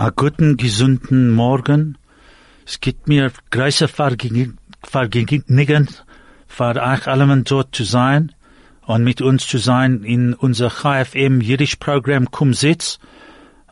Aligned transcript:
A 0.00 0.08
guten, 0.08 0.56
gesunden 0.56 1.30
Morgen. 1.30 1.98
Es 2.64 2.80
gibt 2.80 3.06
mir 3.06 3.30
große 3.50 3.86
Vergnügen, 3.86 4.56
für 6.46 6.68
euch 6.82 7.06
allen 7.06 7.44
dort 7.44 7.76
zu 7.76 7.84
sein 7.84 8.32
und 8.86 9.04
mit 9.04 9.20
uns 9.20 9.46
zu 9.46 9.58
sein 9.58 10.02
in 10.02 10.32
unser 10.32 10.70
KFM 10.70 11.42
Jiddisch 11.42 11.76
Programm 11.76 12.30
Kum 12.30 12.54
Sitz. 12.54 12.98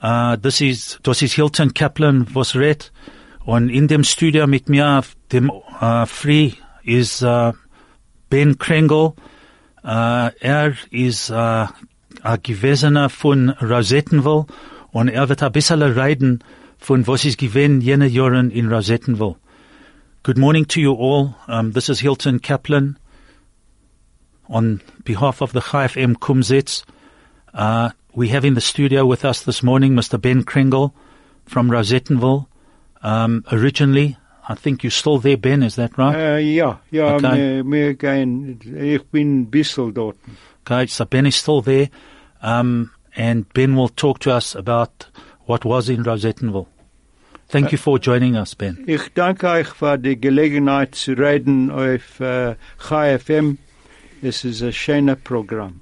Uh, 0.03 0.37
das 0.37 0.61
ist, 0.61 1.01
das 1.03 1.23
ist 1.23 1.33
Hilton 1.33 1.73
Kaplan, 1.73 2.27
was 2.35 2.55
redet. 2.55 2.93
Und 3.47 3.71
in 3.71 3.89
dem 3.89 4.05
Studio 4.05 4.47
mit 4.47 4.69
mir, 4.69 5.05
dem 5.33 5.49
uh, 5.49 6.05
Free, 6.05 6.53
ist 6.83 7.23
uh, 7.23 7.55
Ben 8.29 8.59
Kringle. 8.59 9.15
Er 9.83 10.75
ist 10.91 11.31
ein 11.31 11.69
Gewesener 12.43 13.09
von 13.09 13.49
Rosettenville 13.49 14.45
und 14.93 15.09
er 15.09 15.29
wird 15.29 15.43
ein 15.43 15.53
bisschen 15.53 15.83
reden 15.83 16.43
von 16.79 17.07
was 17.07 17.25
ist 17.25 17.39
gewesen 17.39 17.81
jene 17.81 18.07
Jahren 18.07 18.51
in 18.51 18.69
Rosettenville. 18.73 19.37
Good 20.23 20.39
morning 20.39 20.67
to 20.69 20.81
you 20.81 20.93
all. 20.95 21.35
Um, 21.49 21.73
this 21.73 21.89
is 21.89 22.01
Hilton 22.01 22.41
Kaplan 22.41 22.97
on 24.49 24.81
behalf 25.05 25.41
of 25.43 25.53
the 25.53 25.61
Chai 25.61 25.87
FM 25.87 26.17
Kumzits. 26.17 26.85
Uh, 27.55 27.91
we 28.15 28.29
have 28.29 28.45
in 28.45 28.55
the 28.55 28.61
studio 28.61 29.07
with 29.07 29.25
us 29.25 29.43
this 29.43 29.63
morning 29.63 29.95
Mr. 29.95 30.21
Ben 30.21 30.43
Kringle 30.45 30.93
from 31.47 31.71
Rosettenville. 31.71 32.47
Um, 33.03 33.45
originally, 33.53 34.17
I 34.49 34.55
think 34.55 34.83
you're 34.83 34.91
still 34.91 35.19
there, 35.19 35.37
Ben, 35.37 35.63
is 35.63 35.77
that 35.77 35.97
right? 35.99 36.35
Uh, 36.35 36.37
yeah, 36.37 36.77
ja, 36.91 37.15
Okay. 37.15 37.63
mir, 37.63 37.95
gehen, 37.95 38.59
ich 38.77 39.05
bin 39.11 39.43
ein 39.43 39.51
dort. 39.93 40.17
Okay, 40.65 40.87
so 40.87 41.05
Ben 41.05 41.27
is 41.27 41.37
still 41.37 41.63
there. 41.63 41.91
Um, 42.43 42.91
and 43.19 43.53
Ben 43.53 43.75
will 43.75 43.89
talk 43.89 44.21
to 44.21 44.31
us 44.31 44.55
about 44.55 45.07
what 45.47 45.65
was 45.65 45.89
in 45.89 46.05
Rosettenville. 46.05 46.69
Thank 47.49 47.73
you 47.73 47.79
for 47.79 47.99
joining 47.99 48.37
us, 48.37 48.55
Ben. 48.55 48.85
Ich 48.87 49.13
danke 49.15 49.49
euch 49.49 49.69
für 49.69 49.99
die 49.99 50.21
Gelegenheit 50.21 50.95
zu 50.95 51.15
reden 51.15 51.71
eh, 51.71 51.97
auf 51.97 52.21
äh, 52.21 52.57
Chai 52.79 53.19
FM. 53.19 53.59
Es 54.23 54.45
ist 54.45 54.63
ein 54.63 54.73
schöner 54.73 55.17
Programm. 55.17 55.81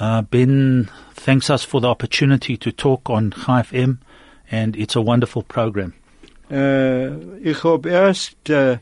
Uh, 0.00 0.22
ben 0.22 0.90
thanks 1.14 1.48
us 1.48 1.64
for 1.64 1.80
the 1.80 1.86
opportunity 1.86 2.56
to 2.56 2.72
talk 2.72 3.08
on 3.08 3.30
Chai 3.30 3.62
FM, 3.62 3.98
and 4.50 4.76
it's 4.76 4.96
a 4.96 5.00
wonderful 5.00 5.42
program. 5.42 5.92
Eh, 6.50 7.06
äh, 7.06 7.12
ich 7.42 7.62
habe 7.62 7.88
erst 7.88 8.50
äh, 8.50 8.72
eh, 8.72 8.78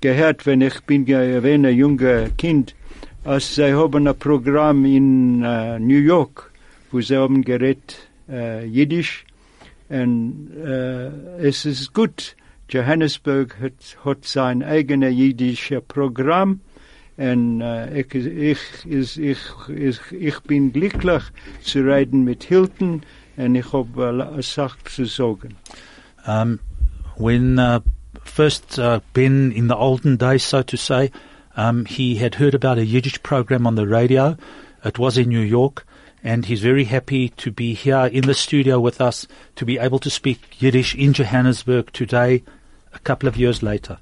gehört, 0.00 0.46
wenn 0.46 0.62
ich 0.62 0.80
bin 0.86 1.04
gewesen, 1.04 1.66
ein 1.66 1.76
junger 1.76 2.30
Kind, 2.38 2.74
als 3.24 3.54
sie 3.54 3.74
haben 3.74 4.08
ein 4.08 4.18
Programm 4.18 4.86
in 4.86 5.42
äh, 5.42 5.78
New 5.78 5.98
York, 6.00 6.53
äh, 8.28 8.64
Jiddisch. 8.64 9.24
Und 9.88 10.50
äh, 10.56 11.46
es 11.46 11.64
ist 11.64 11.92
gut. 11.92 12.36
Johannesburg 12.70 13.56
hat, 13.60 13.96
hat 14.04 14.24
sein 14.24 14.62
eigenes 14.62 15.14
jiddisches 15.14 15.82
Programm. 15.86 16.60
Und 17.16 17.60
äh, 17.60 18.00
ich, 18.00 18.14
ich, 18.14 18.58
ich, 18.86 19.18
ich, 19.18 19.38
ich, 19.68 19.98
ich 20.10 20.40
bin 20.40 20.72
glücklich 20.72 21.22
zu 21.62 21.80
reden 21.80 22.24
mit 22.24 22.44
Hilton 22.44 23.02
und 23.36 23.54
ich 23.54 23.72
habe 23.72 24.08
eine 24.08 24.42
Sache 24.42 24.78
zu 24.84 25.04
sagen. 25.04 25.56
Um, 26.26 26.58
when 27.16 27.58
uh, 27.58 27.80
first 28.24 28.78
uh, 28.78 29.00
Ben, 29.12 29.52
in 29.52 29.68
the 29.68 29.76
olden 29.76 30.16
days, 30.16 30.42
so 30.42 30.62
to 30.62 30.76
say, 30.76 31.10
um, 31.56 31.84
he 31.84 32.16
had 32.16 32.36
heard 32.36 32.54
about 32.54 32.78
a 32.78 32.84
Yiddish 32.84 33.22
program 33.22 33.66
on 33.66 33.76
the 33.76 33.86
radio. 33.86 34.36
It 34.84 34.98
was 34.98 35.16
in 35.16 35.28
New 35.28 35.40
York, 35.40 35.86
and 36.24 36.46
he's 36.46 36.62
very 36.62 36.84
happy 36.84 37.28
to 37.28 37.52
be 37.52 37.74
here 37.74 38.06
in 38.06 38.24
the 38.24 38.34
studio 38.34 38.80
with 38.80 39.00
us 39.00 39.28
to 39.56 39.66
be 39.66 39.78
able 39.78 39.98
to 39.98 40.10
speak 40.10 40.40
Yiddish 40.58 40.94
in 40.94 41.12
Johannesburg 41.12 41.92
today, 41.92 42.42
a 42.94 42.98
couple 43.00 43.28
of 43.28 43.36
years 43.36 43.62
later. 43.62 43.98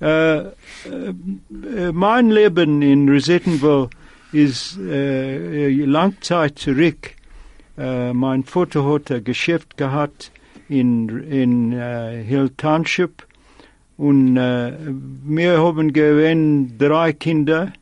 Äh, 0.00 0.38
äh, 0.38 1.92
mein 1.92 2.30
Leben 2.30 2.82
in 2.82 3.08
Rosettenville 3.08 3.90
is 4.32 4.78
äh, 4.78 5.84
lang 5.84 6.16
zurück. 6.20 7.14
Äh, 7.78 8.12
mein 8.12 8.42
Vater 8.44 8.84
hat 8.84 9.10
ein 9.10 9.24
Geschäft 9.24 9.76
gehabt 9.76 10.32
in, 10.68 11.08
in 11.30 11.72
äh, 11.72 12.22
Hill 12.22 12.50
Township 12.56 13.26
und 13.96 14.36
äh, 14.36 14.72
wir 15.24 15.58
haben 15.58 15.92
gewesen 15.92 16.76
drei 16.78 17.12
Kinder. 17.12 17.72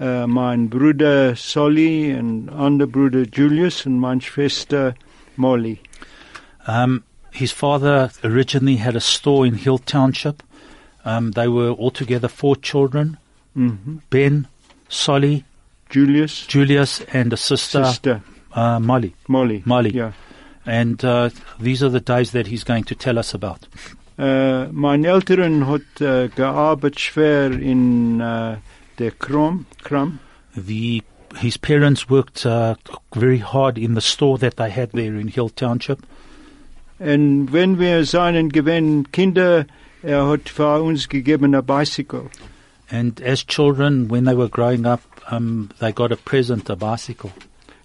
Äh, 0.00 0.26
mein 0.26 0.68
Bruder 0.68 1.34
Solly, 1.34 2.12
and 2.12 2.50
anderer 2.50 2.88
Bruder 2.88 3.24
Julius 3.26 3.84
and 3.84 3.98
meine 3.98 4.20
Schwester 4.20 4.94
Molly. 5.36 5.80
Um, 6.66 7.02
his 7.32 7.52
father 7.52 8.10
originally 8.22 8.76
had 8.76 8.94
a 8.94 9.00
store 9.00 9.46
in 9.46 9.54
Hill 9.54 9.78
Township. 9.78 10.42
Um, 11.04 11.32
they 11.32 11.48
were 11.48 11.70
altogether 11.70 12.28
four 12.28 12.56
children: 12.56 13.16
Mhm. 13.56 14.02
Ben, 14.10 14.46
Solly, 14.88 15.44
Julius, 15.90 16.46
Julius, 16.46 17.00
and 17.12 17.32
a 17.32 17.36
sister, 17.36 17.84
Sister 17.84 18.22
uh, 18.54 18.78
Molly. 18.78 19.14
Molly. 19.26 19.62
Molly. 19.64 19.90
Ja. 19.94 20.12
And 20.66 21.02
uh, 21.04 21.30
these 21.58 21.82
are 21.82 21.88
the 21.88 22.00
days 22.00 22.32
that 22.32 22.46
he's 22.46 22.62
going 22.62 22.84
to 22.84 22.94
tell 22.94 23.18
us 23.18 23.34
about. 23.34 23.66
Äh, 24.18 24.66
mein 24.72 25.04
Eltern 25.04 25.66
hat 25.66 26.00
äh, 26.00 26.28
gearbeitet 26.28 27.00
schwer 27.00 27.52
in 27.52 28.20
äh, 28.20 28.56
der 28.98 29.12
Kram, 29.12 29.66
Kram. 29.82 30.18
The 30.54 31.02
his 31.36 31.56
parents 31.56 32.08
worked 32.08 32.46
uh, 32.46 32.74
very 33.14 33.38
hard 33.38 33.78
in 33.78 33.94
the 33.94 34.00
store 34.00 34.38
that 34.38 34.56
they 34.56 34.70
had 34.70 34.92
there 34.92 35.14
in 35.16 35.28
Hill 35.28 35.50
Township. 35.50 36.00
Und 36.98 37.52
wenn 37.52 37.78
wir 37.78 38.04
seinen 38.04 38.50
gewähnen 38.50 39.12
Kinder, 39.12 39.66
er 40.02 40.26
hat 40.26 40.48
für 40.48 40.82
uns 40.82 41.08
gegeben 41.08 41.54
ein 41.54 41.64
Bicycle. 41.64 42.30
And 42.90 43.20
as 43.20 43.44
children, 43.44 44.08
when 44.08 44.24
they 44.24 44.34
were 44.34 44.48
growing 44.48 44.86
up, 44.86 45.02
um, 45.30 45.70
they 45.78 45.92
got 45.92 46.10
a 46.10 46.16
present, 46.16 46.70
a 46.70 46.74
bicycle. 46.74 47.30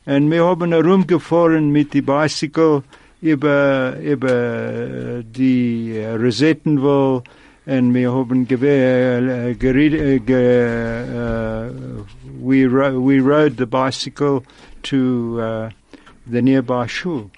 Und 0.05 0.31
wir 0.31 0.43
haben 0.45 0.71
herumgefahren 0.71 1.69
mit 1.69 1.93
dem 1.93 2.05
Bicycle 2.05 2.83
über, 3.21 3.97
über 4.01 5.23
die 5.23 5.97
äh, 5.97 6.13
Rosettenville 6.15 7.23
und 7.65 7.93
wir 7.93 8.11
haben 8.11 8.47
gewe- 8.47 9.51
äh, 9.51 9.55
gered, 9.55 9.93
äh, 9.93 10.17
äh, 10.17 11.71
we, 12.41 12.65
ro 12.65 12.99
we 12.99 13.19
rode 13.19 13.55
the 13.57 13.65
bicycle 13.65 14.43
to 14.83 15.39
uh, 15.39 15.69
the 16.29 16.41
nearby 16.41 16.87
shul. 16.87 17.29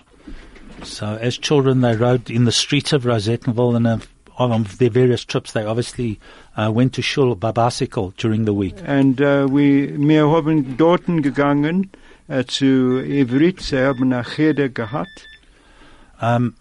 So 0.84 1.06
as 1.06 1.38
children, 1.38 1.82
they 1.82 1.96
rode 1.96 2.30
in 2.30 2.46
the 2.46 2.52
streets 2.52 2.92
of 2.92 3.04
Rosettenville 3.06 3.76
and 3.76 3.88
uh, 3.88 3.98
on 4.38 4.66
their 4.80 4.90
various 4.90 5.24
trips, 5.24 5.54
they 5.54 5.64
obviously 5.64 6.20
uh, 6.58 6.72
went 6.74 6.94
to 6.94 7.02
shul 7.02 7.36
by 7.36 7.52
bicycle 7.52 8.14
during 8.18 8.46
the 8.46 8.54
week. 8.54 8.76
Und 8.88 9.22
äh, 9.22 9.48
wir, 9.48 10.30
haben 10.30 10.78
dorten 10.78 11.22
gegangen 11.22 11.92
zu 12.48 13.00
Ivrit, 13.02 13.62
sie 13.62 13.86
haben 13.86 14.12
eine 14.12 14.24
Cheder 14.24 14.70
gehabt. 14.70 15.28
Um, 16.22 16.56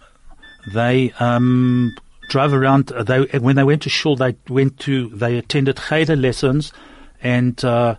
they 0.72 1.12
um, 1.18 1.94
drove 2.28 2.52
around. 2.52 2.92
uh, 2.92 3.02
They 3.02 3.22
when 3.38 3.56
they 3.56 3.64
went 3.64 3.82
to 3.82 3.90
shul, 3.90 4.16
they 4.16 4.36
went 4.48 4.78
to 4.80 5.08
they 5.08 5.36
attended 5.38 5.78
cheder 5.88 6.16
lessons, 6.16 6.72
and 7.22 7.62
uh, 7.64 7.96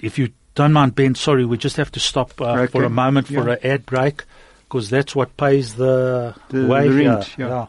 if 0.00 0.18
you 0.18 0.30
don't 0.54 0.72
mind, 0.72 0.94
Ben, 0.94 1.14
sorry, 1.14 1.44
we 1.44 1.56
just 1.56 1.76
have 1.76 1.90
to 1.92 2.00
stop 2.00 2.38
uh, 2.40 2.66
for 2.66 2.84
a 2.84 2.90
moment 2.90 3.26
for 3.28 3.48
Yeah. 3.48 3.54
an 3.54 3.58
ad 3.64 3.86
break 3.86 4.24
because 4.64 4.90
that's 4.90 5.14
what 5.16 5.36
pays 5.36 5.74
the, 5.74 6.34
The- 6.50 6.66
way 6.66 6.88
the 6.88 6.94
here. 6.98 7.10
rent, 7.12 7.34
yeah. 7.38 7.66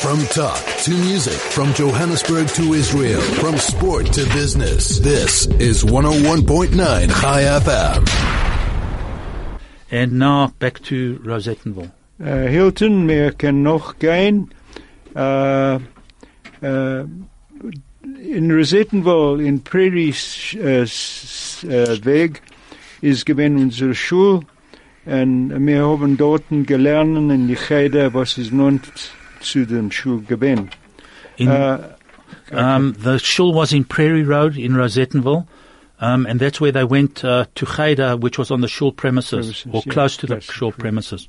From 0.00 0.18
talk 0.26 0.60
to 0.84 0.90
music, 0.90 1.34
from 1.34 1.72
Johannesburg 1.74 2.48
to 2.48 2.72
Israel, 2.74 3.20
from 3.20 3.56
sport 3.56 4.06
to 4.14 4.24
business. 4.32 4.98
This 4.98 5.46
is 5.60 5.84
101.9 5.84 6.74
Chai 7.20 7.42
FM. 7.42 8.08
And 9.92 10.18
now 10.18 10.48
back 10.58 10.80
to 10.84 11.18
Rosettenville. 11.20 11.92
Hilton, 12.24 13.08
wir 13.08 13.32
können 13.32 13.62
noch 13.62 13.98
gehen. 13.98 14.50
In 16.62 18.50
in 19.40 19.60
Prairie 19.64 20.10
s- 20.10 21.64
äh, 21.68 22.04
Weg, 22.04 22.42
ist 23.00 23.26
gewesen 23.26 23.56
unsere 23.58 23.94
Schule. 23.94 24.40
Und 25.04 25.66
wir 25.66 25.84
haben 25.84 26.16
dort 26.16 26.44
gelernt 26.48 27.30
in 27.32 27.48
die 27.48 27.56
Cheder, 27.56 28.14
was 28.14 28.38
ist 28.38 28.52
nun 28.52 28.80
zu 29.40 29.66
dem 29.66 29.90
Schul 29.90 30.22
gewesen. 30.22 30.70
In, 31.36 31.48
Äh, 31.48 31.78
um, 32.52 32.94
the 33.02 33.18
shul 33.18 33.54
was 33.54 33.72
in 33.72 33.84
Prairie 33.84 34.22
Road 34.24 34.56
in 34.56 34.76
Rosettenville. 34.76 35.46
Um, 36.00 36.26
and 36.26 36.40
that's 36.40 36.60
where 36.60 36.72
they 36.72 36.84
went 36.84 37.22
uh, 37.24 37.44
to 37.54 37.64
Cheder, 37.66 38.16
which 38.16 38.36
was 38.38 38.50
on 38.50 38.60
the 38.60 38.68
shul 38.68 38.92
premises, 38.92 39.62
Premises, 39.62 39.66
or 39.72 39.82
yeah, 39.86 39.92
close 39.92 40.16
to 40.16 40.26
the 40.26 40.40
shul 40.40 40.70
the 40.72 40.78
premises. 40.78 41.28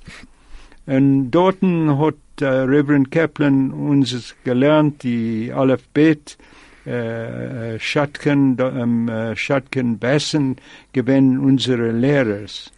Und 0.86 1.32
dorten 1.32 1.98
hat 1.98 2.16
äh, 2.42 2.46
uh, 2.46 2.64
Reverend 2.66 3.12
Kaplan 3.12 3.72
uns 3.72 4.36
gelernt, 4.44 5.04
die 5.04 5.52
Alphabet, 5.54 6.38
äh, 6.86 6.90
uh, 6.90 7.76
uh, 7.76 7.80
Schatken, 7.80 8.58
ähm, 8.60 8.82
um, 8.82 9.10
äh, 9.10 9.36
Schatken, 9.36 9.98
Bassen, 9.98 10.58
unsere 10.96 11.92
Lehrers. 11.92 12.72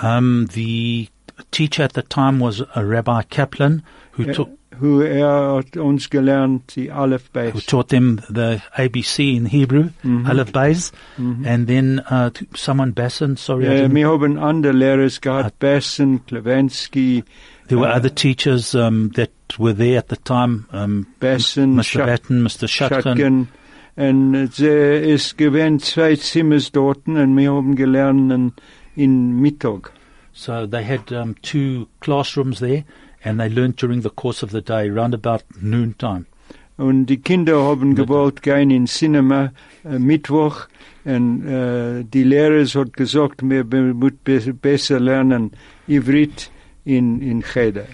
Um, 0.00 0.46
the 0.52 1.08
teacher 1.50 1.84
at 1.84 1.94
the 1.94 2.02
time 2.02 2.40
was 2.40 2.62
a 2.74 2.84
Rabbi 2.84 3.22
Kaplan 3.24 3.82
who 4.12 4.24
Äh, 4.24 4.32
took 4.32 4.48
Hoe 4.82 5.06
er 5.08 5.54
hat 5.56 5.76
uns 5.76 6.10
gelernt, 6.10 6.74
die 6.76 6.90
Aleph 6.90 7.30
who 7.32 7.60
taught 7.60 7.88
them 7.90 8.20
the 8.28 8.60
ABC 8.74 9.36
in 9.36 9.46
Hebrew, 9.46 9.90
Mhm. 10.02 10.26
Aleph 10.26 10.52
Beis, 10.52 10.92
and 11.16 11.66
then 11.68 12.00
uh, 12.10 12.30
someone 12.54 12.92
Basson. 12.92 13.36
Sorry, 13.38 13.64
Ja, 13.64 13.70
didn't- 13.72 13.94
wir 13.94 14.08
haben 14.10 14.38
andere 14.38 14.72
Lehrer 14.74 15.08
gehabt, 15.20 15.58
Bessen, 15.60 16.26
Klevensky, 16.26 17.22
there 17.68 17.78
were 17.78 17.88
uh, 17.90 17.96
other 17.96 18.10
teachers 18.14 18.74
um, 18.74 19.12
that 19.14 19.30
were 19.58 19.72
there 19.74 19.98
at 19.98 20.08
the 20.08 20.16
time. 20.16 20.66
Um, 20.72 21.06
Bessen, 21.20 21.74
Mr. 21.76 21.84
Scha- 22.00 22.06
Batten, 22.06 22.42
Mr. 22.42 22.66
Shatkin. 22.68 23.02
Schatken. 23.02 23.48
Und 23.94 24.48
sie 24.54 24.66
ist 24.66 25.36
gewesen 25.38 25.78
zwei 25.78 26.16
Zimmers 26.16 26.72
dort 26.72 27.06
und 27.06 27.36
wir 27.36 27.52
haben 27.52 27.76
gelernt 27.76 28.32
in, 28.32 28.52
in 28.96 29.40
Mittag. 29.40 29.92
So 30.32 30.66
they 30.66 30.82
had 30.82 31.12
um, 31.12 31.34
two 31.42 31.86
classrooms 32.00 32.58
there, 32.60 32.84
and 33.24 33.38
they 33.38 33.48
learned 33.48 33.76
during 33.76 34.02
the 34.02 34.10
course 34.10 34.42
of 34.42 34.50
the 34.50 34.60
day, 34.60 34.88
round 34.88 35.14
about 35.14 35.42
noontime. 35.60 36.26
Und 36.78 37.06
die 37.06 37.18
Kinder 37.18 37.62
haben 37.62 37.94
gewollt 37.94 38.42
gehen 38.42 38.70
in 38.70 38.86
Cinema 38.86 39.52
äh, 39.84 39.98
Mittwoch 39.98 40.66
und 41.04 41.46
äh, 41.46 42.02
die 42.02 42.24
Lehrer 42.24 42.64
hat 42.64 42.94
gesagt, 42.94 43.42
wir 43.42 43.64
müssen 43.64 44.18
be 44.24 44.40
besser 44.54 44.98
lernen 44.98 45.52
Ivrit 45.86 46.50
in, 46.84 47.20
in 47.20 47.42
Cheder. 47.42 47.86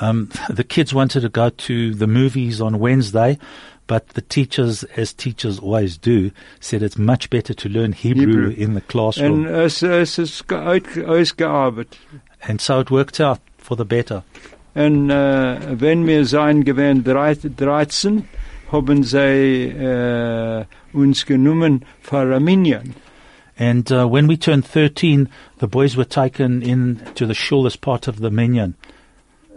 Um, 0.00 0.28
the 0.54 0.62
kids 0.62 0.94
wanted 0.94 1.22
to 1.22 1.30
go 1.30 1.50
to 1.50 1.94
the 1.94 2.06
movies 2.06 2.60
on 2.60 2.78
Wednesday, 2.78 3.38
but 3.88 4.08
the 4.10 4.20
teachers, 4.20 4.84
as 4.96 5.12
teachers 5.14 5.58
always 5.58 5.98
do, 5.98 6.30
said 6.60 6.82
it's 6.82 6.98
much 6.98 7.30
better 7.30 7.54
to 7.54 7.68
learn 7.68 7.92
Hebrew, 7.92 8.26
Hebrew. 8.26 8.50
in 8.50 8.74
the 8.74 8.82
classroom. 8.82 9.46
es, 9.46 9.82
es 9.82 10.18
ist 10.18 10.46
ge- 10.46 10.58
uit- 10.58 11.04
ausgearbeitet. 11.04 11.98
and 12.46 12.60
so 12.60 12.78
it 12.78 12.90
worked 12.90 13.20
out 13.20 13.40
for 13.56 13.76
the 13.76 13.84
better. 13.84 14.22
Und 14.78 15.10
äh, 15.10 15.80
wenn 15.80 16.06
wir 16.06 16.24
sein 16.24 16.62
gewesen 16.62 17.02
13, 17.02 18.24
haben 18.70 19.02
sie 19.02 19.64
äh, 19.64 20.64
uns 20.92 21.26
genommen 21.26 21.84
für 22.00 22.18
Armenien. 22.18 22.94
And 23.58 23.90
uh, 23.90 24.06
when 24.06 24.28
we 24.28 24.36
turned 24.36 24.64
13, 24.64 25.28
the 25.58 25.66
boys 25.66 25.96
were 25.96 26.08
taken 26.08 26.62
in 26.62 27.00
to 27.16 27.26
the 27.26 27.34
shul 27.34 27.66
as 27.66 27.76
part 27.76 28.06
of 28.06 28.18
the 28.20 28.30
minyan. 28.30 28.76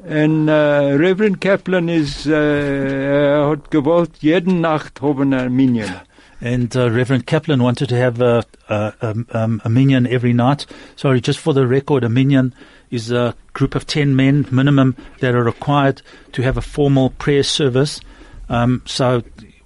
Und 0.04 0.48
äh, 0.48 0.96
Reverend 0.96 1.40
Kaplan 1.40 1.88
äh, 1.88 2.02
er 2.26 3.48
hat 3.48 3.70
gewollt, 3.70 4.14
jeden 4.22 4.62
Nacht 4.62 5.04
haben 5.04 5.34
Armenien. 5.36 5.94
And 6.42 6.76
uh, 6.76 6.90
Reverend 6.90 7.28
Kaplan 7.28 7.62
wanted 7.62 7.90
to 7.90 7.98
have 7.98 8.20
a, 8.20 8.44
a, 8.68 8.94
a, 9.02 9.16
um, 9.38 9.62
a 9.64 9.70
minyan 9.70 10.08
every 10.08 10.34
night. 10.34 10.66
Sorry, 10.96 11.22
just 11.22 11.40
for 11.40 11.54
the 11.54 11.68
record, 11.68 12.04
a 12.04 12.10
minyan 12.10 12.56
is 12.90 13.12
a 13.12 13.36
group 13.54 13.76
of 13.76 13.86
10 13.86 14.16
men 14.16 14.48
minimum 14.52 14.96
that 15.20 15.36
are 15.36 15.44
required 15.44 16.02
to 16.32 16.42
have 16.42 16.58
a 16.58 16.62
formal 16.62 17.12
prayer 17.12 17.44
service. 17.44 18.02
Um, 18.50 18.82
so 18.86 19.24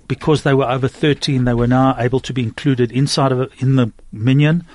because 0.07 0.43
they 0.43 0.53
were 0.53 0.69
over 0.69 0.87
13, 0.87 1.45
they 1.45 1.53
were 1.53 1.67
now 1.67 1.95
able 1.97 2.19
to 2.19 2.33
be 2.33 2.43
included 2.43 2.91
inside 2.91 3.31
of 3.31 3.51
in 3.61 3.77
the 3.77 3.91
minyan. 4.11 4.65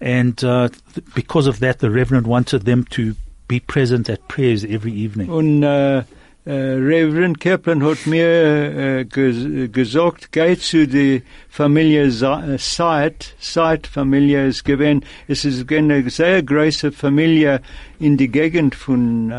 And 0.00 0.42
uh, 0.44 0.68
th- 0.68 1.06
because 1.14 1.46
of 1.46 1.60
that, 1.60 1.78
the 1.78 1.90
Reverend 1.90 2.26
wanted 2.26 2.64
them 2.66 2.84
to 2.90 3.16
be 3.48 3.60
present 3.60 4.10
at 4.10 4.28
prayers 4.28 4.64
every 4.64 4.92
evening. 4.92 5.28
Äh, 5.62 6.04
Reverend 6.52 7.40
Kaplan 7.40 7.82
hat 7.82 8.06
mir 8.06 8.26
äh, 8.26 9.04
ges 9.04 9.72
gesagt, 9.72 10.30
geh 10.30 10.56
zu 10.56 10.86
der 10.86 11.22
Familie 11.48 12.10
Sa- 12.10 12.46
äh, 12.46 12.58
Seid. 12.58 13.34
Seid-Familie 13.38 14.46
ist 14.46 14.64
gewesen. 14.64 15.04
Es 15.26 15.44
ist 15.44 15.70
eine 15.72 16.08
sehr 16.08 16.42
große 16.42 16.92
Familie 16.92 17.60
in 17.98 18.16
die 18.16 18.28
Gegend 18.28 18.74
von, 18.74 19.32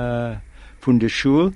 von 0.81 0.99
der 0.99 1.09
Schule. 1.09 1.53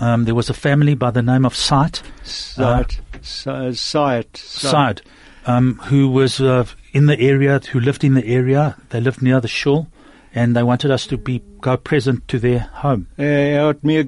Um, 0.00 0.24
there 0.24 0.36
was 0.36 0.48
a 0.48 0.54
family 0.54 0.94
by 0.94 1.10
the 1.12 1.22
name 1.22 1.44
of 1.44 1.56
Sight. 1.56 2.02
Seid. 2.22 2.98
Seid. 3.20 3.74
Seid. 3.76 4.36
side, 4.36 5.02
um, 5.44 5.80
who 5.90 6.08
was 6.08 6.40
uh, 6.40 6.64
in 6.92 7.06
the 7.06 7.18
area, 7.18 7.60
who 7.72 7.80
lived 7.80 8.04
in 8.04 8.14
the 8.14 8.24
area. 8.24 8.76
They 8.90 9.00
lived 9.00 9.22
near 9.22 9.40
the 9.40 9.48
shul, 9.48 9.88
and 10.34 10.54
they 10.54 10.62
wanted 10.62 10.90
us 10.90 11.06
to 11.06 11.16
be 11.16 11.42
go 11.60 11.76
present 11.76 12.26
to 12.28 12.38
their 12.38 12.60
home. 12.82 13.06
Er 13.16 13.66
hat 13.66 13.84
mir, 13.84 14.04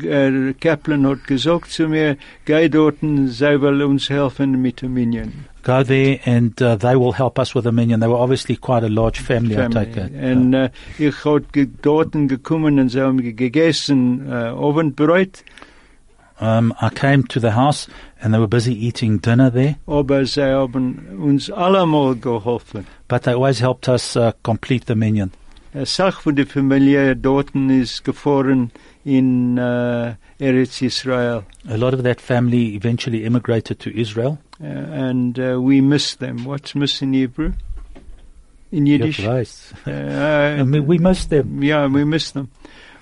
Kaplan 0.60 1.06
hat 1.06 1.26
gesagt 1.26 1.70
zu 1.70 1.88
mir, 1.88 2.16
geh 2.44 2.68
dort, 2.68 3.00
sie 3.00 3.60
will 3.60 3.82
uns 3.82 4.08
helfen 4.08 4.60
mit 4.62 4.82
dem 4.82 4.94
Minyan. 4.94 5.32
Go 5.62 5.82
there, 5.82 6.18
and 6.24 6.60
uh, 6.62 6.76
they 6.76 6.96
will 6.96 7.12
help 7.12 7.38
us 7.38 7.54
with 7.54 7.64
the 7.64 7.72
minyan. 7.72 8.00
They 8.00 8.08
were 8.08 8.16
obviously 8.16 8.56
quite 8.56 8.82
a 8.82 8.88
large 8.88 9.20
family. 9.20 9.58
I 9.58 9.68
take 9.68 9.94
it. 9.94 10.10
Und 10.12 10.54
äh, 10.54 10.70
ich 10.98 11.22
hat 11.24 11.52
ge 11.52 11.68
dort 11.82 12.12
gekommen 12.12 12.78
und 12.78 12.88
sie 12.88 13.00
haben 13.02 13.18
gegessen 13.18 14.26
äh, 14.26 14.32
Abendbrot, 14.32 15.44
um, 16.40 16.72
I 16.80 16.88
came 16.88 17.24
to 17.24 17.38
the 17.40 17.50
house, 17.50 17.88
and 18.22 18.32
they 18.32 18.38
were 18.38 18.46
busy 18.46 18.72
eating 18.72 19.18
dinner 19.18 19.50
there. 19.50 19.76
aber 19.86 20.24
sie 20.24 20.50
haben 20.50 21.20
uns 21.22 21.50
allemal 21.50 22.14
geholfen. 22.16 22.86
But 23.08 23.24
they 23.24 23.34
always 23.34 23.60
helped 23.60 23.86
us 23.86 24.16
uh, 24.16 24.32
complete 24.42 24.86
the 24.86 24.94
minyan. 24.94 25.32
Eh, 25.72 25.78
Eine 25.78 25.86
Sache 25.86 26.22
von 26.22 26.36
der 26.36 26.46
Familie 26.46 27.12
eh, 27.12 27.16
dort 27.16 27.54
ist 27.54 28.04
gefahren 28.04 28.70
in 29.04 29.56
äh, 29.56 30.14
Eretz 30.38 30.82
Israel. 30.82 31.44
A 31.68 31.76
lot 31.76 31.94
of 31.94 32.02
that 32.02 32.20
family 32.20 32.74
eventually 32.74 33.24
immigrated 33.24 33.78
to 33.78 33.90
Israel. 33.90 34.38
Uh, 34.60 34.66
and 34.66 35.38
uh, 35.38 35.58
we 35.60 35.80
miss 35.80 36.16
them. 36.16 36.44
What's 36.44 36.74
miss 36.74 37.00
in 37.00 37.12
Hebrew? 37.14 37.52
In 38.72 38.86
Yiddish? 38.86 39.20
Uh, 39.24 39.44
I 39.86 40.62
mean, 40.64 40.86
we 40.86 40.98
missed 40.98 41.30
them. 41.30 41.62
Ja, 41.62 41.86
we 41.88 42.04
miss 42.04 42.32
them. 42.32 42.48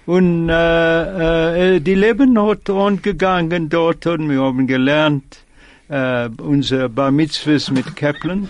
Und 0.06 0.48
die 0.48 1.94
Leben 1.94 2.38
hat 2.40 2.70
angegangen 2.70 3.68
dort 3.68 4.06
und 4.06 4.30
wir 4.30 4.40
haben 4.40 4.66
gelernt 4.66 5.40
unser 6.40 6.88
Bar 6.88 7.10
Mitzvahs 7.10 7.70
mit 7.70 7.94
Kaplan. 7.94 8.48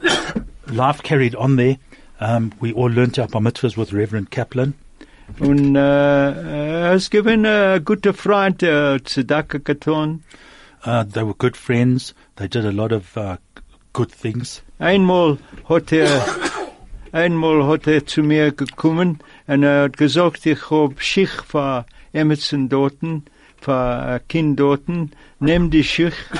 Life 0.66 1.04
carried 1.04 1.36
on 1.36 1.56
there. 1.56 1.76
Um, 2.18 2.52
we 2.60 2.72
all 2.72 2.90
learnt 2.90 3.18
our 3.18 3.28
bar 3.28 3.42
mitzvahs 3.42 3.76
with 3.76 3.92
Reverend 3.92 4.30
Kaplan. 4.30 4.74
Und 5.40 5.76
äh, 5.76 5.80
er 5.80 6.94
ist 6.94 7.10
gewesen 7.10 7.44
ein 7.44 7.84
guter 7.84 8.14
Freund, 8.14 8.62
der 8.62 9.02
Tzedakah 9.04 9.58
getan. 9.58 10.22
Uh, 10.86 11.02
they 11.04 11.22
were 11.22 11.34
good 11.34 11.56
friends. 11.56 12.14
They 12.36 12.48
did 12.48 12.64
a 12.64 12.70
lot 12.70 12.92
of 12.92 13.16
uh, 13.16 13.36
good 13.92 14.10
things. 14.10 14.62
Einmal 14.78 15.38
hat 15.68 15.92
er, 15.92 16.24
einmal 17.12 17.66
hat 17.66 17.86
er 17.86 18.06
zu 18.06 18.22
mir 18.22 18.52
gekommen 18.52 19.18
und 19.46 19.62
er 19.64 19.84
hat 19.84 19.96
gesagt, 19.96 20.46
ich 20.46 20.70
hab 20.70 21.02
Schicht 21.02 21.42
für 21.46 21.84
Emerson 22.12 22.68
dorten, 22.68 23.24
für 23.60 23.74
ein 23.74 24.20
Kind 24.28 24.60
dorten, 24.60 25.10
nimm 25.40 25.70
die 25.70 25.84
Schicht. 25.84 26.30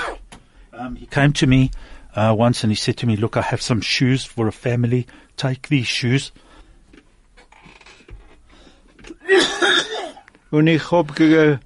Um, 0.79 0.95
he 0.95 1.07
came 1.07 1.33
to 1.33 1.47
me 1.47 1.71
uh, 2.17 2.35
once 2.37 2.65
and 2.65 2.73
he 2.73 2.77
said 2.77 2.97
to 2.99 3.07
me, 3.07 3.17
"Look, 3.17 3.37
I 3.37 3.43
have 3.43 3.63
some 3.63 3.81
shoes 3.81 4.25
for 4.25 4.49
a 4.49 4.53
family. 4.53 5.07
Take 5.37 5.69
these 5.69 5.87
shoes." 5.87 6.33
Und 10.51 10.69
ich 10.69 10.91
hab 10.91 11.15
gegangen, 11.17 11.61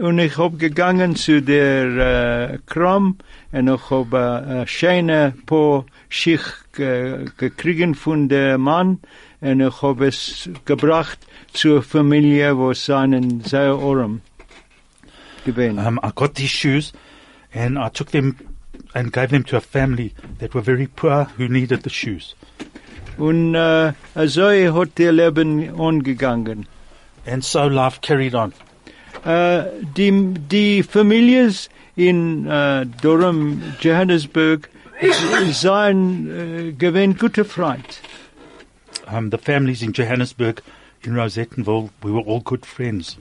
und 0.00 0.18
ich 0.18 0.36
hab 0.36 0.58
gegangen 0.58 1.16
zu 1.16 1.40
der 1.40 2.52
äh, 2.52 2.58
Kram 2.66 3.16
und 3.52 3.68
ich 3.68 3.90
hab 3.90 4.12
äh, 4.12 4.66
schöne 4.66 5.34
paar 5.46 5.86
Schicht 6.08 6.72
ge 6.72 7.26
gekriegen 7.36 7.94
von 7.94 8.28
der 8.28 8.58
Mann 8.58 8.98
und 9.40 9.60
ich 9.60 9.82
hab 9.82 10.00
es 10.00 10.50
gebracht 10.64 11.18
zur 11.52 11.82
Familie, 11.82 12.56
wo 12.56 12.74
seinen 12.74 13.40
sehr 13.42 13.72
arm 13.72 14.20
gewesen. 15.44 15.78
Um, 15.78 16.00
I 16.02 16.10
got 16.14 16.34
these 16.34 16.50
shoes, 16.50 16.92
and 17.54 17.78
I 17.78 17.88
took 17.88 18.10
them 18.10 18.36
and 18.94 19.12
gave 19.12 19.30
them 19.30 19.44
to 19.44 19.56
a 19.56 19.60
family 19.60 20.14
that 20.38 20.54
were 20.54 20.60
very 20.60 20.86
poor 20.86 21.24
who 21.36 21.48
needed 21.48 21.82
the 21.82 21.90
shoes. 21.90 22.34
Und 23.18 23.54
äh, 23.54 23.92
uh, 24.14 24.26
so 24.26 24.48
hat 24.48 24.98
ihr 24.98 25.12
Leben 25.12 25.78
angegangen. 25.78 26.66
And 27.26 27.44
so 27.44 27.66
life 27.66 28.00
carried 28.00 28.34
on. 28.34 28.52
Äh, 29.24 29.64
die, 29.96 30.34
die 30.50 30.82
Familien 30.82 31.54
in 31.96 32.46
äh, 32.46 32.86
Durham, 33.02 33.62
Johannesburg, 33.80 34.70
seien 35.52 36.30
äh, 36.30 36.72
gewinn 36.72 37.16
gute 37.16 37.44
Freund. 37.44 38.00
Um, 39.12 39.30
the 39.30 39.38
families 39.38 39.82
in 39.82 39.92
Johannesburg, 39.92 40.62
in 41.02 41.14
Rosettenville, 41.14 41.90
we 42.02 42.12
were 42.12 42.22
all 42.26 42.40
good 42.40 42.64
friends. 42.64 43.18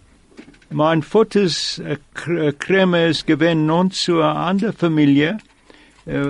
Mein 0.70 1.02
Vaters 1.02 1.80
äh, 1.80 1.98
Kr- 2.14 2.50
äh, 2.50 2.54
Kremer 2.54 3.08
ist 3.08 3.26
gewinn 3.26 3.66
nun 3.66 3.92
zu 3.92 4.22
einer 4.22 4.36
anderen 4.36 4.74
Familie 4.74 5.40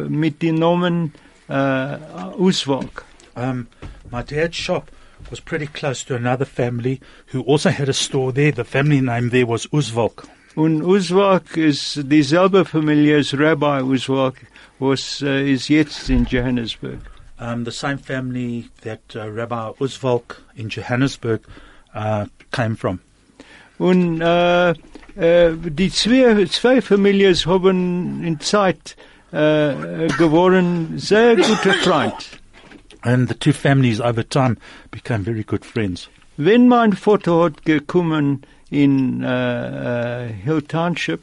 mit 0.09 0.41
dem 0.41 0.55
Namen 0.55 1.13
äh, 1.47 1.97
Uswalk. 2.37 3.05
Um, 3.35 3.67
my 4.11 4.21
dad's 4.23 4.57
shop 4.57 4.91
was 5.29 5.39
pretty 5.39 5.67
close 5.67 6.03
to 6.03 6.15
another 6.15 6.45
family 6.45 6.99
who 7.27 7.41
also 7.41 7.69
had 7.69 7.89
a 7.89 7.93
store 7.93 8.31
there. 8.31 8.51
The 8.51 8.63
family 8.63 9.01
name 9.01 9.29
there 9.29 9.45
was 9.45 9.67
Uzvalk. 9.71 10.27
Und 10.55 10.81
Uswalk 10.83 11.55
ist 11.57 12.01
dieselbe 12.11 12.65
Familie 12.65 13.17
als 13.17 13.37
Rabbi 13.37 13.81
Uswalk, 13.81 14.35
was 14.79 15.21
äh, 15.21 15.53
ist 15.53 15.69
jetzt 15.69 16.09
in 16.09 16.25
Johannesburg. 16.25 16.99
Um, 17.39 17.63
the 17.63 17.71
same 17.71 17.97
family 17.97 18.69
that 18.81 18.99
uh, 19.15 19.29
Rabbi 19.29 19.71
Uzvalk 19.79 20.41
in 20.55 20.69
Johannesburg 20.69 21.41
uh, 21.95 22.25
came 22.51 22.75
from. 22.75 22.99
Und 23.77 24.19
äh, 24.19 24.73
die 25.15 25.89
zwei, 25.89 26.45
zwei 26.45 26.81
Familien 26.81 27.35
haben 27.45 28.23
in 28.25 28.39
Zeit 28.41 28.97
äh, 29.31 30.07
geworden 30.17 30.93
sehr 30.97 31.35
gute 31.35 31.73
Freund. 31.73 32.13
And 33.01 33.29
the 33.29 33.35
two 33.35 33.53
families 33.53 34.01
over 34.01 34.27
time 34.27 34.57
became 34.91 35.23
very 35.23 35.43
good 35.43 35.63
friends. 35.63 36.09
Wenn 36.37 36.67
mein 36.67 36.93
Vater 36.93 37.43
hat 37.43 37.65
gekommen 37.65 38.41
in 38.69 39.23
äh, 39.23 40.27
Hill 40.43 40.61
Township, 40.61 41.21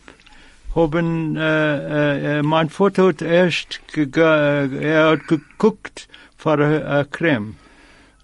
haben 0.74 1.36
äh, 1.36 2.38
äh, 2.38 2.42
mein 2.42 2.68
Vater 2.68 3.08
hat 3.08 3.22
erst 3.22 3.80
er 3.96 5.10
hat 5.10 5.26
geguckt 5.26 6.08
für 6.36 6.58
äh, 6.58 7.04
Creme. 7.10 7.56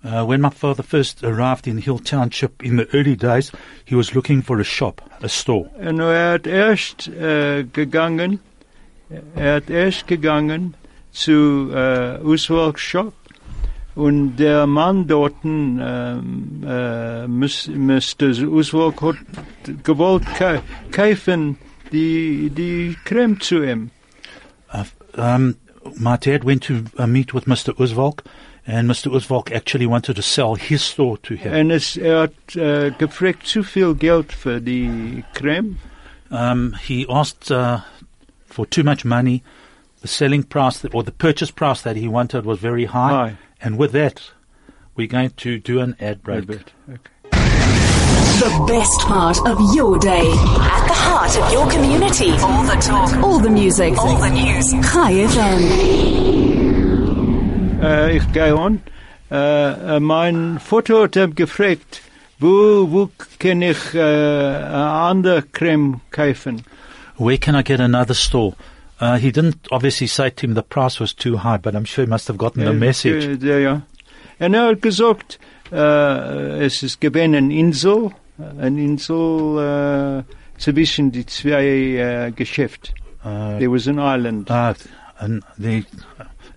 Uh, 0.04 0.24
when 0.24 0.40
my 0.40 0.50
father 0.50 0.82
first 0.82 1.22
arrived 1.22 1.68
in 1.68 1.78
Hill 1.78 2.00
Township 2.00 2.60
in 2.64 2.76
the 2.76 2.88
early 2.92 3.14
days, 3.14 3.52
he 3.84 3.94
was 3.94 4.16
looking 4.16 4.42
for 4.42 4.58
a 4.58 4.64
shop, 4.64 5.00
a 5.22 5.28
store. 5.28 5.70
Und 5.78 6.00
er 6.00 6.32
hat 6.32 6.46
erst 6.48 7.06
äh, 7.06 7.62
gegangen, 7.62 8.40
er 9.35 9.57
hat 9.57 9.71
erst 9.71 10.07
gegangen 10.07 10.75
zu 11.12 11.71
äh, 11.75 12.19
Uswalk 12.23 12.78
Shop 12.78 13.14
und 13.95 14.37
der 14.37 14.66
Mann 14.66 15.07
dort, 15.07 15.35
ähm, 15.45 16.64
äh, 16.66 17.26
Mr. 17.26 18.49
Uswalk 18.49 19.02
hat 19.02 19.16
gewollt 19.85 20.25
ka 20.38 20.62
kaufen 20.90 21.59
die, 21.92 22.50
die 22.50 22.97
Creme 23.04 23.38
zu 23.40 23.62
ihm. 23.62 23.90
Uh, 24.73 24.85
um, 25.21 25.57
my 25.97 26.16
dad 26.16 26.45
went 26.45 26.62
to 26.62 26.85
uh, 26.99 27.07
meet 27.07 27.35
with 27.35 27.45
Mr. 27.45 27.78
Uzvalk, 27.78 28.23
and 28.66 28.88
Mr. 28.88 29.12
Uzvalk 29.12 29.52
actually 29.52 29.87
wanted 29.87 30.16
to 30.16 30.23
sell 30.23 30.54
his 30.54 30.83
store 30.83 31.19
to 31.19 31.35
him. 31.35 31.52
And 31.52 31.73
es, 31.73 31.97
er 31.99 32.23
hat 32.23 32.57
äh, 32.57 32.92
gefragt 32.97 33.47
zu 33.47 33.62
viel 33.62 33.95
Geld 33.95 34.33
für 34.33 34.61
die 34.61 35.23
Creme. 35.35 35.76
Um, 36.31 36.75
he 36.81 37.07
asked 37.07 37.50
uh, 37.50 37.81
for 38.52 38.66
too 38.66 38.85
much 38.85 39.04
money. 39.04 39.42
The 40.02 40.09
selling 40.09 40.42
price 40.42 40.78
that, 40.80 40.94
or 40.94 41.02
the 41.02 41.12
purchase 41.12 41.50
price 41.50 41.82
that 41.82 41.97
he 41.97 42.09
wanted 42.09 42.44
was 42.44 42.59
very 42.59 42.85
high. 42.87 43.11
High. 43.11 43.37
And 43.61 43.78
with 43.78 43.92
that, 43.92 44.30
we're 44.97 45.06
going 45.06 45.30
to 45.30 45.59
do 45.59 45.80
an 45.80 45.97
ad 46.00 46.23
break. 46.23 46.50
Okay. 46.50 46.66
The 47.30 48.64
best 48.66 49.00
part 49.02 49.38
of 49.47 49.59
your 49.75 49.99
day. 49.99 50.18
At 50.18 50.87
the 50.88 50.94
heart 50.94 51.38
of 51.38 51.52
your 51.52 51.71
community. 51.71 52.32
All 52.32 52.64
the 52.64 52.75
talk. 52.80 53.14
All 53.23 53.38
the 53.38 53.50
music. 53.50 53.97
All 53.97 54.16
the 54.18 54.30
news. 54.30 54.73
Chai 54.73 55.12
FM. 55.12 55.61
Äh, 57.80 58.16
ich 58.16 58.32
gehe 58.32 58.56
on. 58.56 58.80
Äh, 59.30 59.97
äh, 59.97 60.00
mein 60.00 60.59
Vater 60.59 61.04
hat 61.04 61.16
ihm 61.16 61.35
gefragt, 61.35 62.02
wo, 62.38 62.90
wo 62.90 63.11
kann 63.38 63.62
ich 63.62 63.94
uh, 63.94 63.99
äh, 63.99 64.02
eine 64.02 64.90
andere 64.90 65.42
Creme 65.42 66.00
kaufen? 66.11 66.64
Where 67.16 67.37
can 67.38 67.54
I 67.54 67.62
get 67.62 67.81
another 67.81 68.14
store? 68.14 68.54
Uh, 69.00 69.16
he 69.16 69.31
didn't 69.33 69.66
obviously 69.71 70.07
say 70.07 70.31
to 70.31 70.47
him 70.47 70.54
the 70.54 70.62
price 70.62 71.00
was 71.00 71.12
too 71.12 71.37
high, 71.38 71.57
but 71.59 71.75
I'm 71.75 71.85
sure 71.85 72.04
he 72.04 72.09
must 72.11 72.28
have 72.28 72.38
gotten 72.38 72.64
the 72.64 72.73
message. 72.73 73.42
Ja, 73.42 73.59
ja. 73.59 73.83
Und 74.38 74.54
er 74.54 74.69
hat 74.69 74.81
gesagt, 74.83 75.38
es 75.71 76.83
ist 76.83 77.00
gewesen 77.00 77.35
eine 77.35 77.54
Insel, 77.54 78.11
eine 78.59 78.81
Insel 78.83 80.25
äh, 80.26 80.61
zwischen 80.61 81.11
die 81.12 81.26
zwei 81.26 82.33
Geschäfte. 82.35 82.92
Uh, 83.25 83.59
There 83.59 83.71
was 83.71 83.87
an 83.87 83.99
island. 83.99 84.50
uh, 84.50 84.75
and 85.19 85.42
the, 85.59 85.85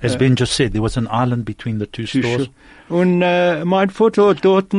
as 0.01 0.15
Uh, 0.15 0.17
Ben 0.17 0.35
just 0.35 0.53
said, 0.53 0.73
there 0.73 0.81
was 0.81 0.97
an 0.97 1.07
island 1.11 1.45
between 1.45 1.77
the 1.79 1.85
two 1.87 2.05
stores. 2.07 2.49
Und 2.89 3.19
mein 3.19 3.89
Vater 3.89 4.29
hat 4.29 4.43
dort 4.43 4.73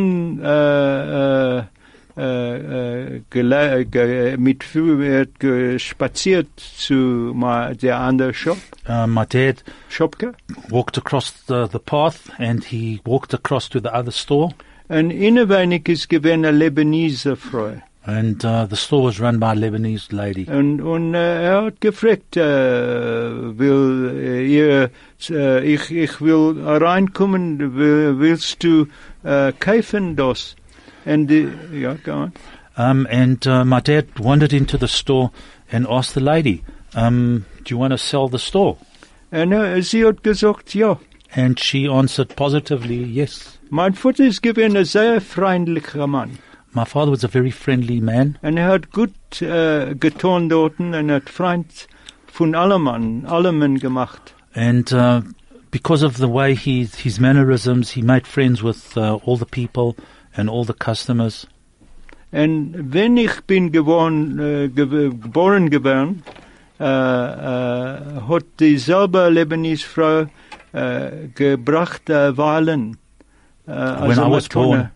äh, 2.17 3.17
äh, 3.17 3.23
äh, 3.31 4.37
mit 4.37 4.65
hat 4.65 5.39
gespaziert 5.39 6.49
zu 6.57 7.35
der 7.83 8.01
anderen 8.01 8.35
Shop, 8.35 8.59
Uh, 8.89 9.07
my 9.07 9.27
dad 9.27 9.65
Shopke. 9.89 10.33
walked 10.71 10.97
across 10.97 11.33
the, 11.49 11.69
the 11.71 11.81
path 11.81 12.31
and 12.39 12.65
he 12.65 13.01
walked 13.05 13.35
across 13.35 13.69
to 13.69 13.81
the 13.81 13.93
other 13.93 14.13
store. 14.13 14.51
Und 14.89 15.11
innenweinig 15.11 15.89
ist 15.89 16.09
gewesen 16.09 16.45
eine 16.45 16.57
Lebanese 16.57 17.35
Frau. 17.37 17.73
And 18.05 18.45
uh, 18.45 18.67
the 18.71 18.77
store 18.77 19.09
was 19.09 19.21
run 19.21 19.41
by 19.41 19.51
a 19.51 19.55
Lebanese 19.55 20.13
lady. 20.15 20.47
Und, 20.49 20.81
und 20.81 21.15
äh, 21.15 21.43
er 21.43 21.65
hat 21.65 21.81
gefragt, 21.81 22.37
äh, 22.37 23.59
will 23.59 24.15
äh, 24.17 24.47
ihr, 24.47 24.91
äh, 25.29 25.75
ich, 25.75 25.91
ich 25.91 26.21
will 26.21 26.55
reinkommen, 26.65 27.75
will, 27.75 28.21
willst 28.21 28.63
du 28.63 28.87
äh, 29.25 29.53
kaufen 29.59 30.15
das? 30.15 30.55
Und 31.07 31.29
die, 31.29 31.49
ja, 31.73 31.95
go 31.95 32.13
on. 32.13 32.33
Um, 32.77 33.07
and 33.11 33.47
uh, 33.47 33.65
my 33.65 33.81
dad 33.81 34.07
wandered 34.19 34.53
into 34.53 34.77
the 34.77 34.89
store 34.89 35.31
and 35.73 35.87
asked 35.89 36.15
the 36.15 36.21
lady, 36.21 36.63
um, 36.95 37.47
Do 37.65 37.75
you 37.75 37.79
want 37.79 37.93
to 37.93 37.99
sell 37.99 38.29
the 38.29 38.39
store? 38.39 38.77
Und 39.31 39.53
äh, 39.53 39.83
sie 39.83 40.05
hat 40.05 40.23
gesagt, 40.23 40.75
ja. 40.75 40.99
And 41.35 41.59
she 41.59 41.89
answered 41.89 42.37
positively, 42.37 43.03
Yes. 43.03 43.59
Mein 43.71 43.95
Vater 43.95 44.25
ist 44.27 44.43
gewesen 44.43 44.77
ein 44.77 44.85
sehr 44.85 45.21
freundlicher 45.21 46.07
Mann. 46.07 46.39
My 46.73 46.85
father 46.85 47.11
was 47.11 47.25
a 47.25 47.29
very 47.29 47.51
friendly 47.51 48.01
man. 48.01 48.39
And 48.43 48.59
er 48.59 48.69
hat 48.69 48.93
gut 48.93 49.41
äh, 49.41 49.95
getan 49.95 50.49
dort 50.49 50.79
und 50.79 51.11
hat 51.11 51.31
Freund 51.31 51.89
von 52.27 52.55
allem 52.55 52.83
Mann, 52.83 53.79
gemacht. 53.79 54.35
And 54.55 54.93
uh, 54.93 55.23
because 55.71 56.05
of 56.05 56.19
the 56.19 56.29
way 56.29 56.55
he, 56.55 56.85
his 56.85 57.19
mannerisms, 57.19 57.91
he 57.91 58.03
made 58.03 58.27
friends 58.27 58.63
with 58.63 58.97
uh, 58.97 59.19
all 59.25 59.37
the 59.39 59.47
people 59.47 59.97
and 60.37 60.49
all 60.49 60.65
the 60.65 60.75
customers. 60.75 61.47
Und 62.33 62.75
wenn 62.93 63.17
ich 63.17 63.41
bin 63.47 63.73
geworden, 63.73 64.39
äh, 64.39 64.69
ge 64.69 65.11
geboren 65.11 65.71
geworden, 65.71 66.23
äh, 66.79 66.85
äh, 66.85 68.21
hat 68.29 68.45
dieselbe 68.61 69.31
Lebanese 69.31 69.87
Frau 69.87 70.27
äh, 70.73 71.29
gebracht 71.35 72.11
äh, 72.11 72.37
Wahlen. 72.37 72.99
Äh, 73.67 73.73
when 73.73 74.19
I 74.19 74.31
was 74.31 74.49
born, 74.49 74.91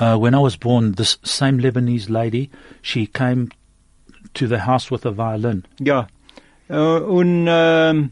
uh, 0.00 0.16
when 0.16 0.34
I 0.34 0.38
was 0.38 0.56
born, 0.56 0.94
this 0.94 1.18
same 1.22 1.58
Lebanese 1.58 2.08
lady, 2.08 2.50
she 2.82 3.06
came 3.06 3.48
to 4.34 4.46
the 4.46 4.60
house 4.60 4.90
with 4.90 5.04
a 5.04 5.12
violin. 5.16 5.64
Ja. 5.80 6.06
Äh, 6.68 6.76
und 6.78 7.46
ähm, 7.48 8.10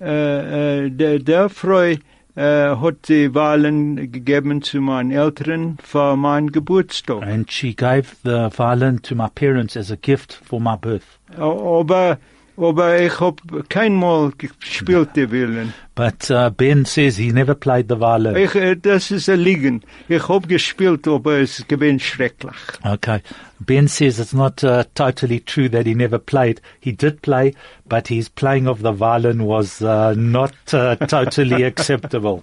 äh, 0.00 0.86
äh, 0.86 0.90
der, 0.90 1.18
der 1.18 1.48
Frau 1.48 1.94
Eh, 2.38 2.76
hat 2.76 3.08
die 3.08 3.34
Wahlen 3.34 4.12
gegeben 4.12 4.62
zu 4.62 4.80
meinen 4.80 5.10
Eltern 5.10 5.76
für 5.82 6.16
meinen 6.16 6.52
Geburtstag. 6.52 7.24
And 7.24 7.50
she 7.50 7.74
gave 7.74 8.14
the 8.22 8.48
violin 8.56 9.02
to 9.02 9.16
my 9.16 9.26
parents 9.28 9.76
as 9.76 9.90
a 9.90 9.96
gift 9.96 10.34
for 10.44 10.60
my 10.60 10.76
birth. 10.76 11.18
Aber, 11.36 12.18
aber 12.58 13.00
ich 13.00 13.20
hab 13.20 13.40
keinmal 13.68 14.32
gespielt, 14.36 15.10
die 15.14 15.30
Willen. 15.30 15.72
But 15.94 16.30
uh, 16.30 16.50
Ben 16.50 16.84
says 16.84 17.16
he 17.16 17.32
never 17.32 17.54
played 17.54 17.88
the 17.88 17.98
violin. 17.98 18.36
Ich, 18.36 18.54
äh, 18.54 18.76
das 18.76 19.10
ist 19.10 19.28
ein 19.28 19.40
Liegen. 19.40 19.82
Ich 20.08 20.28
hab 20.28 20.48
gespielt, 20.48 21.08
aber 21.08 21.38
es 21.38 21.64
gewinnt 21.66 22.02
schrecklich. 22.02 22.54
Okay. 22.84 23.20
Ben 23.60 23.88
says 23.88 24.18
it's 24.18 24.32
not 24.32 24.62
uh, 24.62 24.84
totally 24.94 25.40
true 25.40 25.68
that 25.68 25.86
he 25.86 25.94
never 25.94 26.18
played. 26.18 26.60
He 26.80 26.92
did 26.92 27.22
play, 27.22 27.54
but 27.88 28.08
his 28.08 28.28
playing 28.28 28.68
of 28.68 28.82
the 28.82 28.92
violin 28.92 29.44
was 29.44 29.82
uh, 29.82 30.14
not 30.16 30.52
uh, 30.72 30.96
totally 30.96 31.64
acceptable. 31.64 32.42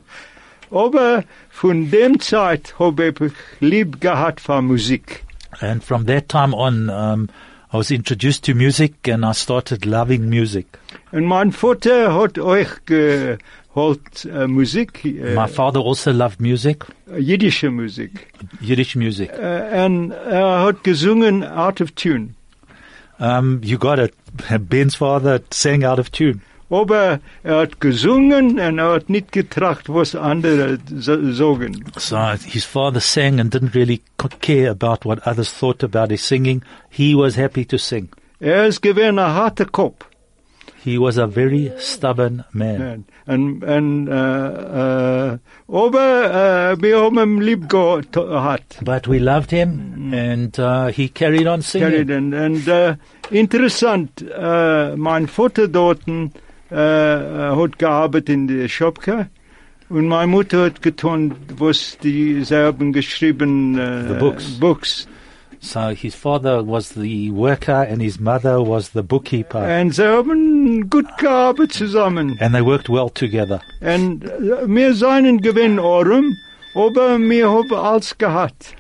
Aber 0.72 1.24
von 1.50 1.90
dem 1.92 2.20
Zeit 2.20 2.76
hab 2.80 3.00
ich 3.00 3.32
lieb 3.60 4.02
gehabt 4.02 4.42
für 4.42 4.62
Musik. 4.62 5.24
And 5.62 5.82
from 5.82 6.06
that 6.08 6.28
time 6.28 6.54
on, 6.54 6.90
um, 6.90 7.30
I 7.76 7.78
was 7.78 7.92
introduced 7.92 8.46
to 8.46 8.56
music 8.56 9.06
and 9.06 9.26
I 9.26 9.34
started 9.34 9.86
loving 9.86 10.30
music. 10.30 10.66
Und 11.12 11.26
mein 11.26 11.52
Vater 11.52 12.16
hat 12.16 12.40
euch 12.40 12.70
geholt 12.86 14.24
äh, 14.24 14.48
Musik, 14.48 15.04
äh, 15.04 15.36
My 15.36 15.50
father 15.50 15.82
also 15.82 16.12
loved 16.12 16.40
music, 16.40 16.86
jiddische 17.18 17.70
Musik. 17.72 18.28
Yiddish 18.62 18.96
music. 18.96 19.30
Äh, 19.32 19.86
und 19.86 20.12
er 20.12 20.64
hat 20.64 20.86
gesungen 20.86 21.44
out 21.44 21.82
of 21.82 21.92
tune. 21.92 22.36
Um, 23.20 23.60
you 23.62 23.78
got 23.78 24.00
it. 24.00 24.14
Ben's 24.70 24.96
father 24.96 25.42
sang 25.50 25.84
out 25.84 26.00
of 26.00 26.10
tune. 26.12 26.40
Aber 26.70 27.20
er 27.44 27.58
hat 27.58 27.80
gesungen 27.80 28.60
und 28.60 28.78
er 28.78 28.94
hat 28.94 29.10
nicht 29.10 29.32
getracht, 29.32 29.88
was 29.88 30.16
andere 30.16 30.80
so- 30.96 31.32
sagen. 31.32 31.84
So 31.98 32.18
his 32.46 32.66
father 32.66 33.00
sang 33.00 33.40
and 33.40 33.54
didn't 33.54 33.76
really 33.76 34.02
care 34.42 34.72
about 34.72 35.06
what 35.08 35.26
others 35.28 35.52
thought 35.54 35.84
about 35.84 36.10
his 36.10 36.26
singing. 36.28 36.64
He 36.90 37.16
was 37.16 37.38
happy 37.38 37.66
to 37.66 37.78
sing. 37.78 38.10
Er 38.40 38.66
ist 38.66 38.82
gewesen 38.82 39.20
ein 39.20 39.34
harter 39.34 39.66
Kopf. 39.66 40.06
He 40.84 41.00
was 41.00 41.18
a 41.18 41.28
very 41.28 41.72
stubborn 41.80 42.44
man. 42.52 43.06
Und, 43.26 43.64
und, 43.64 44.08
äh, 44.08 45.34
äh, 45.34 45.38
aber 45.68 46.74
äh, 46.78 46.82
wir 46.82 47.02
haben 47.02 47.18
ihn 47.18 47.42
lieb 47.42 47.68
gehabt. 47.70 48.80
But 48.84 49.08
we 49.08 49.18
loved 49.18 49.50
him 49.50 50.14
and 50.14 50.60
uh, 50.60 50.88
he 50.88 51.10
carried 51.10 51.48
on 51.48 51.62
singing. 51.64 52.08
Carried 52.08 52.12
on. 52.12 52.34
Und 52.36 52.68
äh, 52.68 52.98
interessant, 53.32 54.24
äh, 54.32 54.96
mein 54.96 55.28
Vater 55.28 55.68
dort 55.68 56.02
äh, 56.72 56.76
hat 56.76 57.80
gearbeitet 57.80 58.30
in 58.30 58.48
der 58.48 58.68
Schopke 58.68 59.28
Und 59.88 60.08
meine 60.08 60.28
Mutter 60.28 60.66
hat 60.66 60.82
getan, 60.82 61.36
was 61.58 61.98
die, 62.02 62.44
sie 62.44 62.56
haben 62.56 62.92
geschrieben, 62.92 63.78
äh, 63.78 64.08
The 64.08 64.14
books. 64.16 64.60
books. 64.60 65.08
So 65.60 65.90
his 65.90 66.14
father 66.16 66.64
was 66.68 66.90
the 66.90 67.32
worker 67.32 67.88
and 67.90 68.02
his 68.02 68.20
mother 68.20 68.62
was 68.62 68.92
the 68.94 69.02
bookkeeper. 69.02 69.80
Und 69.82 69.94
sie 69.96 70.08
haben 70.08 70.90
gut 70.90 71.06
gearbeitet 71.18 71.74
zusammen. 71.74 72.38
And 72.40 72.54
they 72.54 72.64
worked 72.64 72.90
well 72.90 73.10
together. 73.10 73.62
And 73.82 74.26
äh, 74.26 74.68
wir 74.68 74.94
seien 74.96 75.42
gewinn 75.42 75.80
arm, 75.80 76.36
aber 76.76 77.20
wir 77.20 77.50
haben 77.50 77.74
alles 77.74 78.18
gehabt. 78.18 78.76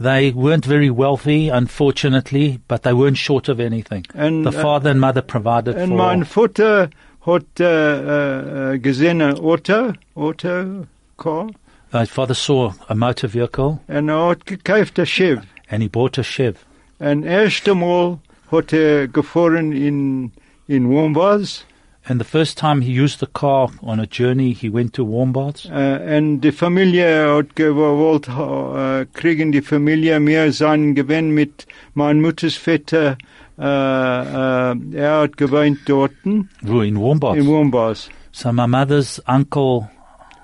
They 0.00 0.32
weren't 0.32 0.64
very 0.66 0.90
wealthy, 0.90 1.50
unfortunately, 1.50 2.60
but 2.68 2.84
they 2.84 2.92
weren't 2.92 3.16
short 3.18 3.48
of 3.48 3.58
anything. 3.58 4.04
And, 4.14 4.44
the 4.44 4.56
uh, 4.56 4.62
father 4.62 4.90
and 4.90 5.00
mother 5.00 5.22
provided 5.22 5.76
Und 5.76 5.88
for 5.88 5.96
mein 5.96 6.24
Vater 6.24 6.90
hat 7.28 7.60
äh, 7.60 8.74
äh, 8.74 8.78
gesehen 8.78 9.20
ein 9.22 9.38
Auto, 9.38 9.92
Auto, 10.14 10.86
Car, 11.18 11.46
uh, 11.92 11.98
his 11.98 12.10
father 12.10 12.34
saw 12.34 12.72
a 12.88 12.94
motor 12.94 13.28
vehicle 13.32 13.78
und 13.88 14.08
er 14.08 14.28
hat 14.30 14.46
gekauft 14.46 14.98
ein 14.98 15.06
Chev. 15.06 15.40
and 15.70 15.82
he 15.82 15.88
bought 15.88 16.18
a 16.18 16.22
Chev. 16.22 16.56
Und 16.98 17.24
erst 17.24 17.68
einmal 17.68 18.18
hat 18.50 18.72
er 18.72 19.08
gefahren 19.08 19.72
in, 19.72 20.32
in 20.66 20.88
Warmbaths, 20.90 21.64
And 22.10 22.18
the 22.18 22.24
first 22.24 22.56
time 22.56 22.80
he 22.80 22.90
used 22.90 23.20
the 23.20 23.26
car 23.26 23.68
on 23.82 24.00
a 24.00 24.06
journey, 24.06 24.54
he 24.54 24.70
went 24.70 24.94
to 24.94 25.04
Warmbaths. 25.04 25.68
äh, 25.70 26.16
und 26.16 26.40
die 26.40 26.52
Familie 26.52 27.36
hat 27.36 27.54
gewollt, 27.54 28.28
äh, 28.28 29.04
kriegen 29.12 29.52
die 29.52 29.60
Familie, 29.60 30.18
wir 30.24 30.50
seien 30.52 30.94
gewinn 30.94 31.32
mit 31.34 31.66
mein 31.92 32.22
Mutters 32.22 32.54
Vetter, 32.56 33.18
äh, 33.58 33.62
äh, 33.62 34.76
er 34.94 35.20
hat 35.20 35.36
gewohnt 35.36 35.78
dort, 35.86 36.12
in 36.24 36.48
Wo 36.62 36.80
in. 36.82 36.96
Warmbaths. 36.96 38.10
So 38.32 38.52
my 38.52 38.66
mother's 38.66 39.20
uncle 39.26 39.88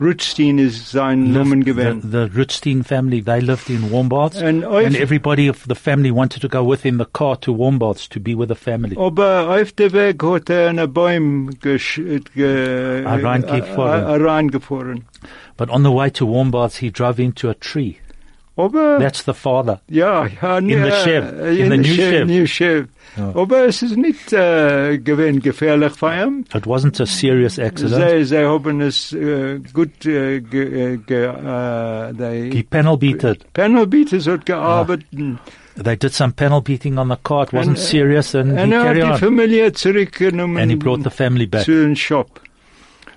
Rutstein 0.01 0.59
ist 0.59 0.91
sein 0.91 1.33
Namen 1.33 1.63
lived, 1.63 1.77
the, 1.77 1.83
gewesen. 1.85 2.11
the 2.11 2.29
Rutstein 2.35 2.83
family, 2.83 3.23
they 3.23 3.41
lived 3.41 3.71
in 3.71 3.91
Warmbaths. 3.91 4.43
And 4.43 4.65
And 4.65 4.97
everybody 4.97 5.49
of 5.49 5.65
the 5.69 5.77
family 5.77 6.11
wanted 6.11 6.43
to 6.43 6.49
go 6.49 6.65
with 6.69 6.85
in 6.85 6.99
the 6.99 7.05
car 7.05 7.37
to 7.43 7.53
Warmbaths 7.55 8.09
to 8.09 8.19
be 8.21 8.35
with 8.35 8.49
the 8.49 8.57
family. 8.57 8.97
Aber 8.99 9.49
auf 9.49 9.73
der 9.73 9.93
Weg 9.93 10.23
hat 10.25 10.51
er 10.51 10.71
einen 10.71 10.93
Baum 10.93 11.51
gesch- 11.63 12.25
ge, 12.35 12.45
äh, 12.45 13.03
äh. 13.05 15.01
But 15.57 15.71
on 15.71 15.85
the 15.85 15.93
way 15.93 16.11
to 16.11 16.27
Warmbaths, 16.27 16.79
he 16.79 16.91
drove 16.91 17.21
into 17.23 17.49
a 17.49 17.55
tree. 17.55 17.99
That's 18.57 19.25
the 19.25 19.35
father. 19.35 19.81
ja, 19.89 20.27
ja, 20.27 20.59
In 20.59 20.83
the 20.83 20.91
Chev, 21.05 21.25
in 21.41 21.57
in 21.57 21.71
the 21.71 21.71
the 21.71 21.77
new 21.77 21.97
Chev, 21.97 22.27
new 22.27 22.47
Chev. 22.47 22.87
Ja. 23.17 23.33
Aber 23.35 23.67
es 23.67 23.83
ist 23.83 23.97
nicht 23.97 24.33
äh, 24.33 24.95
eh, 24.95 24.99
gewinn 24.99 25.41
gefährlich 25.41 25.93
für 25.93 26.13
ihn. 26.13 26.45
It 26.55 26.67
wasn't 26.67 27.01
a 27.01 27.07
serious 27.07 27.59
accident. 27.59 28.11
Sie, 28.11 28.25
sie 28.25 28.45
haben 28.45 28.81
es 28.81 29.13
äh, 29.13 29.55
eh, 29.55 29.61
gut 29.73 30.05
äh, 30.05 30.37
eh, 30.37 30.41
ge, 30.41 30.95
äh, 30.95 30.97
ge, 30.99 31.27
äh, 31.27 32.43
He 32.45 32.51
die 32.51 32.63
panel 32.63 32.97
beated. 32.97 33.53
Panel 33.53 33.87
Beaters 33.87 34.27
hat 34.27 34.47
gearbeitet. 34.47 35.07
They 35.77 35.97
did 35.97 36.13
some 36.13 36.33
panel 36.33 36.61
beating 36.61 36.99
on 36.99 37.09
the 37.09 37.17
car. 37.17 37.45
It 37.45 37.53
wasn't 37.53 37.71
And, 37.71 37.79
serious 37.79 38.35
and, 38.35 38.53
he 38.53 38.59
er 38.59 38.67
hat 38.67 38.85
carried 38.85 39.03
on. 39.03 39.19
Familie 39.19 39.73
zurückgenommen. 39.73 40.63
And 40.63 40.71
he 40.71 40.77
brought 40.77 41.03
the 41.03 41.11
family 41.11 41.47
back. 41.47 41.65
zu 41.65 41.73
dem 41.73 41.97
Shop. 41.97 42.41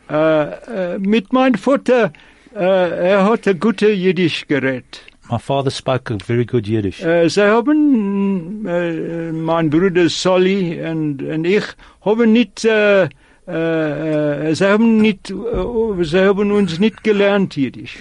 Äh, 0.10 0.96
äh, 0.96 1.00
mit 1.00 1.34
meinem 1.34 1.56
Vater, 1.56 2.12
äh, 2.56 3.10
er 3.10 3.26
hat 3.26 3.48
ein 3.48 3.60
gutes 3.60 3.96
Jiddisch 3.96 4.48
geredet. 4.48 5.02
My 5.30 5.40
father 5.40 5.70
spoke 5.72 6.10
a 6.10 6.18
very 6.26 6.46
good 6.46 6.68
Yiddish. 6.68 7.04
Uh, 7.04 7.26
äh, 7.26 7.30
sie 7.30 7.44
haben, 7.44 8.66
äh, 8.66 8.92
mm, 8.92 9.36
uh, 9.36 9.46
mein 9.46 9.70
Bruder 9.70 10.10
Solly 10.10 10.82
und, 10.82 11.22
und 11.22 11.46
ich 11.46 11.66
haben 12.02 12.32
nicht, 12.32 12.64
äh, 12.64 13.10
uh, 13.46 13.52
äh, 13.52 14.56
sie 14.56 14.66
haben 14.66 15.02
nicht, 15.02 15.30
äh, 15.30 16.04
sie 16.04 16.26
haben 16.26 16.52
uns 16.52 16.80
nicht 16.80 17.04
gelernt 17.04 17.58
Jiddisch. 17.58 17.98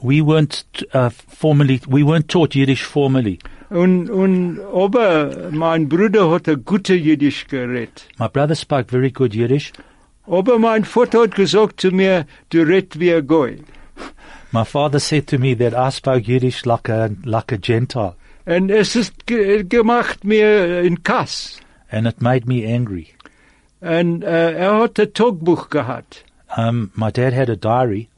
We 0.00 0.22
weren't 0.22 0.64
uh, 0.94 1.10
formally, 1.28 1.80
we 1.86 2.02
weren't 2.02 2.28
taught 2.28 2.54
Yiddish 2.54 2.84
formally. 2.84 3.38
Und, 3.68 4.08
und, 4.08 4.60
aber 4.72 5.50
mein 5.50 5.88
Bruder 5.88 6.30
hat 6.30 6.48
ein 6.48 6.64
gutes 6.64 6.96
Jiddisch 6.96 7.46
geredet. 7.46 8.06
My 8.18 8.28
brother 8.28 8.54
spoke 8.54 8.90
very 8.90 9.10
good 9.10 9.34
Yiddish. 9.34 9.72
Aber 10.26 10.58
mein 10.58 10.84
Vater 10.84 11.22
hat 11.22 11.34
gesagt 11.34 11.82
zu 11.82 11.90
mir, 11.90 12.24
du 12.48 12.62
redest 12.62 12.98
wie 12.98 13.12
ein 13.12 13.26
Goy. 13.26 13.58
My 14.54 14.62
father 14.64 15.00
said 15.00 15.26
to 15.28 15.38
me 15.38 15.54
that 15.54 15.74
I 15.74 15.90
spoke 15.90 16.28
Yiddish 16.28 16.64
like 16.64 16.88
a 16.88 17.10
like 17.24 17.50
a 17.50 17.58
Gentile, 17.58 18.14
Und 18.46 18.70
es 18.70 18.94
ist 18.94 19.26
ge 19.26 19.64
gemacht 19.64 20.22
mir 20.24 20.80
in 20.82 21.02
Kass. 21.02 21.58
and 21.90 22.06
it 22.06 22.20
made 22.22 22.46
me 22.46 22.64
angry. 22.64 23.08
And 23.80 24.22
äh, 24.22 24.52
er 24.52 24.78
hat 24.80 25.00
ein 25.00 25.12
Tagebuch 25.12 25.70
gehabt. 25.70 26.24
Um, 26.56 26.92
my 26.94 27.10
dad 27.10 27.32
had 27.32 27.50
a 27.50 27.56
diary, 27.56 28.08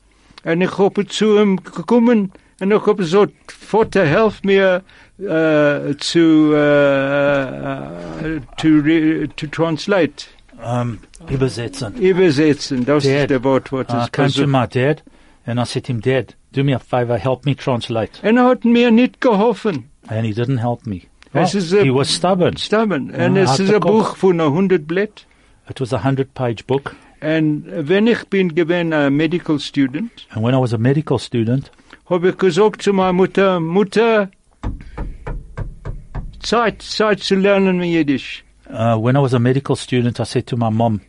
Und 0.45 0.61
ich 0.61 0.77
habe 0.77 1.07
zu 1.07 1.39
ihm 1.39 1.57
gekommen 1.65 2.33
und 2.61 2.71
ich 2.71 2.81
habe 2.87 2.97
gesagt, 2.97 3.33
Vater, 3.51 4.05
helf 4.05 4.43
mir 4.45 4.83
äh, 5.19 5.97
zu, 5.97 6.53
äh, 6.55 8.41
to, 8.59 8.69
re, 8.85 9.29
to 9.37 9.47
translate, 9.47 10.27
um, 10.63 10.99
übersetzen. 11.31 11.95
übersetzen. 11.97 12.85
Das 12.85 13.05
Dad, 13.05 13.13
ist 13.23 13.31
der 13.31 13.43
Wort, 13.43 13.73
was 13.73 13.87
I 13.89 13.97
es 14.05 14.13
came 14.13 14.31
to 14.33 14.47
my 14.47 14.67
dad, 14.69 15.03
and 15.47 15.59
I 15.61 15.65
said 15.65 15.85
to 15.85 15.93
him, 15.93 16.01
Dad, 16.01 16.35
do 16.53 16.63
me 16.65 16.75
a 16.75 16.79
favor, 16.79 17.17
help 17.19 17.47
me 17.47 17.55
translate. 17.55 18.21
Und 18.23 18.37
er 18.37 18.45
hat 18.45 18.65
mir 18.65 18.91
nicht 18.91 19.21
geholfen. 19.21 19.91
And 20.09 20.27
he 20.27 20.33
didn't 20.33 20.59
help 20.61 20.87
me. 20.87 21.03
Es 21.33 21.55
Oh, 21.55 21.83
he 21.83 21.91
was 21.91 22.15
stubborn. 22.15 22.57
Stammen. 22.57 23.13
Ja, 23.17 23.27
Und 23.27 23.37
es 23.37 23.59
ist 23.59 23.73
ein. 23.73 23.81
Buch 23.81 24.17
von 24.17 24.41
100 24.41 24.87
Blatt. 24.87 25.27
It 25.69 25.81
was 25.81 25.93
a 25.93 26.03
hundred-page 26.05 26.67
book, 26.67 26.95
Und 27.21 27.65
wenn 27.67 28.07
ich 28.07 28.25
bin 28.29 28.55
gewesen 28.55 28.93
ein 28.93 29.15
Medical 29.17 29.59
Student, 29.59 30.11
and 30.31 30.45
when 30.45 30.55
I 30.55 30.59
was 30.61 30.73
a 30.73 30.79
medical 30.79 31.19
student, 31.19 31.71
habe 32.09 32.29
ich 32.31 32.37
gesagt 32.39 32.83
zu 32.83 32.93
meiner 32.93 33.13
Mutter, 33.13 33.59
Mutter, 33.59 34.31
Zeit, 36.41 36.83
Zeit 36.83 37.21
zu 37.21 37.35
lernen 37.35 37.83
Jiddisch. 37.83 38.45
uh, 38.71 38.97
when 38.97 39.17
I 39.17 39.21
was 39.21 39.35
a 39.35 39.39
medical 39.39 39.77
student, 39.77 40.21
I 40.21 40.25
said 40.25 40.47
to 40.49 40.57
my 40.57 40.71
mom, 40.71 41.01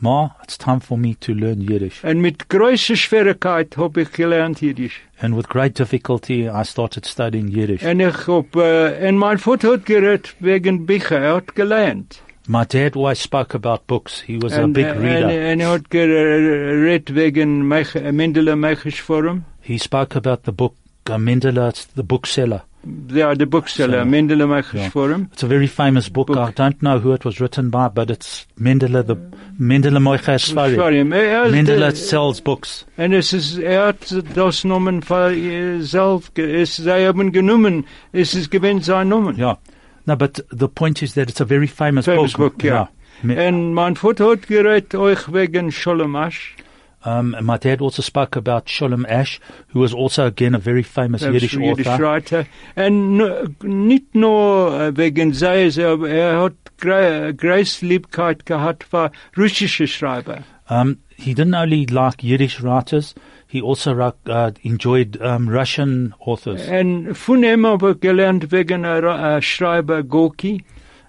Ma, 0.00 0.30
it's 0.42 0.58
time 0.58 0.80
for 0.80 0.98
me 0.98 1.14
to 1.20 1.32
learn 1.32 1.60
Yiddish. 1.60 2.04
Und 2.04 2.20
mit 2.20 2.48
größter 2.48 2.96
Schwierigkeit 2.96 3.76
habe 3.76 4.02
ich 4.02 4.12
gelernt 4.12 4.60
Jiddisch. 4.60 5.00
And 5.20 5.36
with 5.36 5.48
great 5.48 5.78
difficulty, 5.78 6.48
I 6.48 6.64
started 6.64 7.06
studying 7.06 7.48
Yiddish. 7.48 7.82
Und 7.84 8.00
ich 8.00 8.26
hab, 8.26 8.54
äh, 8.56 9.08
und 9.08 9.16
mein 9.18 9.38
Vater 9.38 9.72
hat 9.74 9.86
geredet 9.86 10.34
wegen 10.40 10.84
Bücher, 10.86 11.18
er 11.18 11.36
hat 11.36 11.54
gelernt. 11.54 12.20
My 12.46 12.66
dad 12.66 12.94
always 12.94 13.22
spoke 13.22 13.54
about 13.56 13.84
books. 13.86 14.20
He 14.20 14.36
was 14.42 14.52
a 14.52 14.66
big 14.66 14.84
äh, 14.84 14.90
reader. 14.90 15.28
And, 15.28 15.54
und 15.54 15.60
er 15.62 15.70
hat 15.70 15.90
geredet 15.90 17.14
wegen 17.14 17.62
Mech- 17.66 18.12
Mendele 18.12 18.56
Mocher 18.56 18.90
Sforim. 18.90 19.44
He 19.62 19.78
spoke 19.78 20.14
about 20.16 20.42
the 20.44 20.52
book 20.52 20.74
uh, 21.08 21.16
Mendele, 21.16 21.72
the 21.96 22.02
bookseller. 22.02 22.64
Ja, 23.12 23.34
the 23.34 23.46
Bookseller, 23.46 24.02
So, 24.04 24.08
Mendele 24.10 24.46
Mocher 24.46 24.78
ja. 24.78 24.90
Forum. 24.90 25.28
It's 25.32 25.42
a 25.42 25.48
very 25.48 25.66
famous 25.68 26.10
book. 26.10 26.26
Book. 26.28 26.36
I 26.36 26.52
don't 26.52 26.78
know 26.80 26.98
who 27.02 27.12
it 27.14 27.24
was 27.24 27.40
written 27.40 27.70
by, 27.70 27.88
but 27.94 28.10
it's 28.10 28.46
Mendele, 28.58 29.02
the 29.06 29.16
Mendele 29.58 30.00
Moicha 30.00 30.38
Sfari. 30.38 30.74
Forum. 30.76 31.12
Er, 31.12 31.44
er, 31.44 31.48
Mendele 31.50 31.94
sells 31.94 32.40
books. 32.40 32.84
Und 32.96 33.12
es 33.12 33.32
ist, 33.32 33.58
er 33.58 33.86
hat 33.88 34.14
das 34.34 34.60
für 34.60 35.32
er 35.32 35.80
selbst, 35.82 36.34
ge- 36.34 36.62
es, 36.62 36.76
sie 36.76 36.90
haben 37.06 37.32
genommen, 37.32 37.84
es 38.12 38.34
ist 38.34 38.50
gewinn 38.50 38.80
sein 38.80 39.08
Namen. 39.08 39.36
Yeah. 39.38 39.58
No, 40.06 40.16
but 40.16 40.44
the 40.50 40.68
point 40.68 41.00
is 41.02 41.14
that 41.14 41.30
it's 41.30 41.40
a 41.40 41.46
very 41.46 41.66
famous, 41.66 42.04
Famous 42.04 42.34
book, 42.34 42.62
ja. 42.62 42.88
Me- 43.22 43.48
Und 43.48 43.72
mein 43.72 43.96
Vater 43.96 44.30
hat 44.32 44.46
geredet 44.46 44.94
euch 44.94 45.32
wegen 45.32 45.72
Sholem 45.72 46.14
Asch. 46.16 46.56
Um, 47.04 47.34
and 47.34 47.46
my 47.46 47.58
dad 47.58 47.82
also 47.82 48.00
spoke 48.00 48.34
about 48.34 48.64
Sholem 48.66 49.06
Asch, 49.06 49.38
who 49.68 49.80
was 49.80 49.92
also 49.92 50.26
again 50.26 50.54
a 50.54 50.58
very 50.58 50.82
famous 50.82 51.22
Yiddish 51.22 51.54
Jiddisch 51.54 51.86
author. 51.86 52.02
Writer. 52.02 52.46
Nu- 52.76 53.46
nicht 53.62 54.14
nur 54.14 54.72
äh, 54.80 54.96
wegen 54.96 55.34
seines, 55.34 55.76
er 55.76 56.40
hat 56.40 56.54
gre- 56.80 57.32
große 57.34 57.84
Liebkeit 57.84 58.46
gehabt 58.46 58.84
für 58.84 59.10
russische 59.36 59.86
Schreiber. 59.86 60.44
Um, 60.70 60.96
he 61.16 61.34
didn't 61.34 61.54
only 61.54 61.84
like 61.84 62.24
Yiddish 62.24 62.62
writers, 62.62 63.14
he 63.46 63.60
also 63.60 63.92
uh, 64.00 64.52
enjoyed 64.62 65.20
um, 65.20 65.48
Russian 65.48 66.14
authors. 66.20 66.66
And 66.66 67.14
von 67.14 67.44
ihm 67.44 67.66
habe 67.66 67.96
gelernt 67.96 68.50
wegen 68.50 68.84
äh, 68.84 69.42
Schreiber 69.42 70.02
Gorky 70.02 70.64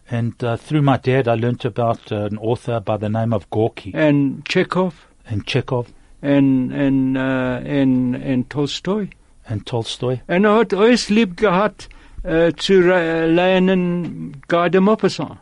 And 0.08 0.43
uh, 0.43 0.55
through 0.58 0.84
my 0.84 0.97
dad, 0.97 1.27
I 1.27 1.34
learnt 1.34 1.65
about 1.65 2.12
uh, 2.12 2.25
an 2.25 2.38
author 2.38 2.79
by 2.79 2.97
the 2.97 3.10
name 3.10 3.34
of 3.34 3.49
Gorky 3.49 3.91
And 3.95 4.45
Chekhov 4.45 5.08
and 5.29 5.45
Chekhov 5.45 5.88
und, 6.21 6.71
und, 6.71 7.15
äh, 7.15 7.81
und, 7.81 8.15
und 8.15 8.49
Tolstoi. 8.49 9.09
and 9.47 9.65
Tolstoy. 9.65 10.21
Und 10.27 10.45
er 10.45 10.55
hat 10.55 10.73
alles 10.73 11.09
lieb 11.09 11.38
gehabt 11.38 11.89
äh, 12.23 12.53
zu 12.53 12.81
lernen 12.81 14.41
Guy 14.47 14.69
de 14.69 14.81
Maupassant. 14.81 15.38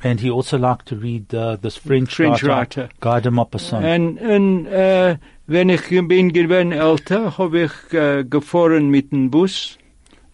And 0.00 0.20
he 0.20 0.30
also 0.30 0.56
liked 0.56 0.86
to 0.86 0.94
read 0.94 1.34
uh, 1.34 1.56
this 1.56 1.76
French, 1.76 2.14
French 2.14 2.44
writer, 2.44 2.82
writer. 2.82 2.88
Guy 3.00 3.20
de 3.20 3.30
Maupassant. 3.30 3.84
Und, 3.84 4.18
und 4.18 4.66
äh, 4.66 5.16
wenn 5.46 5.68
ich 5.68 5.88
bin 5.88 6.32
gewesen 6.32 6.72
älter, 6.72 7.36
habe 7.36 7.64
ich 7.64 7.92
äh, 7.92 8.24
gefahren 8.24 8.90
mit 8.90 9.12
dem 9.12 9.30
Bus. 9.30 9.76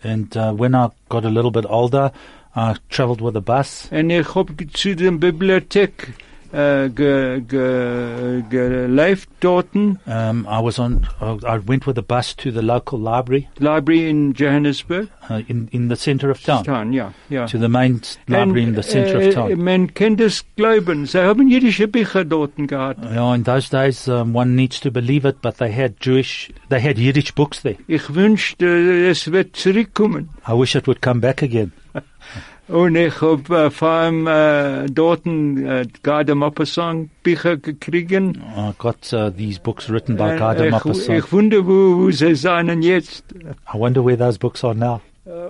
And 0.02 0.37
uh, 0.37 0.52
when 0.52 0.74
I 0.74 0.88
got 1.09 1.24
a 1.24 1.30
little 1.30 1.50
bit 1.50 1.64
older, 1.66 2.12
I 2.54 2.74
traveled 2.90 3.22
with 3.22 3.37
a 3.37 3.40
bus. 3.40 3.88
Und 3.90 4.11
ich 4.11 4.35
habe 4.35 4.54
zu 4.68 4.94
der 4.94 5.12
Bibliothek 5.12 6.12
äh, 6.55 6.88
ge, 6.88 7.40
ge, 7.40 8.43
gelebt 8.49 9.29
dort? 9.40 9.75
Um, 9.75 10.47
I 10.49 10.61
was 10.62 10.79
on. 10.79 11.07
Uh, 11.21 11.38
I 11.45 11.59
went 11.59 11.87
with 11.87 11.99
a 11.99 12.03
bus 12.03 12.35
to 12.37 12.53
the 12.53 12.62
local 12.62 12.99
library 12.99 13.49
Library 13.59 14.09
in 14.09 14.35
Johannesburg? 14.35 15.09
uh, 15.29 15.43
in 15.49 15.69
in 15.73 15.88
the 15.88 15.97
centre 15.97 16.31
of 16.31 16.43
town, 16.43 16.64
Town, 16.64 16.93
ja, 16.93 17.12
ja. 17.29 17.47
to 17.47 17.59
the 17.59 17.69
main 17.69 18.01
library 18.29 18.62
in 18.62 18.75
the 18.75 18.83
centre 18.83 19.21
äh, 19.21 19.29
of 19.29 19.35
town. 19.35 19.64
Man 19.64 19.95
kennt 19.95 20.21
es 20.21 20.45
glauben. 20.57 21.07
Sie 21.07 21.19
haben 21.19 21.49
jüdische 21.49 21.88
Bücher 21.88 22.25
dort 22.25 22.53
gehabt. 22.57 23.05
Yeah, 23.05 23.35
in 23.35 23.45
those 23.45 23.69
days, 23.71 24.09
um, 24.09 24.35
one 24.35 24.55
needs 24.55 24.81
to 24.81 24.90
believe 24.90 25.25
it, 25.25 25.40
but 25.43 25.59
they 25.59 25.73
had 25.73 26.01
Jewish, 26.01 26.51
they 26.69 26.81
had 26.81 26.99
Yiddish 26.99 27.33
books 27.35 27.62
there. 27.62 27.77
Ich 27.87 28.14
wünschte, 28.14 28.67
es 29.09 29.31
wird 29.33 29.57
zurückkommen. 29.57 30.29
I 30.47 30.53
wish 30.53 30.75
it 30.75 30.87
would 30.87 31.01
come 31.01 31.21
back 31.21 31.43
again. 31.43 31.73
Und 32.66 32.96
ich 32.96 33.20
hab 33.20 33.50
äh, 33.50 33.66
eh, 33.66 33.70
vor 33.70 33.88
allem 33.88 34.27
äh, 34.27 34.87
dort 34.87 35.27
äh, 35.27 35.83
eh, 35.83 35.87
Guy 36.03 36.24
de 36.24 36.35
Maupassant 36.35 37.11
Bücher 37.22 37.59
gekriegen. 37.59 38.37
I 38.37 38.40
ah, 38.57 38.74
got 38.79 39.12
uh, 39.12 39.27
eh, 39.27 39.31
these 39.33 39.61
books 39.61 39.90
written 39.90 40.16
by 40.16 40.37
Gada 40.38 40.64
ich, 40.64 40.70
Mapasang. 40.70 41.18
ich 41.18 41.31
wundere, 41.31 41.66
wo, 41.66 41.98
wo 41.98 42.11
sie 42.11 42.35
seien 42.35 42.81
jetzt. 42.81 43.24
I 43.72 43.79
wonder 43.79 44.03
where 44.03 44.16
those 44.16 44.38
books 44.38 44.64
are 44.64 44.74
now. 44.74 45.03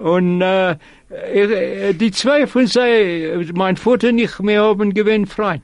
Und 0.03 0.43
äh, 0.43 0.77
ich, 1.33 1.99
die 1.99 2.11
zwei 2.11 2.49
von 2.49 2.67
sie, 2.67 3.51
mein 3.55 3.77
Vater 3.77 4.09
und 4.09 4.19
ich, 4.19 4.39
haben 4.39 4.93
gewinn 4.93 5.27
Freund. 5.27 5.63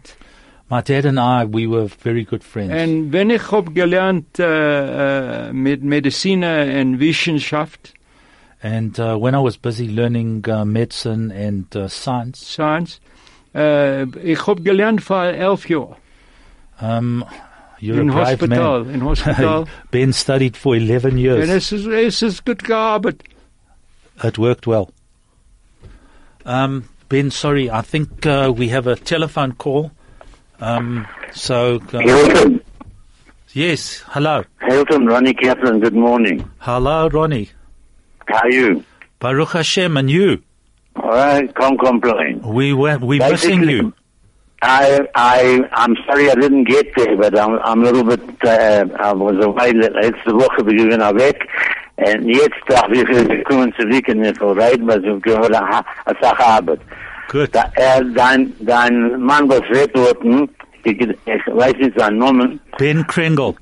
My 0.68 0.82
dad 0.82 1.04
and 1.04 1.18
I, 1.18 1.44
we 1.44 1.66
were 1.66 1.88
very 1.88 2.22
good 2.22 2.44
friends. 2.44 2.72
Und 2.72 3.12
wenn 3.12 3.30
ich 3.30 3.50
hab 3.50 3.74
gelernt 3.74 4.38
äh, 4.38 5.48
äh, 5.48 5.52
mit 5.52 5.82
Medizin 5.82 6.44
und 6.44 7.00
Wissenschaft, 7.00 7.94
And 8.62 8.98
uh, 9.00 9.16
when 9.16 9.34
I 9.34 9.38
was 9.40 9.56
busy 9.56 9.88
learning 9.88 10.44
uh, 10.48 10.64
medicine 10.64 11.30
and 11.32 11.74
uh, 11.74 11.88
science, 11.88 12.38
Science, 12.44 13.00
ich 13.54 14.46
hab 14.46 14.62
gelernt 14.64 15.02
vor 15.02 15.24
elf 15.24 15.68
Jahren. 15.68 15.96
um, 16.80 17.24
you're 17.80 18.00
in 18.00 18.10
a 18.10 18.12
brave 18.12 18.40
Hospital, 18.40 18.84
man. 18.84 18.94
in 18.94 19.00
Hospital. 19.00 19.66
ben 19.90 20.12
studied 20.12 20.56
for 20.56 20.76
11 20.76 21.12
und 21.12 21.18
years. 21.18 21.48
es 21.48 21.72
ist, 21.72 21.86
es 21.86 22.22
ist 22.22 22.44
gut 22.44 22.62
gearbeitet. 22.64 23.22
It 24.22 24.38
worked 24.38 24.66
well. 24.66 24.90
Um, 26.44 26.84
ben, 27.08 27.30
sorry, 27.30 27.70
I 27.70 27.80
think 27.82 28.26
uh, 28.26 28.52
we 28.54 28.68
have 28.68 28.86
a 28.86 28.96
telephone 28.96 29.52
call. 29.52 29.90
Um, 30.60 31.06
so, 31.32 31.80
uh, 31.94 31.98
Hilton, 32.00 32.60
yes, 33.54 34.02
hello. 34.08 34.44
Hilton, 34.60 35.06
Ronnie 35.06 35.32
Kaplan, 35.34 35.80
good 35.80 35.94
morning. 35.94 36.48
Hello, 36.58 37.08
Ronnie. 37.08 37.48
How 38.30 38.42
are 38.42 38.50
you? 38.50 38.84
Baruch 39.18 39.52
Hashem, 39.52 39.96
and 39.96 40.10
you. 40.10 40.42
All 40.96 41.10
right, 41.10 41.54
can't 41.54 41.78
complain. 41.78 42.40
We 42.42 42.72
were, 42.72 42.98
we're 42.98 43.28
missing 43.30 43.68
you. 43.68 43.92
I, 44.62 45.00
I, 45.14 45.60
I'm 45.72 45.96
sorry 46.06 46.30
I 46.30 46.34
didn't 46.34 46.64
get 46.64 46.94
there, 46.94 47.16
but 47.16 47.38
I'm, 47.38 47.58
I'm 47.64 47.80
a 47.82 47.84
little 47.84 48.04
bit, 48.04 48.20
uh, 48.44 48.86
I 48.98 49.12
was 49.12 49.42
away 49.42 49.72
letzte 49.72 50.32
Woche, 50.32 50.66
wir 50.66 50.76
gehen 50.76 51.00
weg. 51.18 51.48
Und 51.96 52.28
jetzt 52.28 52.56
darf 52.68 52.90
ich 52.90 53.04
gekommen 53.04 53.72
zurück 53.78 54.08
und 54.08 54.24
ich 54.24 54.40
will 54.40 54.60
reden, 54.60 54.86
was 54.86 54.98
ich 54.98 55.54
habe, 55.54 55.86
als 56.04 56.20
Sache 56.20 56.44
Arbeit. 56.46 56.80
Good. 57.28 57.54
Da, 57.54 57.70
äh, 57.74 58.02
dein, 58.14 58.52
dein 58.60 59.20
Mann, 59.20 59.48
was 59.48 59.62
redet 59.70 60.22
hm, 60.22 60.48
ich, 60.84 61.00
ich 61.00 61.46
weiß 61.46 61.74
nicht 61.76 61.98
seinen 61.98 62.18
Namen, 62.18 62.60
Ben 62.78 63.06
Kringle. 63.06 63.54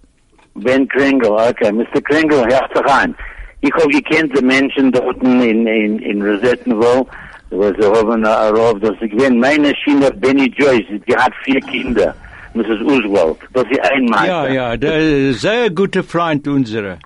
Ben 0.54 0.88
Kringle, 0.88 1.30
okay. 1.30 1.72
Mr. 1.72 2.00
Kringle, 2.02 2.44
herzlich 2.46 2.86
ein. 2.86 3.14
Ich 3.60 3.72
habe 3.74 3.88
gekannt 3.88 4.38
die 4.38 4.44
Menschen 4.44 4.92
dort 4.92 5.22
in, 5.22 5.66
in, 5.66 5.98
in 5.98 6.22
Rosettenville, 6.22 7.06
wo 7.50 7.62
sie 7.62 7.86
haben 7.86 8.24
erlaubt, 8.24 8.84
dass 8.84 8.94
ich 9.00 9.14
bin. 9.16 9.40
Meine 9.40 9.74
Schiene, 9.76 10.10
Benny 10.12 10.52
Joyce, 10.56 11.00
die 11.06 11.16
hat 11.16 11.32
vier 11.44 11.60
Kinder. 11.60 12.14
Mrs. 12.54 12.80
Oswald, 12.86 13.36
das 13.52 13.64
ist 13.70 13.80
ein 13.92 14.06
Meister. 14.06 14.26
Ja, 14.26 14.48
ja, 14.48 14.76
der 14.76 15.32
sehr 15.34 15.70
gute 15.70 16.02
Freund 16.02 16.46
unserer. 16.48 16.98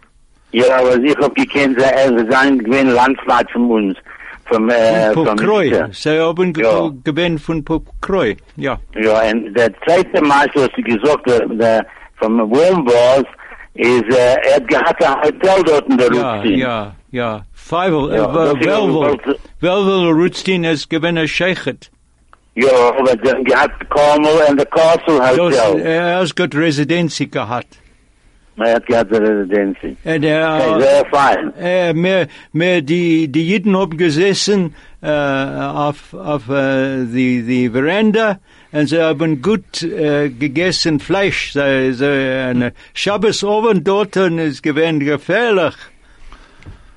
Ja, 0.53 0.65
aber 0.79 0.97
ich 0.99 1.17
habe 1.17 1.35
gekannt, 1.35 1.79
sie 1.79 1.85
er 1.85 2.31
sein 2.31 2.59
gewinn 2.59 2.91
Landsleut 2.91 3.51
von 3.53 3.71
uns. 3.71 3.97
Vom, 4.47 4.69
äh, 4.69 5.12
Von. 5.12 5.25
Minister. 5.37 5.88
Sie 5.93 6.19
haben 6.19 6.53
Ja. 6.57 7.38
von 7.38 7.65
Pokroi. 7.65 8.37
Ja. 8.57 8.79
Ja, 8.95 9.23
und 9.31 9.55
der 9.55 9.73
zweite 9.85 10.21
Meister, 10.23 10.62
was 10.62 10.71
sie 10.77 10.83
gesagt 10.83 11.31
hat, 11.31 11.45
der, 11.59 11.87
vom 12.19 12.38
er 13.75 14.55
hat 14.55 14.69
gehabt 14.69 15.05
ein 15.05 15.15
Hotel 15.23 15.63
dort 15.65 15.89
in 15.89 15.97
der 15.99 16.13
Ja, 16.15 16.35
Rutstein. 16.35 16.59
ja, 16.59 16.95
ja. 17.11 17.43
Feivel, 17.55 18.15
Ja, 18.15 18.27
das 18.27 18.55
äh, 18.55 18.59
gewollt- 18.59 19.39
Welvel 19.61 20.11
Rutstein 20.11 20.65
ist 20.65 20.91
gewinnt 20.91 21.19
ein 21.19 21.29
Scheichet. 21.29 21.91
Ja, 22.55 22.69
aber 22.99 23.17
dann 23.17 23.45
gehabt 23.45 23.89
Carmel 23.89 24.43
and 24.49 24.61
the 24.61 24.67
Castle 24.67 25.19
Das, 25.19 25.39
Hotel. 25.39 25.81
er 25.81 26.19
hat 26.21 26.37
gut 26.37 26.55
Residenz 26.55 27.19
gehabt. 27.31 27.79
Er 28.59 28.75
hat 28.75 28.85
gehabt 28.87 29.11
die 29.11 29.17
Residency. 29.17 29.97
Und 30.05 30.17
Okay, 30.17 30.27
er, 30.29 30.79
sehr 30.81 31.05
fein. 31.11 31.53
äh, 31.59 31.95
mehr, 31.95 32.27
mehr 32.53 32.83
die, 32.83 33.27
die 33.29 33.47
Jiden 33.49 33.75
haben 33.79 33.97
gesessen, 33.97 34.75
äh, 35.01 35.09
auf, 35.11 36.13
auf, 36.13 36.47
äh, 36.51 37.07
die, 37.07 37.43
die 37.43 37.71
Veranda, 37.71 38.39
und 38.73 38.87
sie 38.89 39.01
haben 39.01 39.43
gut, 39.43 39.83
äh, 39.83 40.31
gegessen 40.31 40.99
Fleisch. 40.99 41.53
Sie, 41.53 41.93
sie, 41.93 42.07
eine 42.07 42.73
Schabbesabend 42.95 43.87
dort 43.87 44.17
ist 44.17 44.63
gewinnt 44.63 45.05
gefährlich. 45.05 45.75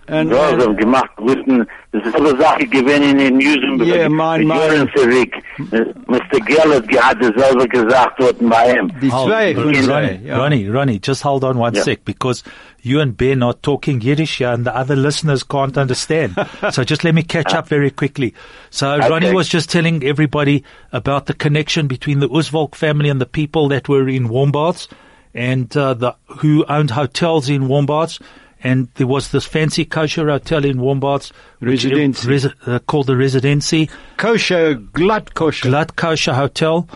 Und, 0.07 0.29
Ja, 0.29 0.51
äh, 0.51 0.61
so 0.61 0.71
gemacht, 0.75 1.09
wussten, 1.17 1.65
das 1.91 2.05
ist 2.05 2.15
eine 2.15 2.37
Sache 2.37 2.67
gewesen 2.67 3.17
in 3.19 3.37
Newsom. 3.37 3.81
Ja, 3.83 4.07
mein- 4.07 4.45
mein- 4.45 4.57
Jahren 4.59 4.89
zurück. 4.95 5.33
Mr. 6.07 6.39
Gill 6.45 6.75
hat 6.75 6.87
gehabt 6.87 7.23
dasselbe 7.23 7.67
gesagt 7.67 8.19
dort 8.19 8.35
bei 8.39 8.77
ihm. 8.77 8.91
die 9.01 9.11
Hold- 9.11 9.27
zwei 9.29 9.55
von 9.55 9.63
Ronnie, 9.63 9.81
sie, 10.21 10.27
ja. 10.27 10.37
Ronnie, 10.37 10.67
Ronnie, 10.69 10.99
just 11.03 11.23
hold 11.25 11.43
on 11.43 11.57
one 11.57 11.73
Yeah. 11.73 11.83
sec 11.83 12.05
because 12.05 12.43
you 12.83 12.99
and 12.99 13.17
Ben 13.17 13.41
are 13.41 13.55
talking 13.59 13.99
Yiddish 13.99 14.37
here 14.37 14.51
and 14.51 14.63
the 14.67 14.75
other 14.75 14.95
listeners 14.95 15.43
can't 15.47 15.75
understand. 15.75 16.35
so 16.71 16.83
just 16.83 17.03
let 17.03 17.15
me 17.15 17.23
catch 17.23 17.55
up 17.55 17.67
very 17.67 17.89
quickly. 17.89 18.33
So 18.69 18.97
Ronnie 19.09 19.33
was 19.33 19.49
just 19.49 19.71
telling 19.71 20.03
everybody 20.03 20.63
about 20.91 21.25
the 21.25 21.33
connection 21.33 21.87
between 21.87 22.19
the 22.19 22.29
Usvolk 22.29 22.75
family 22.75 23.09
and 23.09 23.19
the 23.19 23.25
people 23.25 23.69
that 23.69 23.89
were 23.89 24.07
in 24.07 24.29
Warmbaths 24.29 24.87
and 25.33 25.75
uh, 25.75 25.95
the 25.95 26.13
who 26.41 26.63
owned 26.69 26.91
hotels 26.91 27.49
in 27.49 27.67
Warmbaths. 27.67 28.19
And 28.65 28.87
there 28.95 29.05
was 29.07 29.29
this 29.29 29.45
fancy 29.45 29.85
kosher 29.85 30.27
hotel 30.27 30.65
in 30.65 30.77
Warmbaths, 30.77 31.31
which- 31.59 31.85
Residency. 31.85 32.27
resi- 32.27 32.53
uh, 32.67 32.79
called 32.79 33.05
the 33.07 33.15
Residency. 33.15 33.89
Kosher, 34.17 34.75
glatt 34.75 35.33
kosher. 35.35 35.69
Glatt 35.69 35.95
Kosher 35.95 36.33
Hotel, 36.33 36.87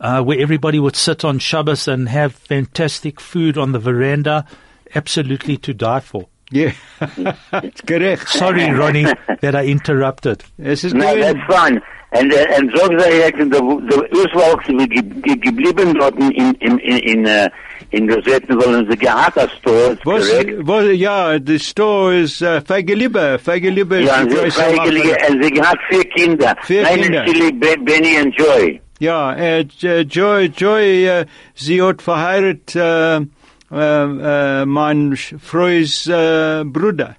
uh, 0.00 0.22
where 0.22 0.38
everybody 0.38 0.78
would 0.78 0.94
sit 0.94 1.24
on 1.24 1.40
Shabbos 1.40 1.88
and 1.88 2.08
have 2.08 2.32
fantastic 2.32 3.20
food 3.20 3.58
on 3.58 3.72
the 3.72 3.80
veranda, 3.80 4.44
absolutely 4.94 5.56
to 5.58 5.74
die 5.74 5.98
for. 6.00 6.26
Ja, 6.52 6.70
gerecht. 7.86 8.28
Sorry, 8.38 8.70
Ronnie, 8.70 9.06
that 9.40 9.56
I 9.56 9.66
interrupted. 9.66 10.44
Es 10.62 10.84
ist 10.84 10.94
No, 10.94 11.00
that's 11.16 11.32
gewinnt. 11.34 11.50
fine. 11.50 11.82
And, 12.12 12.32
uh, 12.32 12.36
and 12.56 12.70
so 12.74 12.88
gesagt, 12.88 13.36
der, 13.36 13.44
der 13.50 14.12
Uswalks 14.12 14.66
sind 14.66 14.88
ge 14.90 15.02
ge 15.02 15.36
geblieben 15.36 15.92
dort 15.98 16.14
in, 16.20 16.30
in, 16.30 16.78
in, 16.78 16.98
in, 16.98 17.26
uh, 17.26 17.48
in 17.96 18.10
Rosetten, 18.10 18.56
wollen 18.62 18.86
sie 18.90 18.96
gehabt 18.96 19.38
als 19.38 19.52
Store, 19.58 19.96
Was, 20.04 20.28
korrekt? 20.30 20.54
was, 20.66 20.84
ja, 20.94 21.38
the 21.44 21.58
store 21.58 22.14
is 22.20 22.40
uh, 22.42 22.60
Feigeliebe. 22.66 23.38
Feigeliebe 23.42 24.00
Ja, 24.02 24.16
ist 24.16 24.22
und 24.22 24.32
die 24.32 24.36
größte 24.36 24.62
Macher. 24.76 25.30
und 25.30 25.44
sie 25.44 25.60
hat 25.62 25.78
vier 25.90 26.04
Kinder. 26.16 26.54
Vier 26.62 26.86
Eine 26.86 27.02
Kinder. 27.02 27.24
Chili, 27.26 27.52
Be- 27.52 27.76
Benny 27.84 28.16
und 28.22 28.34
Joy. 28.38 28.80
Ja, 28.98 29.34
äh, 29.34 29.64
äh, 29.82 30.00
Joy, 30.02 30.46
Joy, 30.56 31.06
äh, 31.06 31.24
sie 31.54 31.82
hat 31.82 32.00
verheiratet 32.02 32.74
äh, 32.76 33.16
äh, 33.16 33.22
äh, 34.62 34.64
mein 34.64 35.16
Freus 35.16 36.06
äh, 36.06 36.62
Bruder. 36.64 37.16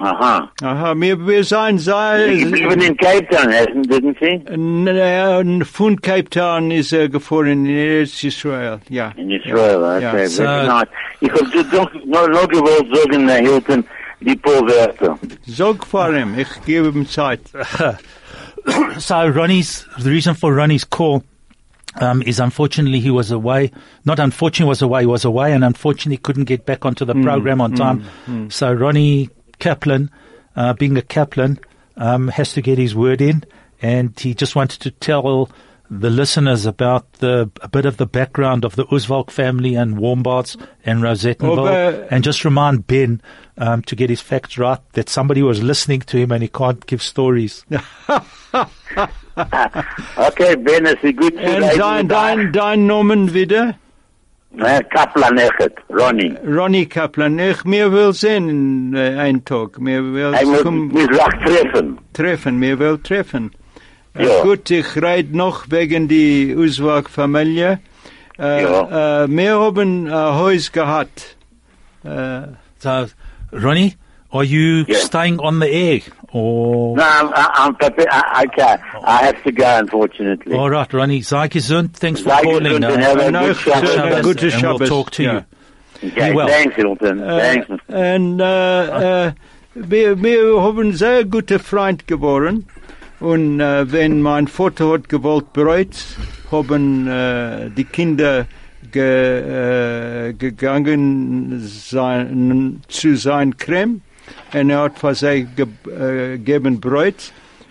Aha. 0.00 0.50
Aha, 0.62 0.94
wir, 0.96 1.26
wir 1.26 1.44
sein, 1.44 1.76
Sie 1.78 1.84
sei, 1.84 2.36
geblieben 2.38 2.80
in 2.80 2.96
Cape 2.96 3.26
Town, 3.28 3.52
hasn't, 3.52 3.86
didn't 3.90 4.16
sie? 4.18 4.40
N- 4.46 4.88
uh, 4.88 5.40
n- 5.40 5.64
von 5.64 6.00
Cape 6.00 6.30
Town 6.30 6.70
ist 6.70 6.92
er 6.92 7.08
gefahren 7.10 7.66
in 7.66 8.00
Israel, 8.02 8.80
ja. 8.88 9.12
In 9.16 9.30
Israel, 9.30 10.00
Ja. 10.00 10.10
okay, 10.10 10.26
So- 10.26 10.42
very 10.42 10.66
nice. 10.66 10.88
Ich 11.20 11.30
hab 11.30 11.52
dir 11.52 11.64
doch 11.64 11.92
noch, 12.06 12.28
noch 12.28 12.48
gewollt 12.48 12.86
sagen, 12.96 13.28
Herr 13.28 13.40
Hilton, 13.42 13.84
die 14.20 14.36
paar 14.36 14.62
Wörter. 14.66 15.18
Sag 15.46 15.86
vor 15.86 16.14
ihm, 16.14 16.38
ich 16.38 16.48
gebe 16.64 16.88
ihm 16.88 17.06
Zeit. 17.06 17.40
So 18.98 19.14
Ronnie's, 19.14 19.86
the 19.98 20.10
reason 20.10 20.34
for 20.34 20.52
Ronnie's 20.54 20.84
call, 20.84 21.22
um, 22.00 22.20
is 22.22 22.38
unfortunately 22.40 23.00
he 23.00 23.10
was 23.10 23.30
away. 23.30 23.70
Not 24.04 24.18
unfortunately 24.18 24.68
was 24.68 24.82
away, 24.82 25.00
he 25.02 25.06
was 25.06 25.24
away 25.24 25.52
and 25.54 25.64
unfortunately 25.64 26.18
couldn't 26.18 26.44
get 26.44 26.66
back 26.66 26.84
onto 26.84 27.04
the 27.06 27.14
hmm, 27.14 27.22
program 27.22 27.60
on 27.62 27.70
hmm, 27.70 27.76
time. 27.76 28.04
Hmm. 28.26 28.48
So 28.50 28.70
Ronnie 28.72 29.30
Kaplan, 29.60 30.10
uh, 30.56 30.72
being 30.74 30.96
a 30.96 31.02
Kaplan, 31.02 31.60
um, 31.96 32.28
has 32.28 32.52
to 32.54 32.60
get 32.62 32.78
his 32.78 32.94
word 32.94 33.20
in 33.20 33.44
and 33.82 34.18
he 34.18 34.34
just 34.34 34.56
wanted 34.56 34.80
to 34.80 34.90
tell 34.90 35.48
the 35.92 36.10
listeners 36.10 36.66
about 36.66 37.12
the, 37.14 37.50
a 37.62 37.68
bit 37.68 37.84
of 37.84 37.96
the 37.96 38.06
background 38.06 38.64
of 38.64 38.76
the 38.76 38.84
Usvalk 38.92 39.30
family 39.30 39.74
and 39.74 39.96
Warmbaths 39.98 40.56
and 40.84 41.02
Rosettenville 41.02 41.66
Aber- 41.68 42.06
and 42.12 42.22
just 42.22 42.44
remind 42.44 42.86
Ben 42.86 43.20
um, 43.58 43.82
to 43.82 43.96
get 43.96 44.08
his 44.08 44.20
facts 44.20 44.56
right 44.56 44.78
that 44.92 45.08
somebody 45.08 45.42
was 45.42 45.62
listening 45.62 46.00
to 46.02 46.16
him 46.16 46.30
and 46.30 46.42
he 46.42 46.48
can't 46.48 46.86
give 46.86 47.02
stories. 47.02 47.64
Okay, 50.18 50.54
Ben, 50.56 50.86
is 50.86 50.94
ist 51.02 51.16
good? 51.16 51.34
zu 51.34 51.40
En 51.40 51.62
reden 51.62 51.78
dein, 51.78 52.06
mit 52.06 52.12
euch. 52.12 52.18
dein, 52.36 52.52
dein 52.52 52.86
Nomen 52.86 53.32
wieder? 53.34 53.74
Äh, 54.58 54.82
Kaplan 54.84 55.38
Echet, 55.38 55.74
Ronny. 55.88 56.34
Ronnie 56.44 56.86
Kaplan. 56.86 57.38
Ich 57.38 57.64
mir 57.64 57.92
will 57.92 58.12
sehen 58.12 58.94
äh, 58.94 59.16
ein 59.16 59.44
Tag. 59.44 59.78
Mir 59.80 60.02
will 60.12 60.32
mich 60.32 61.08
treffen. 61.44 61.98
treffen. 62.12 62.58
Mir 62.58 62.78
will 62.78 62.98
treffen. 62.98 63.52
Äh, 64.14 64.26
Ja. 64.26 64.42
gut, 64.42 64.68
ich 64.70 65.00
reid 65.00 65.32
noch 65.32 65.70
wegen 65.70 66.08
die 66.08 66.54
Uswag-Familie. 66.56 67.78
Äh, 68.38 68.62
Ja. 68.64 69.24
äh, 69.24 69.28
wir 69.28 69.58
haben 69.60 70.06
ein 70.08 70.12
Haus 70.12 70.72
gehabt. 70.72 71.36
Äh, 72.04 72.42
So, 72.78 73.06
Ronnie, 73.52 73.94
are 74.30 74.42
you 74.42 74.84
Yeah. 74.88 74.98
staying 74.98 75.38
on 75.38 75.60
the 75.60 75.68
air? 75.68 76.00
Or 76.32 76.96
No, 76.96 77.02
I'm, 77.02 77.32
I'm, 77.34 77.74
prepared. 77.74 78.08
I, 78.10 78.22
I 78.42 78.46
can't. 78.46 78.80
I 79.04 79.16
have 79.26 79.42
to 79.42 79.50
go, 79.52 79.78
unfortunately. 79.78 80.54
all 80.56 80.70
right, 80.70 80.92
Ronnie, 80.92 81.22
sei 81.22 81.48
gesund. 81.48 81.94
Thanks 81.94 82.20
for 82.20 82.30
Sei 82.30 82.42
calling. 82.42 82.64
gesund 82.64 82.84
uh, 82.84 82.98
have 83.00 83.18
a 83.18 83.30
No, 83.32 83.40
good 83.52 83.66
uh, 83.66 83.86
Shabbos. 83.86 84.20
good 84.22 84.38
to 84.38 84.52
and 84.52 84.62
we'll 84.78 84.88
talk 84.88 85.10
to 85.12 85.22
yeah. 85.24 85.42
you. 86.02 86.08
Okay, 86.10 86.32
well. 86.32 86.46
thanks, 86.48 86.76
Hilton. 86.76 87.18
Äh, 87.20 87.40
thanks. 87.40 87.68
und 87.88 88.40
äh, 88.40 89.26
äh, 89.26 89.32
wir, 89.74 90.22
wir 90.22 90.62
haben 90.62 90.92
sehr 90.94 91.24
gute 91.24 91.58
Freund 91.58 92.06
geworden. 92.06 92.66
Und 93.18 93.60
äh, 93.60 93.90
wenn 93.92 94.22
mein 94.22 94.46
Vater 94.48 94.92
hat 94.92 95.08
gewollt 95.08 95.52
bereut, 95.52 95.94
haben 96.50 97.06
äh, 97.06 97.68
die 97.76 97.84
Kinder 97.84 98.46
ge, 98.92 100.28
äh, 100.28 100.32
gegangen 100.32 101.60
sein, 101.60 102.82
zu 102.88 103.16
sein 103.16 103.56
Creme. 103.58 104.00
Und 104.52 104.70
er 104.70 104.82
hat 104.82 104.98
für 104.98 105.14
sie 105.14 105.46
ge, 105.56 105.66
äh. 105.86 106.38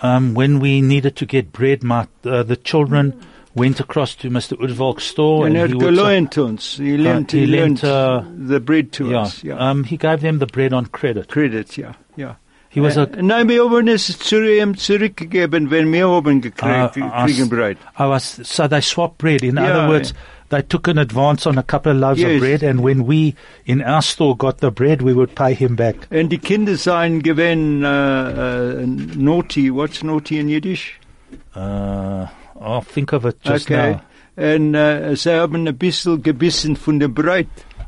Um, 0.01 0.33
when 0.33 0.61
we 0.61 0.81
needed 0.81 1.17
to 1.17 1.25
get 1.25 1.51
bread, 1.51 1.83
my, 1.83 2.05
uh, 2.23 2.43
the 2.43 2.55
children 2.55 3.13
went 3.53 3.79
across 3.81 4.15
to 4.15 4.29
Mr. 4.29 4.57
Udvalk's 4.57 5.03
store 5.03 5.43
er 5.43 5.47
and 5.47 5.57
he 5.57 5.75
would, 5.75 5.83
gelohnt 5.83 6.37
uns. 6.37 6.77
He 6.77 6.97
lent, 6.97 7.31
he 7.33 7.41
he 7.41 7.45
lent, 7.47 7.83
uh, 7.83 8.23
the 8.37 8.59
bread 8.59 8.93
to 8.93 9.09
yeah, 9.09 9.21
us. 9.23 9.43
Ja. 9.43 9.57
um, 9.57 9.83
he 9.83 9.97
gave 9.97 10.21
them 10.21 10.39
the 10.39 10.45
bread 10.45 10.71
on 10.73 10.85
credit. 10.85 11.27
Credit, 11.27 11.77
yeah, 11.77 11.93
ja. 12.15 12.35
He 12.71 12.81
was 12.81 12.97
a, 12.97 13.07
Äh, 13.07 13.23
Nein, 13.23 13.49
wir 13.49 13.63
haben 13.63 13.87
es 13.87 14.19
zu 14.19 14.43
ihm 14.43 14.77
zurückgegeben, 14.77 15.71
wenn 15.71 15.91
wir 15.91 16.07
haben 16.07 16.39
gekriegt, 16.39 16.63
Ah, 16.63 17.25
kriegen 17.25 17.49
ah, 17.95 18.05
I 18.05 18.07
was, 18.07 18.39
so 18.43 18.67
they 18.67 18.81
swapped 18.81 19.17
bread. 19.17 19.43
In 19.43 19.55
Yeah, 19.57 19.63
other 19.63 19.89
words, 19.89 20.13
they 20.49 20.61
took 20.61 20.87
an 20.87 20.97
advance 20.97 21.45
on 21.47 21.57
a 21.57 21.63
couple 21.63 21.91
of 21.91 21.97
loaves 21.97 22.19
Yes. 22.21 22.33
of 22.33 22.39
bread, 22.39 22.63
and 22.63 22.81
when 22.81 23.05
we 23.05 23.35
in 23.65 23.81
our 23.81 24.01
store 24.01 24.35
got 24.35 24.57
the 24.59 24.71
bread, 24.71 25.01
we 25.01 25.13
would 25.13 25.35
pay 25.35 25.53
him 25.53 25.75
back. 25.75 25.95
And 26.11 26.29
die 26.29 26.37
Kinder 26.37 26.75
seien 26.77 27.21
gewesen 27.23 27.83
äh, 27.83 28.81
äh, 28.83 28.85
naughty. 29.17 29.69
What's 29.71 30.03
naughty 30.03 30.39
in 30.39 30.49
Yiddish? 30.49 30.99
Uh, 31.55 32.27
I'll 32.59 32.81
think 32.81 33.13
of 33.13 33.25
it 33.25 33.37
just 33.43 33.69
okay. 33.71 33.93
now. 33.93 34.01
Äh, 34.43 35.15
sie 35.15 35.31
haben 35.33 35.67
ein 35.67 35.77
bisschen 35.77 36.21
gebissen 36.23 36.75
von 36.75 36.99
dem 36.99 37.13
Brot. 37.13 37.47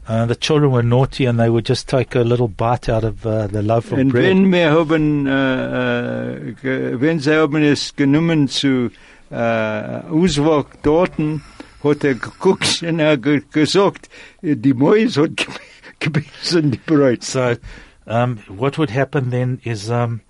Uh, 0.09 0.25
the 0.25 0.35
children 0.35 0.71
were 0.71 0.83
naughty, 0.83 1.25
and 1.27 1.39
they 1.39 1.49
would 1.49 1.65
just 1.67 1.87
take 1.87 2.15
a 2.15 2.23
little 2.23 2.47
bite 2.47 2.89
out 2.89 3.03
of 3.03 3.25
uh, 3.25 3.47
the 3.47 3.61
loaf 3.61 3.91
of 3.91 3.99
Und 3.99 4.09
bread. 4.09 4.23
wenn 4.25 4.51
wir 4.51 4.71
haben, 4.71 5.27
äh, 5.27 6.53
ge, 6.61 6.99
wenn 6.99 7.19
sie 7.19 7.35
haben 7.35 7.61
es 7.63 7.95
genommen 7.95 8.47
zu 8.47 8.89
äh, 9.29 9.35
Auswag 10.11 10.81
dorten, 10.83 11.43
hat 11.83 12.03
er 12.03 12.15
geguckt 12.15 12.83
und 12.87 12.99
er 12.99 13.17
ge 13.17 13.41
gesagt, 13.51 14.09
die 14.41 14.73
Mäuse 14.73 15.23
hat 15.23 15.47
gebissen 15.99 16.71
die 16.71 16.79
Brot. 16.85 17.23
So, 17.23 17.55
um, 18.05 18.39
what 18.47 18.77
would 18.77 18.91
happen 18.91 19.29
then 19.29 19.59
is 19.63 19.89
um, 19.89 20.21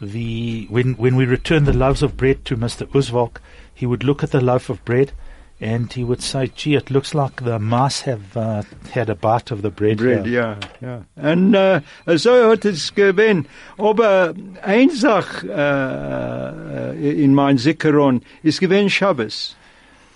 the 0.00 0.66
when 0.70 0.94
when 0.94 1.16
we 1.16 1.24
return 1.24 1.64
the 1.64 1.72
loaves 1.72 2.02
of 2.02 2.16
bread 2.16 2.44
to 2.46 2.56
Mister 2.56 2.86
Uzvalk, 2.86 3.40
he 3.72 3.86
would 3.86 4.04
look 4.04 4.22
at 4.22 4.30
the 4.30 4.40
loaf 4.40 4.68
of 4.68 4.84
bread, 4.84 5.12
and 5.60 5.92
he 5.92 6.04
would 6.04 6.22
say, 6.22 6.50
"Gee, 6.54 6.74
it 6.74 6.90
looks 6.90 7.14
like 7.14 7.42
the 7.42 7.58
mice 7.58 8.02
have 8.02 8.36
uh, 8.36 8.62
had 8.90 9.08
a 9.08 9.14
bite 9.14 9.50
of 9.50 9.62
the 9.62 9.70
bread." 9.70 9.98
Bread, 9.98 10.26
here." 10.26 10.58
ja, 10.80 11.02
ja. 11.16 11.30
Und 11.30 11.54
äh, 11.54 11.80
so 12.16 12.50
hat 12.50 12.64
es 12.64 12.94
gewesen. 12.94 13.46
Aber 13.78 14.34
eine 14.62 14.94
Sache 14.94 15.48
äh, 15.48 17.22
in 17.24 17.34
mein 17.34 17.58
Zikaron 17.58 18.22
ist 18.42 18.60
gewesen 18.60 18.90
Shabbos. 18.90 19.56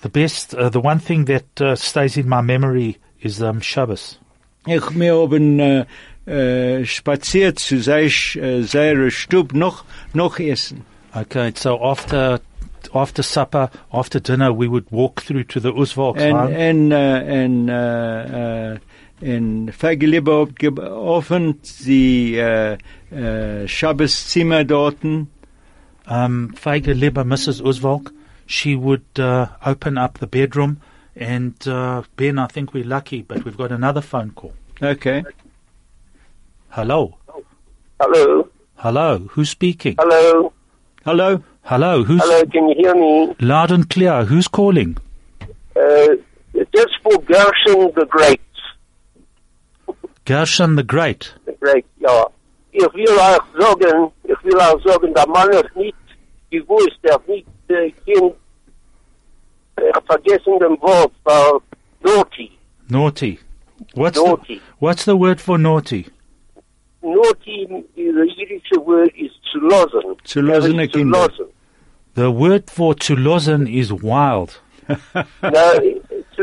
The 0.03 0.09
best, 0.09 0.55
uh, 0.55 0.69
the 0.69 0.81
one 0.81 1.01
thing 1.01 1.25
that 1.27 1.61
uh, 1.61 1.75
stays 1.75 2.17
in 2.17 2.29
my 2.29 2.41
memory 2.41 2.99
is 3.21 3.43
um, 3.43 3.61
Shabbos. 3.61 4.19
Ich, 4.67 4.91
wir 4.95 5.15
haben 5.17 5.59
äh, 5.61 5.85
äh, 6.27 6.85
spaziert 6.85 7.59
zu 7.59 7.81
seiner 7.81 9.07
äh, 9.07 9.11
Stub 9.11 9.53
noch, 9.55 9.85
noch 10.15 10.39
essen. 10.39 10.85
Okay, 11.15 11.53
so 11.55 11.81
after 11.83 12.41
after 12.95 13.23
supper, 13.23 13.71
after 13.93 14.21
dinner, 14.21 14.53
we 14.53 14.69
would 14.69 14.87
walk 14.91 15.21
through 15.23 15.45
to 15.45 15.59
the 15.61 15.73
Uzvalk 15.73 16.19
And 16.21 16.37
home. 16.37 16.53
en, 16.55 16.93
äh, 16.93 17.45
en, 17.45 17.69
äh, 17.69 18.73
äh, 18.75 18.79
en 19.21 19.73
Fageliebe 19.73 20.41
hat 20.43 20.59
geöffnet 20.59 21.87
die 21.87 22.37
äh, 22.37 22.77
äh, 23.11 23.67
Schabbeszimmer 23.67 24.65
dorten. 24.65 25.29
um, 26.09 26.55
Feiger 26.55 26.95
Lieber, 26.95 27.25
Mrs. 27.25 27.61
Uzvalk, 27.61 28.13
she 28.49 28.75
would 28.75 29.05
uh, 29.19 29.47
open 29.65 29.99
up 29.99 30.19
the 30.19 30.27
bedroom, 30.27 30.81
and 31.15 31.55
uh, 31.69 32.03
Ben, 32.17 32.39
I 32.39 32.47
think 32.47 32.73
we're 32.73 32.85
lucky, 32.97 33.21
but 33.23 33.45
we've 33.45 33.57
got 33.59 33.71
another 33.71 34.01
phone 34.01 34.31
call. 34.31 34.55
Okay. 34.83 35.23
Hello, 36.71 37.19
Hello, 38.01 38.49
hello, 38.77 39.19
who's 39.33 39.51
speaking? 39.51 39.97
hello, 39.99 40.53
Hello? 41.05 41.43
Hello, 41.63 42.05
who's 42.05 42.23
hello. 42.23 42.45
Can 42.47 42.69
you 42.71 42.75
hear 42.79 42.95
me? 42.95 43.35
loud 43.41 43.71
and 43.71 43.89
clear? 43.91 44.25
Who's 44.25 44.49
calling? 44.49 44.97
Uh, 45.77 46.09
just 46.75 46.95
for 47.03 47.19
Gershon 47.23 47.93
the 47.95 48.07
Great. 48.09 48.41
Gershon 50.25 50.77
the 50.77 50.83
Great. 50.83 51.35
The 51.47 51.53
Great, 51.61 51.85
ja. 52.01 52.27
Ich 52.73 52.87
will 52.95 53.19
auch 53.19 53.45
sagen, 53.59 54.13
ich 54.25 54.43
will 54.45 54.61
auch 54.61 54.81
sagen, 54.85 55.13
der 55.15 55.27
Mann 55.29 55.51
ist 55.51 55.75
nicht 55.77 55.97
gewusst, 56.51 56.99
er 57.03 57.15
hat 57.15 57.27
nicht 57.29 57.47
er 59.77 59.93
hat 59.95 60.05
vergessen 60.07 60.59
den 60.59 60.81
Wort, 60.81 61.13
war 61.25 61.61
naughty, 62.03 62.51
Naughty. 62.89 63.39
What's 63.95 64.17
naughty. 64.17 64.57
the 64.57 64.61
What's 64.79 65.05
the 65.05 65.17
word 65.17 65.41
for 65.41 65.59
naughty? 65.59 66.07
Naughty, 67.03 67.67
the 67.97 68.35
Yiddish 68.37 68.71
word 68.79 69.13
is 69.17 69.31
zu 69.53 69.61
losen. 69.61 70.17
Zu 70.25 70.41
losene 70.41 70.79
Er 70.79 70.85
ist 70.85 70.93
Kinder. 70.93 71.29
Zu 71.29 71.43
losen. 71.43 71.47
The 72.15 72.31
word 72.31 72.71
for 72.71 72.95
to 72.95 73.15
is 73.69 73.93
wild. 73.93 74.61
No, 75.43 75.79
zu 76.35 76.43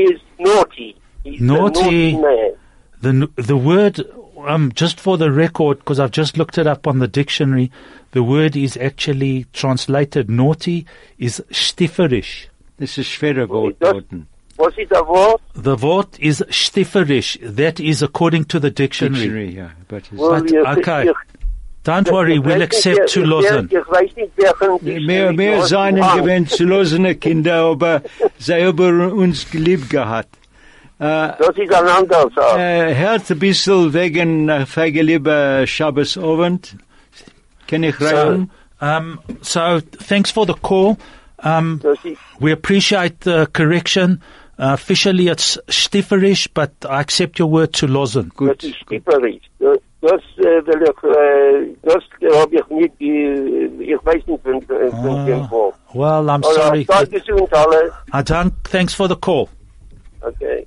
is 0.00 0.20
naughty. 0.38 0.96
He's 1.24 1.40
Naughty. 1.40 2.12
Naughty 2.12 2.16
man. 2.16 2.52
The 3.00 3.30
the 3.36 3.56
word, 3.56 4.00
um, 4.38 4.72
just 4.72 5.00
for 5.00 5.16
the 5.16 5.30
record, 5.30 5.78
because 5.78 6.00
I've 6.00 6.10
just 6.10 6.36
looked 6.36 6.58
it 6.58 6.66
up 6.66 6.86
on 6.86 6.98
the 6.98 7.08
dictionary, 7.08 7.70
the 8.16 8.22
word 8.22 8.56
is 8.56 8.76
actually 8.76 9.46
translated 9.52 10.24
naughty 10.30 10.78
is 11.18 11.42
stifferish. 11.50 12.48
Das 12.78 12.96
ist 12.98 13.08
schwerer 13.10 13.48
Wort 13.48 13.76
Das- 13.80 13.92
dorten. 13.92 14.26
Was 14.58 14.72
ist 14.78 14.90
der 14.90 15.06
Wort? 15.06 15.40
The 15.54 15.76
word 15.82 16.08
is 16.18 16.42
stifferish. 16.48 17.38
That 17.62 17.78
is 17.78 18.02
according 18.02 18.44
to 18.48 18.58
the 18.58 18.70
dictionary. 18.70 19.24
Dictionary, 19.28 19.50
ja. 19.60 19.68
But 19.88 19.98
it's 20.10 20.12
Well, 20.12 20.42
But, 20.42 20.78
okay. 20.78 21.12
Don't 21.84 22.10
worry, 22.10 22.38
we'll 22.46 22.62
accept 22.62 22.98
wer- 22.98 23.06
to 23.14 23.20
ich- 23.20 23.26
losen. 23.26 23.68
Ich 23.70 23.76
weiß 23.96 24.10
nicht, 24.16 24.32
welchen 24.38 25.06
Mehr, 25.06 25.32
mehr 25.32 25.62
seinen 25.62 26.02
Ah, 26.02 26.16
gewinnt 26.16 26.50
zu 26.50 26.64
losene 26.64 27.14
Kinder, 27.16 27.56
aber 27.72 27.96
eh, 27.96 28.28
sie 28.38 28.54
haben 28.66 29.12
uns 29.12 29.48
geliebt 29.50 29.88
gehabt. 29.90 30.34
Äh, 30.98 31.04
eh, 31.04 31.32
Das 31.38 31.56
ist 31.56 31.72
ein 31.74 31.86
anderer 31.86 32.28
Sache. 32.34 32.58
äh, 32.58 32.94
hört 32.94 33.30
ein 33.30 33.38
bisschen 33.38 33.92
wegen 33.92 34.48
äh, 34.48 34.62
eh, 34.62 34.66
Feigelieber 34.66 35.66
Schabbosabend. 37.66 37.68
Kann 37.68 37.82
ich 37.82 37.96
So, 37.96 38.06
reden? 38.06 38.50
um, 38.80 39.18
so 39.42 39.80
thanks 40.06 40.30
for 40.30 40.46
the 40.46 40.54
call. 40.54 40.96
Um, 41.42 41.80
we 42.40 42.52
appreciate 42.52 43.20
the 43.20 43.46
correction. 43.52 44.20
Uh, 44.58 44.72
officially, 44.72 45.28
it's 45.28 45.58
stifferish, 45.68 46.48
but 46.54 46.70
I 46.88 47.00
accept 47.02 47.38
your 47.38 47.48
word 47.50 47.74
to 47.74 47.86
losen. 47.86 48.30
Gut. 48.34 48.56
das 48.62 48.70
ist 48.70 48.76
stipperisch. 48.78 49.42
Das, 49.60 49.76
das 50.00 50.22
will 50.38 50.82
ich, 50.82 51.76
das 51.82 52.02
habe 52.40 52.56
ich 52.56 52.66
nicht, 52.70 52.92
ich 53.00 54.04
weiß 54.06 54.26
nicht, 54.26 54.44
wenn, 54.44 54.66
wenn. 54.68 55.50
Well, 55.92 56.30
I'm 56.30 56.42
sorry. 56.44 56.84
Seid 56.84 57.10
gesund 57.10 57.52
alle. 57.52 57.92
I 58.14 58.22
don't. 58.22 58.52
Thanks 58.64 58.94
for 58.94 59.08
the 59.08 59.16
call. 59.16 59.48
Okay. 60.22 60.66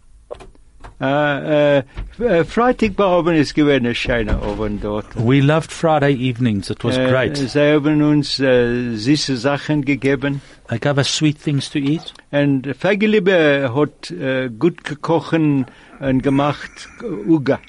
Äh, 1.01 1.77
äh, 1.77 1.83
äh, 2.19 2.43
Freitag 2.43 2.97
bei 2.97 3.05
oben 3.05 3.33
ist 3.35 3.55
gewesen 3.55 3.85
ein 3.85 3.95
schöner 3.95 4.41
Abend 4.41 4.83
dort. 4.83 5.05
We 5.15 5.39
loved 5.39 5.71
Friday 5.71 6.13
evenings. 6.13 6.69
It 6.69 6.83
was 6.83 6.97
Äh, 6.97 7.07
great. 7.09 7.37
Sie 7.37 7.59
haben 7.59 8.01
uns 8.01 8.37
äh, 8.39 8.95
süße 8.95 9.37
Sachen 9.37 9.85
gegeben. 9.85 10.41
They 10.67 10.77
gave 10.77 10.97
us 10.97 11.07
sweet 11.07 11.41
things 11.41 11.69
to 11.69 11.79
eat. 11.79 12.13
And 12.31 12.67
Feigelieber 12.77 13.73
hat 13.73 14.11
äh, 14.11 14.49
gut 14.49 14.83
gekochen 14.83 15.67
und 16.01 16.21
gemacht 16.21 16.89
Uga. 17.01 17.59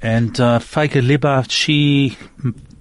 And 0.00 0.38
uh, 0.40 0.58
Feige 0.58 1.00
Lieber, 1.00 1.44
she 1.48 2.16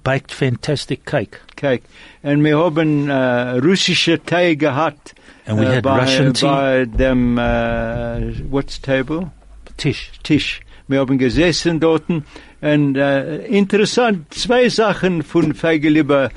baked 0.04 0.32
fantastic 0.32 1.06
cake. 1.06 1.40
Kijk. 1.56 1.84
En 2.24 2.42
we 2.44 2.56
hebben 2.56 3.10
uh, 3.10 3.60
Russische 3.60 4.20
thee 4.24 4.56
gehad. 4.56 5.14
And 5.46 5.60
we 5.60 5.66
uh, 5.66 5.74
had 5.74 5.84
by, 5.84 6.00
Russian 6.00 6.34
tea. 6.34 6.48
By 6.48 6.86
them, 6.98 7.38
uh, 7.38 8.34
what's 8.50 8.80
table? 8.80 9.32
Tisch. 9.78 10.12
Tisch. 10.24 10.62
Wir 10.88 11.00
haben 11.00 11.18
gesessen 11.18 11.80
dort 11.80 12.06
und 12.10 12.96
äh, 12.96 13.46
interessant, 13.48 14.34
zwei 14.34 14.70
Sachen 14.70 15.22
von 15.22 15.54
Feigelieber 15.54 16.32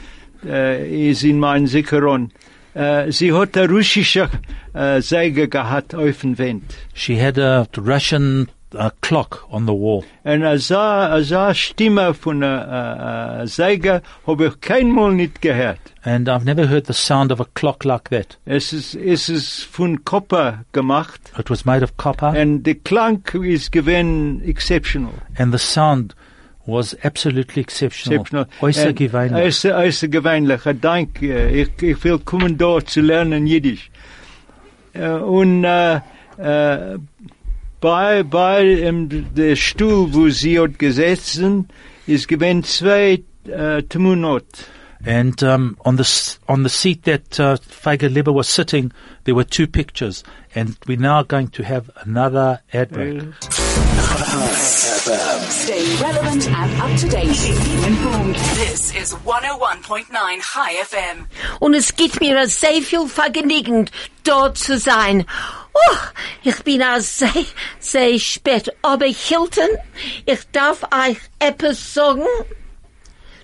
äh, 0.45 1.11
ist 1.11 1.23
in 1.23 1.39
meinem 1.39 1.67
Zikaron. 1.67 2.33
Äh, 2.75 3.11
sie 3.13 3.33
hat 3.33 3.57
eine 3.57 3.69
russische 3.69 4.29
äh, 4.75 5.01
Säge 5.01 5.49
gehabt 5.49 5.95
auf 5.95 6.21
dem 6.21 6.37
Wind. 6.39 6.65
She 6.95 7.21
had 7.21 7.39
a 7.39 7.67
Russian 7.77 8.49
uh, 8.75 8.91
clock 9.01 9.47
on 9.51 9.67
the 9.67 9.73
wall. 9.73 10.05
Und 10.25 10.45
als 10.45 10.71
als 10.71 11.59
Stimme 11.59 12.15
von 12.15 12.43
äh, 12.43 13.47
Säge 13.47 14.03
habe 14.27 14.47
ich 14.47 14.61
keinmal 14.61 15.13
nicht 15.13 15.41
gehört. 15.43 15.81
And 16.03 16.29
I've 16.29 16.45
never 16.45 16.69
heard 16.69 16.87
the 16.87 16.95
sound 16.95 17.31
of 17.33 17.41
a 17.41 17.47
clock 17.55 17.85
like 17.85 18.11
that. 18.11 18.39
Es 18.45 18.73
ist, 18.73 18.95
es 18.95 19.29
ist 19.29 19.65
von 19.65 20.05
Kopper 20.05 20.65
gemacht 20.73 21.21
It 21.39 21.51
was 21.51 21.65
made 21.65 21.83
of 21.83 21.97
copper 21.97 22.31
und 22.31 22.63
der 22.63 22.77
Klang 22.77 23.23
ist 23.35 23.73
gewesen 23.73 24.43
exceptional. 24.45 25.13
and 25.37 25.53
the 25.53 25.59
sound 25.59 26.15
was 26.67 26.95
absolutely 27.05 27.63
exceptional. 27.63 28.21
exceptional. 28.21 28.47
Äußer 28.61 28.93
gewöhnlich. 28.93 29.45
Äußer, 29.45 29.77
äußergewöhnlich. 29.77 30.67
Eh, 30.67 30.71
ich 30.71 30.81
danke. 30.81 31.49
Ich, 31.51 31.83
ich 31.83 32.05
will 32.05 32.19
kommen 32.19 32.57
dort 32.57 32.89
zu 32.89 33.01
lernen 33.01 33.47
Jiddisch. 33.47 33.91
Äh, 34.95 35.01
eh, 35.01 35.19
Und 35.21 35.65
äh, 35.65 35.97
eh, 35.97 36.95
äh, 36.95 36.99
bei, 37.81 38.23
bei 38.23 38.65
ähm, 38.65 39.09
der 39.35 39.57
Stuhl, 39.57 40.13
wo 40.13 40.29
sie 40.29 40.59
hat 40.61 40.79
gesessen, 40.79 41.69
ist 42.07 42.29
gewesen 42.29 42.65
zwei 42.65 43.23
äh, 43.49 43.83
Tmunot. 43.83 44.45
And 45.07 45.43
um, 45.43 45.79
on 45.83 45.97
the 45.97 46.03
s- 46.03 46.39
on 46.47 46.63
the 46.63 46.69
seat 46.69 47.05
that 47.05 47.41
uh, 47.41 47.57
Feige 47.71 48.09
Lieber 48.09 48.35
was 48.35 48.49
sitting, 48.55 48.93
there 49.25 49.35
were 49.35 49.47
two 49.47 49.67
pictures. 49.67 50.23
And 50.55 50.77
we're 50.87 51.01
now 51.01 51.23
going 51.23 51.49
to 51.53 51.63
have 51.65 51.91
another 52.05 52.61
ad 52.75 52.91
break. 52.91 53.23
Stay 55.49 55.85
relevant 56.03 56.47
and 56.49 56.83
up 56.83 56.95
to 56.99 57.09
date. 57.09 57.33
Keep 57.33 57.87
informed. 57.87 58.35
This 58.57 58.95
is 58.95 59.15
101.9 59.25 60.11
High 60.13 60.85
FM. 60.85 61.27
Und 61.61 61.75
es 61.75 61.95
gibt 61.97 62.21
mir 62.21 62.47
sehr 62.49 62.83
viel 62.83 63.07
Vergnügen, 63.09 63.89
dort 64.25 64.59
zu 64.59 64.79
sein. 64.79 65.25
Oh, 65.73 65.97
ich 66.43 66.63
bin 66.65 66.83
auch 66.83 67.01
sehr, 67.01 67.33
sehr 67.79 68.19
spät. 68.19 68.71
Aber 68.83 69.07
Hilton, 69.07 69.69
ich 70.27 70.41
darf 70.53 70.83
euch 70.85 71.19
etwas 71.39 71.95
sagen. 71.95 72.25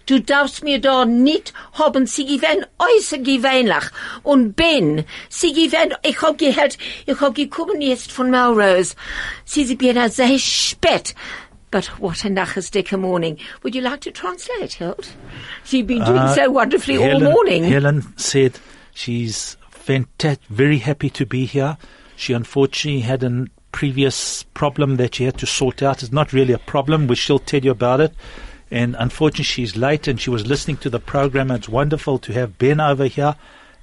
Du 0.06 0.20
darfst 0.20 0.62
mir 0.62 0.80
da 0.80 1.04
nicht 1.04 1.52
haben, 1.72 2.06
sie 2.06 2.24
gewähnt 2.24 2.68
äußer 2.78 3.18
gewöhnlich. 3.18 3.84
Und 4.22 4.54
Ben, 4.54 5.04
sie 5.28 5.52
gewähnt, 5.52 5.94
ich 6.04 6.22
hab 6.22 6.38
gehört, 6.38 6.78
ich 7.06 7.20
hab 7.20 7.34
gekommen 7.34 7.80
jetzt 7.80 8.12
von 8.12 8.30
Melrose. 8.30 8.94
Sie 9.44 9.64
sind 9.64 9.82
mir 9.82 10.08
sehr 10.08 10.38
spät. 10.38 11.14
But 11.72 11.90
what 11.98 12.24
a 12.24 12.28
nachasdicke 12.28 12.96
morning. 12.96 13.38
Would 13.62 13.74
you 13.74 13.82
like 13.82 14.00
to 14.02 14.12
translate, 14.12 14.74
Hilt? 14.74 15.08
You've 15.64 15.88
been 15.88 16.04
doing 16.04 16.18
Uh, 16.22 16.34
so 16.34 16.50
wonderfully 16.52 16.96
all 16.98 17.18
morning. 17.20 17.64
Helen 17.64 18.06
said 18.16 18.52
she's 18.94 19.56
fanta- 19.84 20.38
very 20.48 20.78
happy 20.78 21.10
to 21.10 21.26
be 21.26 21.44
here. 21.44 21.76
She 22.16 22.32
unfortunately 22.32 23.02
had 23.02 23.22
a 23.22 23.46
previous 23.72 24.42
problem 24.42 24.96
that 24.96 25.14
she 25.14 25.24
had 25.24 25.38
to 25.38 25.46
sort 25.46 25.82
out. 25.82 26.02
It's 26.02 26.12
not 26.12 26.32
really 26.32 26.54
a 26.54 26.58
problem. 26.58 27.06
We 27.06 27.14
she'll 27.14 27.38
tell 27.38 27.60
you 27.60 27.70
about 27.70 28.00
it. 28.00 28.14
And 28.70 28.96
unfortunately, 28.98 29.44
she's 29.44 29.76
late 29.76 30.08
and 30.08 30.20
she 30.20 30.30
was 30.30 30.46
listening 30.46 30.78
to 30.78 30.90
the 30.90 30.98
program. 30.98 31.50
It's 31.50 31.68
wonderful 31.68 32.18
to 32.20 32.32
have 32.32 32.58
Ben 32.58 32.80
over 32.80 33.04
here. 33.04 33.36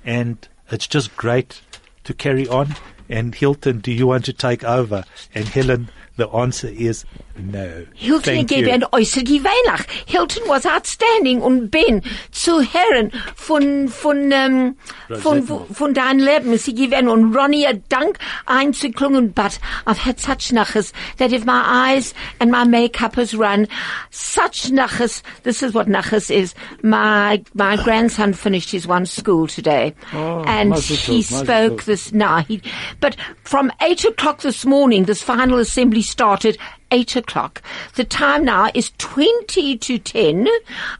And 0.04 0.46
it's 0.70 0.88
just 0.88 1.16
great 1.16 1.62
to 2.04 2.14
carry 2.14 2.48
on. 2.48 2.76
And 3.08 3.36
Hilton, 3.36 3.80
do 3.80 3.92
you 3.92 4.08
want 4.08 4.26
to 4.26 4.34
take 4.34 4.64
over? 4.64 5.06
And 5.36 5.48
Helen, 5.48 5.90
the 6.16 6.28
answer 6.30 6.68
is 6.68 7.06
no. 7.38 7.86
Hilton 7.96 8.46
gave 8.46 8.72
ein 8.72 8.84
äußer 8.84 9.24
gewöhnlich. 9.24 9.88
Hilton 10.06 10.44
was 10.48 10.66
outstanding 10.66 11.42
und 11.42 11.72
Ben 11.72 12.04
zu 12.32 12.62
Herren 12.62 13.12
von, 13.36 13.88
von, 13.88 14.32
ähm, 14.32 14.78
von, 15.20 15.44
von, 15.74 15.94
deinem 15.94 16.20
Leben. 16.20 16.56
Sie 16.58 16.76
geben 16.76 17.08
und 17.08 17.36
Ronnie 17.36 17.66
a 17.66 17.74
Dank 17.90 18.20
einzuklungen, 18.46 19.34
but 19.34 19.60
I've 19.86 20.06
had 20.06 20.20
such 20.20 20.52
nachas 20.52 20.94
that 21.18 21.32
if 21.32 21.46
my 21.46 21.64
eyes 21.66 22.14
and 22.40 22.52
my 22.52 22.66
makeup 22.66 23.16
has 23.16 23.36
run, 23.36 23.68
such 24.12 24.70
nachas, 24.70 25.24
this 25.42 25.64
is 25.64 25.74
what 25.74 25.88
nachas 25.88 26.30
is. 26.30 26.54
My, 26.84 27.44
my 27.56 27.78
grandson 27.78 28.34
finished 28.34 28.70
his 28.70 28.88
one 28.88 29.08
school 29.08 29.48
today. 29.48 29.96
and 30.12 30.76
he 30.76 31.24
spoke 31.24 31.84
this, 31.84 32.14
no, 32.14 32.38
he, 32.48 32.62
but 33.00 33.16
from 33.44 33.72
eight 33.82 34.06
o'clock 34.06 34.42
this 34.42 34.64
morning, 34.66 35.06
this 35.06 35.24
final 35.24 35.58
assembly 35.58 36.03
started 36.04 36.60
eight 36.92 37.16
o'clock. 37.16 37.64
The 37.96 38.04
time 38.04 38.46
now 38.46 38.70
is 38.76 38.92
20 39.00 39.78
to 39.80 39.98
10. 39.98 40.48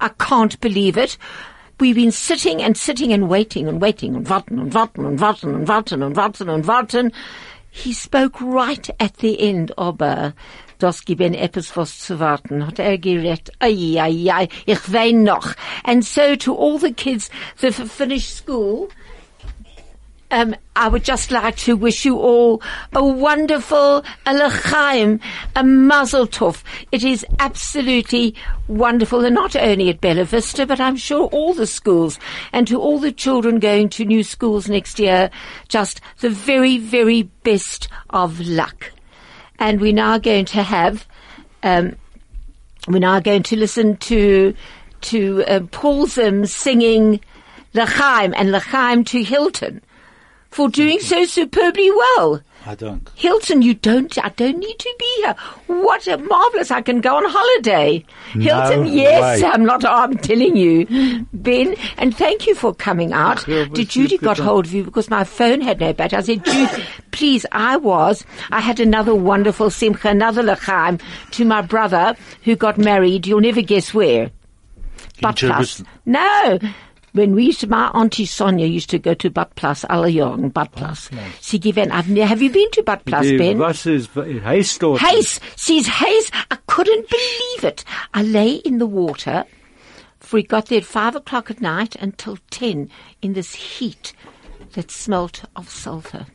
I 0.02 0.10
can't 0.20 0.60
believe 0.60 0.98
it. 0.98 1.18
We've 1.80 1.96
been 1.96 2.12
sitting 2.12 2.62
and 2.62 2.76
sitting 2.76 3.14
and 3.14 3.30
waiting 3.30 3.68
and 3.68 3.82
waiting 3.82 4.16
and 4.16 4.28
warten 4.28 4.60
and 4.60 4.74
warten 4.74 5.06
and 5.06 5.20
warten 5.20 5.54
and 5.54 5.68
warten 5.68 6.02
and 6.02 6.16
warten 6.16 6.50
and 6.50 6.66
warten. 6.66 7.12
He 7.70 7.94
spoke 7.94 8.40
right 8.40 8.90
at 9.00 9.18
the 9.18 9.40
end, 9.40 9.72
aber 9.78 10.34
das 10.78 11.06
giben 11.06 11.34
etwas 11.34 11.76
was 11.76 12.00
zu 12.00 12.20
warten. 12.20 12.66
Hat 12.66 12.80
er 12.80 12.98
geredet, 12.98 13.50
ai, 13.60 14.00
ai, 14.00 14.32
ai, 14.32 14.48
ich 14.66 14.94
wein 14.94 15.24
noch. 15.24 15.56
And 15.84 16.06
so 16.06 16.36
to 16.36 16.54
all 16.56 16.78
the 16.78 16.94
kids 16.94 17.30
that 17.62 17.76
have 17.78 17.92
finished 17.92 18.36
school, 18.36 18.90
um, 20.34 20.56
I 20.76 20.88
would 20.88 21.04
just 21.04 21.30
like 21.30 21.56
to 21.58 21.78
wish 21.78 22.06
you 22.06 22.18
all 22.18 22.62
a 22.92 23.06
wonderful 23.06 24.04
a 24.26 24.34
l'chaim, 24.34 25.20
a 25.56 25.64
mazel 25.64 26.26
tov. 26.26 26.64
It 26.92 27.04
is 27.04 27.24
absolutely 27.38 28.34
wonderful, 28.68 29.24
and 29.24 29.36
not 29.36 29.56
only 29.56 29.90
at 29.90 30.02
Bella 30.02 30.26
Vista, 30.26 30.66
but 30.66 30.80
I'm 30.80 30.96
sure 30.96 31.28
all 31.28 31.54
the 31.54 31.68
schools, 31.68 32.20
and 32.52 32.68
to 32.68 32.82
all 32.82 32.98
the 32.98 33.12
children 33.12 33.60
going 33.60 33.90
to 33.90 34.06
new 34.06 34.24
schools 34.24 34.68
next 34.68 34.98
year, 34.98 35.30
just 35.68 36.02
the 36.20 36.32
very, 36.32 36.80
very 36.80 37.24
best 37.44 37.88
of 38.10 38.40
luck. 38.40 38.92
And 39.60 39.80
we're 39.80 39.94
now 39.94 40.18
going 40.18 40.46
to 40.46 40.64
have, 40.64 41.08
um, 41.62 41.96
we're 42.88 43.00
now 43.00 43.20
going 43.20 43.44
to 43.44 43.56
listen 43.56 43.98
to 43.98 44.56
to 45.02 45.44
uh, 45.46 45.60
Paul 45.70 46.08
Zim 46.08 46.48
singing 46.48 47.20
L'chaim 47.76 48.34
and 48.36 48.52
L'chaim 48.52 49.04
to 49.04 49.24
Hilton 49.24 49.82
for 50.54 50.70
doing 50.70 51.00
so 51.00 51.26
superbly 51.26 51.90
well. 51.92 52.42
I 52.66 52.76
don't. 52.76 53.10
Hilton, 53.16 53.62
you 53.62 53.74
don't, 53.74 54.18
I 54.24 54.30
don't 54.30 54.58
need 54.58 54.80
to 54.80 54.96
be 54.98 55.14
here. 55.18 55.36
What 55.68 56.08
a 56.08 56.18
marvelous, 56.18 56.72
I 56.72 56.82
can 56.82 57.02
go 57.02 57.18
on 57.18 57.24
holiday. 57.28 58.06
Hilton, 58.32 58.88
yes, 58.88 59.42
way. 59.42 59.48
I'm 59.50 59.66
not, 59.66 59.84
I'm 59.84 60.18
telling 60.18 60.56
you. 60.56 61.26
Ben, 61.34 61.76
and 61.98 62.16
thank 62.16 62.48
you 62.48 62.56
for 62.56 62.74
coming 62.74 63.12
out. 63.12 63.46
Yeah, 63.50 63.66
Did 63.66 63.90
Judy 63.90 64.18
got 64.18 64.38
could- 64.38 64.46
hold 64.46 64.66
of 64.66 64.74
you 64.74 64.86
because 64.86 65.10
my 65.10 65.26
phone 65.26 65.60
had 65.60 65.82
no 65.82 65.92
battery. 65.92 66.20
I 66.20 66.22
said, 66.22 66.46
Judy, 66.46 66.84
please, 67.12 67.46
I 67.52 67.76
was, 67.76 68.24
I 68.50 68.62
had 68.62 68.80
another 68.80 69.14
wonderful 69.14 69.70
simcha, 69.70 70.08
another 70.10 70.42
l'chaim 70.44 71.00
to 71.32 71.44
my 71.44 71.62
brother 71.62 72.16
who 72.44 72.56
got 72.56 72.78
married. 72.78 73.28
You'll 73.28 73.42
never 73.42 73.62
guess 73.62 73.94
where. 73.94 74.32
But 75.22 75.38
Plus. 75.38 75.84
No. 76.06 76.60
When 77.14 77.36
we 77.36 77.46
used 77.46 77.60
to, 77.60 77.68
my 77.68 77.90
auntie 77.94 78.26
Sonia 78.26 78.66
used 78.66 78.90
to 78.90 78.98
go 78.98 79.14
to 79.14 79.30
Bad 79.30 79.54
Plus, 79.56 79.86
alle 79.88 80.10
Jahren, 80.12 80.52
Bad 80.52 80.72
Plus. 80.72 81.12
Sie 81.42 81.60
given, 81.60 81.92
I've, 81.92 82.10
ne- 82.10 82.22
have 82.22 82.42
you 82.42 82.50
been 82.50 82.70
to 82.72 82.82
Bad 82.82 83.06
Plus, 83.06 83.28
Ben? 83.38 83.60
Wasser 83.60 83.94
ist 83.94 84.10
heiß 84.16 84.80
dort. 84.80 85.00
Haze, 85.00 85.40
sees 85.56 85.88
haze. 85.88 86.32
I 86.50 86.58
couldn't 86.66 87.08
believe 87.10 87.64
it. 87.64 87.86
I 88.16 88.24
lay 88.24 88.54
in 88.56 88.80
the 88.80 88.88
water. 88.88 89.46
For 90.20 90.38
we 90.38 90.44
got 90.44 90.68
there 90.68 90.80
at 90.80 90.86
five 90.86 91.16
o'clock 91.16 91.52
at 91.52 91.62
night 91.62 91.96
until 91.98 92.40
ten 92.50 92.90
in 93.22 93.34
this 93.34 93.54
heat 93.54 94.14
that 94.74 94.90
smelt 94.90 95.44
of 95.56 95.70
sulfur. 95.70 96.26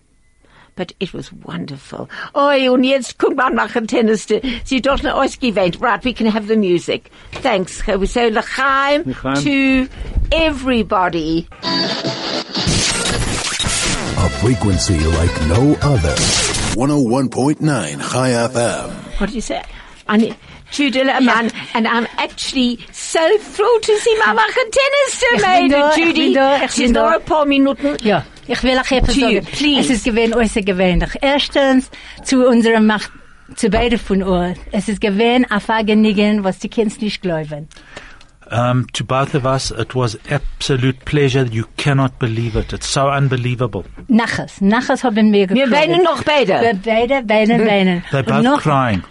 But 0.78 0.92
it 1.00 1.12
was 1.12 1.30
wonderful. 1.44 2.08
Oi, 2.36 2.68
und 2.70 2.84
jetzt 2.84 3.18
guck 3.18 3.34
mal 3.34 3.50
nach 3.50 3.72
dem 3.72 3.88
Tennis. 3.88 4.28
Sie 4.64 4.80
dort 4.80 5.00
eine 5.00 5.12
ausgewählt. 5.16 5.78
Right, 5.80 6.04
we 6.04 6.12
can 6.14 6.32
have 6.32 6.46
the 6.46 6.54
music. 6.54 7.10
Thanks. 7.42 7.82
So 7.84 8.28
l'chaim 8.28 9.02
L'chaim. 9.04 9.42
to 9.42 9.88
everybody. 10.30 11.48
A 14.18 14.28
frequency 14.40 14.98
like 15.00 15.34
no 15.48 15.76
other. 15.82 16.14
101.9 16.76 17.58
Chai 18.12 18.30
FM. 18.30 18.90
What 19.20 19.30
do 19.30 19.34
you 19.34 19.40
say? 19.40 19.62
I 20.08 20.36
Judith 20.70 21.06
man, 21.22 21.50
and 21.74 21.88
I'm 21.88 22.06
actually 22.18 22.78
so 22.92 23.20
thrilled 23.38 23.82
to 23.82 23.98
see 23.98 24.16
Mama 24.24 24.44
tennis 24.54 25.10
Ich 25.10 25.20
bin 25.20 25.38
today, 25.40 25.68
da, 25.68 25.90
ich 25.90 25.96
bin 25.96 26.06
Judy. 26.06 26.34
da, 26.34 26.56
ich 26.64 26.70
She's 26.70 26.84
bin 26.84 26.92
nur 26.92 27.02
da. 27.10 27.16
ein 27.16 27.22
paar 27.24 27.46
Minuten. 27.46 27.96
Ja, 28.02 28.24
ich 28.48 28.62
will 28.62 28.78
auch 28.78 28.90
etwas 28.90 29.14
sagen. 29.14 29.44
please. 29.52 29.80
Es 29.80 29.90
ist 29.90 30.04
gewesen 30.04 30.34
äußergewöhnlich. 30.34 31.10
Erstens, 31.20 31.90
zu 32.24 32.46
unserem 32.48 32.86
Mach 32.86 33.08
zu 33.54 33.70
beide 33.70 33.96
von 33.98 34.22
uns. 34.22 34.58
Es 34.72 34.88
ist 34.88 35.00
gewesen 35.00 35.46
ein 35.50 35.60
Vergnügen, 35.60 36.44
was 36.44 36.58
die 36.58 36.68
Kinder 36.68 36.94
nicht 37.00 37.22
glauben. 37.22 37.68
Um, 38.50 38.86
to 38.94 39.04
both 39.04 39.34
of 39.34 39.44
us, 39.44 39.70
it 39.72 39.94
was 39.94 40.18
absolute 40.30 40.98
pleasure. 41.04 41.44
You 41.50 41.64
cannot 41.76 42.18
believe 42.18 42.58
it. 42.58 42.72
It's 42.72 42.90
so 42.90 43.10
unbelievable. 43.10 43.84
Nachas, 44.08 44.62
nachas 44.62 45.04
haben 45.04 45.32
wir 45.34 45.50
Wir 45.50 45.66
gekriegt. 45.66 45.70
weinen 45.72 46.02
noch 46.02 46.22
beide. 46.24 46.54
Wir 46.62 46.74
beide 46.82 47.28
weinen, 47.28 47.66
weinen. 47.66 48.02
They're 48.10 48.18
Und 48.20 48.26
both 48.26 48.42
noch- 48.44 48.62
crying. 48.62 49.02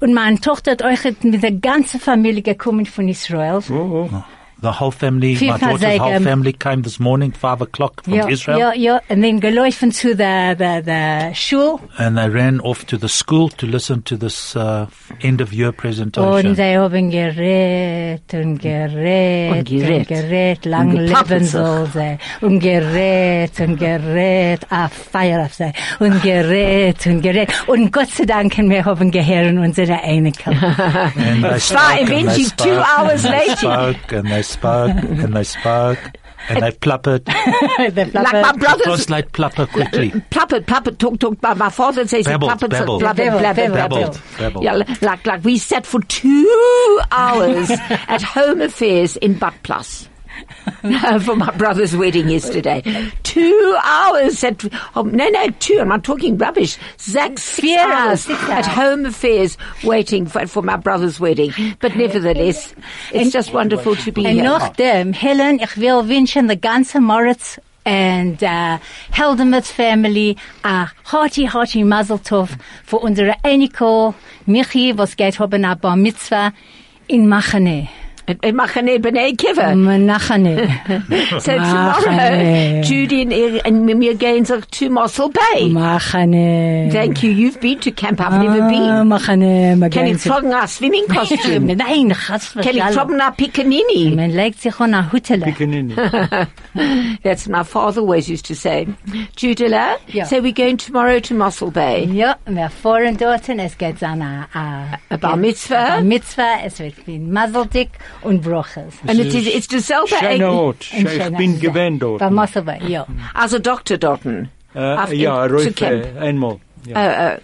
Und 0.00 0.12
meine 0.12 0.38
Tochter 0.38 0.72
hat 0.72 0.82
euch 0.82 1.02
mit 1.22 1.42
der 1.42 1.52
ganzen 1.52 1.98
Familie 1.98 2.42
gekommen 2.42 2.84
von 2.84 3.08
Israel. 3.08 3.60
Oh, 3.70 4.08
oh. 4.12 4.22
The 4.60 4.72
whole 4.80 4.90
family, 4.90 5.36
Viel 5.36 5.52
my 5.52 5.58
daughter's 5.58 5.82
whole 6.00 6.10
Versegen. 6.10 6.24
family 6.24 6.52
came 6.52 6.82
this 6.82 6.98
morning, 6.98 7.30
five 7.30 7.60
o'clock 7.62 8.02
from 8.02 8.14
Ja, 8.14 8.26
Israel. 8.28 8.58
ja, 8.58 8.72
ja. 8.74 9.00
Und 9.08 9.22
dann 9.22 9.38
gelaufen 9.38 9.92
zu 9.92 10.16
der, 10.16 10.56
the, 10.58 10.82
der 10.84 11.32
Schule. 11.34 11.78
And 11.96 12.16
they 12.16 12.26
ran 12.28 12.60
off 12.60 12.84
to 12.86 12.96
the 12.96 13.08
school 13.08 13.48
to 13.50 13.66
listen 13.66 14.02
to 14.02 14.16
this 14.16 14.56
uh, 14.56 14.86
end 15.22 15.40
of 15.40 15.52
year 15.52 15.70
presentation. 15.70 16.44
Und 16.46 16.56
sie 16.56 16.76
haben 16.76 17.10
gerät 17.10 18.34
und 18.34 18.58
gerät 18.58 19.50
Und 19.52 19.58
und 19.58 19.68
gerät. 19.68 20.08
gerät, 20.08 20.64
lang 20.64 20.88
Und 20.90 20.96
leben 21.06 21.38
sich. 21.44 21.50
soll 21.52 21.86
sie. 21.92 22.18
Und 22.40 22.58
gerät 22.58 23.60
und 23.60 23.76
gerät, 23.78 24.66
a 24.70 24.88
Feier 24.88 25.44
auf 25.44 25.54
sie. 25.54 25.72
Und 26.00 26.20
gerät 26.20 27.06
und 27.06 27.22
gerät. 27.22 27.48
Und 27.68 27.92
Gott 27.92 28.10
sei 28.10 28.24
Dank, 28.24 28.56
wir 28.58 28.84
haben 28.84 29.10
gehört 29.12 29.56
unsere 29.56 30.02
Einigung. 30.02 30.56
And 30.56 31.44
they 31.44 31.60
spoke 31.60 31.78
and 31.80 32.08
they 32.08 32.20
eventually 32.22 32.44
two 32.56 32.64
spoke 32.64 32.84
hours 32.98 33.24
and 33.24 33.34
they 33.34 33.48
later. 33.48 33.94
Spoke 34.48 34.90
and 34.90 35.34
they 35.34 35.44
spoke 35.44 35.98
and 36.48 36.62
they 36.62 36.70
spoke 36.70 37.18
and 37.28 37.94
they 37.94 38.02
pluppered. 38.06 38.14
Like 38.14 38.32
my 38.32 38.52
brothers. 38.52 38.82
Translate 38.86 39.32
plupper 39.32 39.66
quickly. 39.68 40.12
Uh, 40.12 40.20
pluppered, 40.30 40.64
pluppered, 40.66 40.98
talk, 40.98 41.18
talk. 41.18 41.42
My, 41.42 41.54
my 41.54 41.68
father 41.70 42.06
says 42.06 42.26
he 42.26 42.32
Babbled, 42.32 42.50
pluppered, 42.50 42.70
babbled. 42.70 43.00
blubbered, 43.00 43.26
Babbled, 43.42 43.72
babbled, 43.74 44.20
babbled. 44.38 44.64
Yeah, 44.64 44.82
like, 45.02 45.26
like 45.26 45.44
we 45.44 45.58
sat 45.58 45.84
for 45.86 46.00
two 46.02 47.00
hours 47.10 47.70
at 47.90 48.22
Home 48.22 48.60
Affairs 48.62 49.16
in 49.16 49.38
Butt 49.38 49.54
Plus. 49.62 50.08
for 51.20 51.36
my 51.36 51.50
brother's 51.56 51.96
wedding 51.96 52.28
yesterday. 52.28 52.82
Two 53.22 53.78
hours 53.82 54.42
at, 54.44 54.64
oh, 54.96 55.02
no, 55.02 55.28
no, 55.28 55.48
two, 55.58 55.78
I'm 55.80 55.88
not 55.88 56.04
talking 56.04 56.36
rubbish. 56.38 56.78
Zach, 56.98 57.38
six 57.38 57.76
hours, 57.78 58.28
hours 58.28 58.48
at. 58.50 58.66
Home 58.66 59.06
Affairs 59.06 59.56
waiting 59.84 60.26
for, 60.26 60.46
for 60.46 60.62
my 60.62 60.76
brother's 60.76 61.18
wedding. 61.20 61.52
But 61.80 61.96
nevertheless, 61.96 62.74
it's 63.12 63.32
just 63.32 63.52
wonderful 63.52 63.96
to 63.96 64.12
be 64.12 64.24
Und 64.24 64.34
here. 64.34 64.44
nachdem, 64.44 65.12
Helen, 65.12 65.60
ich 65.60 65.76
will 65.76 66.08
wünschen 66.08 66.46
der 66.48 66.56
ganze 66.56 67.00
Moritz 67.00 67.58
and 67.84 68.42
uh, 68.42 68.78
Heldemuth 69.12 69.66
family 69.66 70.36
a 70.62 70.90
hearty, 71.04 71.46
hearty 71.46 71.82
Mazel 71.84 72.18
Tov 72.18 72.50
für 72.84 72.98
unsere 72.98 73.34
Eniko, 73.42 74.14
Michi, 74.46 74.96
was 74.96 75.16
geht 75.16 75.38
haben 75.38 75.64
a 75.64 75.74
Bar 75.74 75.96
Mitzvah 75.96 76.52
in 77.08 77.26
Machane. 77.26 77.88
In 78.28 78.56
Machane 78.56 78.98
Bnei 79.02 79.32
Akiva. 79.34 79.72
Machane. 79.74 81.40
So 81.40 81.54
tomorrow, 81.56 82.82
Judy 82.82 83.22
and, 83.22 83.32
and 83.66 83.86
Mimi 83.86 84.08
are 84.10 84.14
going 84.14 84.44
to, 84.44 84.60
to 84.60 84.90
Mossel 84.90 85.30
Bay. 85.30 85.70
Machane. 85.70 86.92
Thank 86.92 87.22
you. 87.22 87.30
You've 87.30 87.60
been 87.60 87.78
to 87.80 87.90
camp. 87.90 88.20
I've 88.20 88.42
never 88.42 88.62
Ah, 88.62 88.68
been. 88.68 89.08
Machane. 89.08 89.78
man 89.78 89.90
Can 89.90 90.06
you 90.08 90.14
geht 90.14 90.20
zu- 90.20 90.32
a 90.56 90.68
swimming 90.68 91.06
costume? 91.08 91.66
Nein, 91.76 92.10
chas 92.12 92.52
Can 92.52 92.74
you 92.76 92.82
tragen 92.92 93.20
a 93.20 93.32
picanini? 93.32 94.14
Man 94.14 94.32
legt 94.32 94.60
sich 94.60 94.78
an 94.80 94.94
a 94.94 95.02
Hutele. 95.10 95.44
Pickaninny. 95.44 96.48
That's 97.22 97.48
my 97.48 97.62
father 97.62 98.00
always 98.00 98.28
used 98.28 98.44
to 98.46 98.54
say. 98.54 98.86
Judila, 99.36 99.98
Yeah. 100.08 100.24
so 100.24 100.40
we're 100.40 100.52
going 100.52 100.76
tomorrow 100.76 101.18
to 101.20 101.34
Mossel 101.34 101.70
Bay. 101.70 102.04
Ja, 102.04 102.34
wir 102.46 102.68
fahren 102.68 103.16
dorthin, 103.16 103.58
es 103.60 103.76
geht 103.78 104.02
an 104.02 104.22
a, 104.22 104.48
a, 104.54 104.98
A 105.10 105.16
bar 105.16 105.36
mitzvah. 105.36 105.98
a 105.98 106.00
Mitzvah, 106.00 106.58
es 106.64 106.78
wird 106.78 106.94
wie 107.06 107.18
Mazeldik 107.18 107.90
und 108.22 108.42
Broches. 108.42 108.94
And 109.06 109.18
it 109.20 109.34
is, 109.34 109.46
it's 109.46 109.66
to 109.68 109.80
selber 109.80 110.16
Schöner 110.16 110.52
Ort. 110.52 110.92
In 110.92 111.06
Ich 111.06 111.12
Schöner- 111.12 111.36
bin 111.36 111.60
gewähnt 111.60 112.02
dort. 112.02 112.20
Bei 112.20 112.30
Mosselbei, 112.30 112.80
ja. 112.86 113.06
as 113.34 113.52
a 113.54 113.58
doctor, 113.58 113.96
Dorton. 113.98 114.48
Äh, 114.74 114.78
I've 114.80 115.12
ja, 115.14 115.46
to 115.46 115.54
Rolf, 115.54 115.74
camp. 115.74 116.06
einmal. 116.20 116.60
Ja. 116.86 116.96
Uh, 116.96 117.34
uh, 117.34 117.38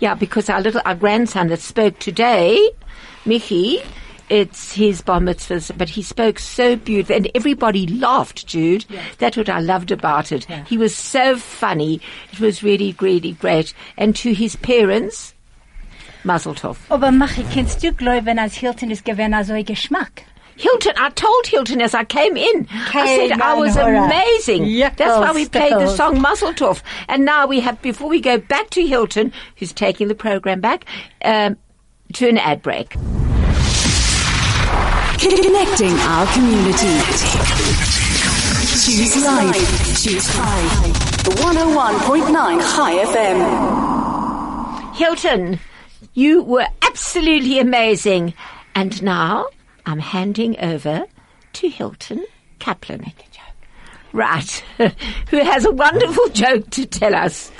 yeah, 0.00 0.14
because 0.14 0.50
our 0.50 0.60
little, 0.60 0.80
our 0.84 0.94
grandson 0.94 1.48
that 1.48 1.60
spoke 1.60 1.98
today, 1.98 2.58
Mickey, 3.24 3.80
it's 4.28 4.72
his 4.74 5.00
bar 5.02 5.20
mitzvahs, 5.20 5.70
but 5.78 5.88
he 5.88 6.02
spoke 6.02 6.38
so 6.40 6.74
beautiful 6.76 7.14
and 7.16 7.30
everybody 7.34 7.86
laughed, 7.86 8.46
Jude. 8.46 8.84
That's 9.18 9.36
what 9.36 9.48
I 9.48 9.60
loved 9.60 9.92
about 9.92 10.32
it. 10.32 10.46
Yeah. 10.48 10.64
He 10.64 10.76
was 10.76 10.94
so 10.94 11.36
funny. 11.36 12.00
It 12.32 12.40
was 12.40 12.62
really, 12.62 12.94
really 13.00 13.32
great. 13.32 13.72
And 13.96 14.16
to 14.16 14.34
his 14.34 14.56
parents, 14.56 15.32
Mazel 16.26 16.54
Tov. 16.54 16.76
Aber 16.90 17.12
Machi, 17.12 17.44
kannst 17.54 17.82
du 17.82 17.92
glauben, 17.92 18.38
als 18.38 18.54
Hilton 18.54 18.90
ist 18.90 19.04
gewesen 19.04 19.44
so 19.44 19.52
ein 19.52 19.64
Geschmack? 19.64 20.24
Hilton, 20.58 20.92
I 20.96 21.10
told 21.10 21.46
Hilton 21.46 21.80
as 21.82 21.94
I 21.94 22.02
came 22.04 22.36
in, 22.36 22.66
I 22.94 23.06
said 23.28 23.32
I 23.40 23.54
was 23.60 23.76
hurrah. 23.76 24.06
amazing. 24.06 24.64
Yuckles, 24.64 24.96
That's 24.96 25.18
why 25.20 25.32
we 25.32 25.46
played 25.48 25.72
the 25.74 25.86
song 25.88 26.20
Mazel 26.20 26.52
Tov. 26.54 26.82
And 27.08 27.24
now 27.26 27.46
we 27.46 27.60
have, 27.60 27.80
before 27.82 28.08
we 28.08 28.20
go 28.20 28.38
back 28.38 28.70
to 28.70 28.84
Hilton, 28.86 29.32
who's 29.58 29.72
taking 29.74 30.08
the 30.08 30.14
program 30.14 30.60
back, 30.60 30.84
um, 31.24 31.56
to 32.14 32.28
an 32.28 32.38
ad 32.38 32.62
break. 32.62 32.96
Connecting 35.18 35.92
our 36.00 36.26
community. 36.32 36.96
Choose 38.86 39.24
life. 39.24 40.02
Choose 40.02 40.26
Chai. 40.34 40.62
101.9 41.26 42.76
Chai 42.76 43.04
FM. 43.04 44.94
Hilton, 44.96 45.58
you 46.16 46.42
were 46.42 46.66
absolutely 46.82 47.58
amazing. 47.58 48.32
And 48.74 49.02
now 49.02 49.48
I'm 49.84 49.98
handing 49.98 50.58
over 50.58 51.04
to 51.52 51.68
Hilton 51.68 52.24
Kaplan. 52.58 53.12
Right. 54.12 54.50
Who 55.30 55.36
has 55.36 55.66
a 55.66 55.70
wonderful 55.70 56.28
joke 56.30 56.70
to 56.70 56.86
tell 56.86 57.14
us. 57.14 57.52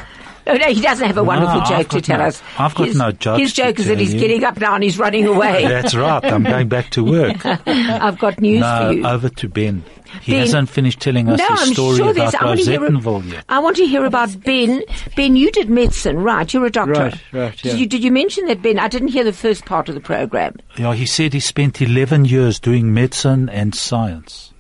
Oh, 0.49 0.55
no, 0.55 0.67
he 0.67 0.81
doesn't 0.81 1.05
have 1.07 1.19
a 1.19 1.25
wonderful 1.25 1.61
I've 1.63 1.69
joke 1.69 1.89
to 1.89 2.01
tell 2.01 2.19
no- 2.19 2.27
us. 2.27 2.41
I've 2.57 2.73
got 2.77 2.87
his, 2.87 2.97
no 2.97 3.11
jokes 3.11 3.41
His 3.41 3.53
to 3.55 3.63
joke 3.65 3.79
is 3.81 3.87
that 3.89 3.99
he's 3.99 4.15
you. 4.15 4.21
getting 4.21 4.45
up 4.45 4.61
now 4.61 4.75
and 4.77 4.85
he's 4.85 4.97
running 4.97 5.27
away. 5.35 5.67
That's 5.67 5.93
right. 5.95 6.25
I'm 6.25 6.45
going 6.45 6.69
back 6.69 6.91
to 6.91 7.03
work. 7.05 7.45
I've 7.67 8.17
got 8.21 8.41
news 8.41 8.61
No, 8.61 8.87
for 8.87 8.93
you. 8.93 9.07
over 9.07 9.29
to 9.29 9.49
Ben. 9.49 9.83
He 10.23 10.33
Ben- 10.33 10.41
hasn't 10.43 10.69
finished 10.69 11.01
telling 11.01 11.29
us 11.29 11.41
no, 11.41 11.47
his 11.49 11.61
I'm 11.63 11.73
story 11.75 11.97
sure 11.97 12.11
about 12.11 12.15
there's. 12.15 12.35
I 12.37 12.45
want, 12.45 12.61
to 12.61 12.71
hear, 12.71 12.81
Rosettenville 12.81 13.33
yet. 13.33 13.45
I 13.49 13.59
want 13.59 13.77
to 13.79 13.87
hear 13.87 14.05
about 14.05 14.41
Ben. 14.45 14.83
Ben, 15.17 15.35
you 15.35 15.51
did 15.51 15.69
medicine, 15.69 16.17
right? 16.23 16.55
You're 16.55 16.67
a 16.67 16.71
doctor. 16.71 16.93
Right, 16.93 17.21
right, 17.33 17.57
Did 17.57 17.81
you, 17.81 17.87
did 17.87 18.05
you 18.05 18.13
mention 18.13 18.47
that, 18.47 18.63
Ben? 18.63 18.79
I 18.79 18.87
didn't 18.87 19.09
hear 19.09 19.25
the 19.25 19.33
first 19.33 19.65
part 19.65 19.89
of 19.89 19.97
the 19.97 20.01
program. 20.01 20.55
Yeah, 20.77 20.95
he 20.95 21.07
said 21.07 21.33
he 21.33 21.41
spent 21.41 21.83
11 21.83 22.25
years 22.27 22.61
doing 22.61 22.95
medicine 22.95 23.49
and 23.49 23.75
science. 23.75 24.53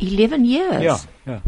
11 0.00 0.44
years. 0.44 0.82
Ja, 0.82 0.98
ja. 1.26 1.40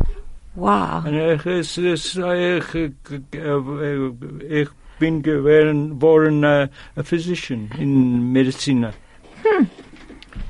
Wow. 0.55 1.07
Es, 1.07 1.79
es, 1.79 2.17
ich, 2.17 2.75
äh, 2.75 2.93
äh, 3.35 4.13
ich 4.49 4.69
bin 4.99 5.23
geworden, 5.23 6.01
worden 6.01 6.45
äh, 6.45 6.69
a 6.95 7.03
physician 7.03 7.71
in 7.79 8.33
Medizin. 8.33 8.85
Hm. 8.85 9.71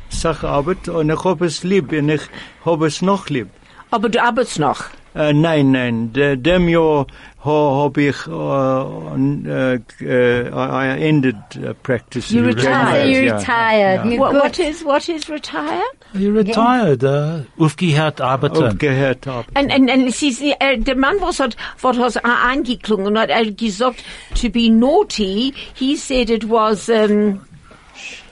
Sacharbeit 0.09 0.89
und 0.89 1.11
ich 1.11 1.25
hab 1.25 1.41
es 1.41 1.63
lieb 1.63 1.93
und 1.93 2.09
ich 2.09 2.23
hab 2.65 2.83
es 2.83 3.01
noch 3.01 3.29
lieb. 3.29 3.49
Aber 3.91 4.09
du 4.09 4.23
arbeitest 4.23 4.59
noch. 4.59 4.85
Äh, 5.15 5.35
nein, 5.35 5.73
nein, 5.73 6.13
de, 6.13 6.37
dem 6.37 6.69
Jahr 6.69 7.07
ha, 7.45 7.83
hab 7.83 7.99
ich 7.99 8.17
äh, 8.27 9.75
äh, 9.75 9.81
äh, 10.01 10.49
I 10.49 11.07
ended 11.07 11.37
uh, 11.57 11.75
practice. 11.83 12.31
You 12.31 12.43
retired. 12.45 13.09
You're 13.09 13.25
ja. 13.25 13.37
retired. 13.37 14.07
You're 14.07 14.19
What, 14.19 14.35
what 14.35 14.59
is 14.59 14.83
what 14.85 15.09
is 15.09 15.29
retire? 15.29 15.83
He 16.15 16.29
retired. 16.29 17.05
Uh, 17.05 17.43
aufgehört 17.59 18.21
arbeiten. 18.21 18.65
Aufgehört 18.65 19.27
hab. 19.27 19.47
And 19.55 19.71
and 19.71 19.91
and 19.91 20.15
sie, 20.15 20.31
sie, 20.31 20.55
der 20.59 20.97
Mann 20.97 21.21
was 21.21 21.41
hat 21.41 21.57
was 21.83 21.99
hat 21.99 22.25
angeklungen 22.25 23.09
und 23.09 23.19
hat 23.19 23.29
gesagt 23.59 24.03
to 24.41 24.49
be 24.49 24.71
naughty. 24.71 25.53
He 25.75 25.97
said 25.97 26.31
it 26.31 26.49
was. 26.49 26.89
Um, 26.89 27.41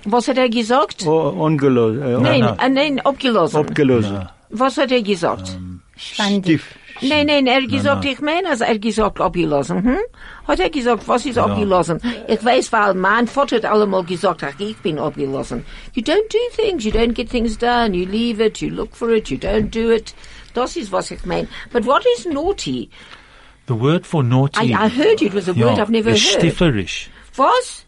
was 0.05 0.29
hat 0.29 0.39
er 0.39 0.49
gesagt? 0.49 1.07
Oh, 1.07 1.29
ungelost. 1.45 1.99
Nein, 2.23 2.41
no. 2.41 2.57
äh, 2.59 2.69
nein, 2.71 3.01
abgelesen. 3.01 3.61
Abgelost. 3.61 4.13
Was 4.49 4.79
hat 4.79 4.91
er 4.91 5.03
gesagt? 5.03 5.59
Spannend. 6.01 6.47
Nein, 7.03 7.27
nein, 7.27 7.47
er 7.47 7.63
hat 7.63 7.69
gesagt, 7.71 8.05
ich 8.05 8.21
meine, 8.21 8.49
also 8.49 8.65
er 8.65 8.75
hat 8.75 8.83
gesagt, 8.83 9.21
abgelassen. 9.21 9.83
Hm? 9.85 9.99
Hat 10.47 10.61
er 10.61 10.71
gesagt, 10.71 11.07
was 11.09 11.25
ist 11.25 11.39
abgelassen? 11.39 12.01
Ich 12.29 12.45
weiß, 12.45 12.73
weil 12.73 12.95
mein 12.95 13.27
Vater 13.27 13.57
hat 13.57 13.65
allemal 13.65 14.05
gesagt, 14.05 14.43
ach, 14.45 14.59
ich 14.59 14.77
bin 14.79 14.99
abgelassen. 14.99 15.65
You 15.95 16.03
don't 16.03 16.29
do 16.31 16.39
things, 16.57 16.85
you 16.85 16.91
don't 16.91 17.13
get 17.15 17.31
things 17.31 17.57
done, 17.57 17.95
you 17.95 18.07
leave 18.07 18.45
it, 18.45 18.61
you 18.61 18.69
look 18.71 18.95
for 18.95 19.11
it, 19.11 19.31
you 19.31 19.39
don't 19.39 19.71
do 19.71 19.91
it. 19.91 20.15
Das 20.55 20.77
ist, 20.77 20.91
was 20.93 21.11
ich 21.11 21.25
meine. 21.25 21.49
But 21.73 21.87
what 21.87 22.05
is 22.19 22.27
naughty? 22.27 22.91
The 23.67 23.75
word 23.75 24.05
for 24.05 24.23
naughty. 24.23 24.75
I, 24.75 24.87
I 24.87 24.89
heard 24.89 25.23
it 25.23 25.33
was 25.33 25.49
a 25.49 25.53
word 25.55 25.77
ja, 25.77 25.85
I've 25.85 25.91
never 25.91 26.11
heard. 26.11 26.19
stifferisch. 26.19 27.09
Was? 27.37 27.87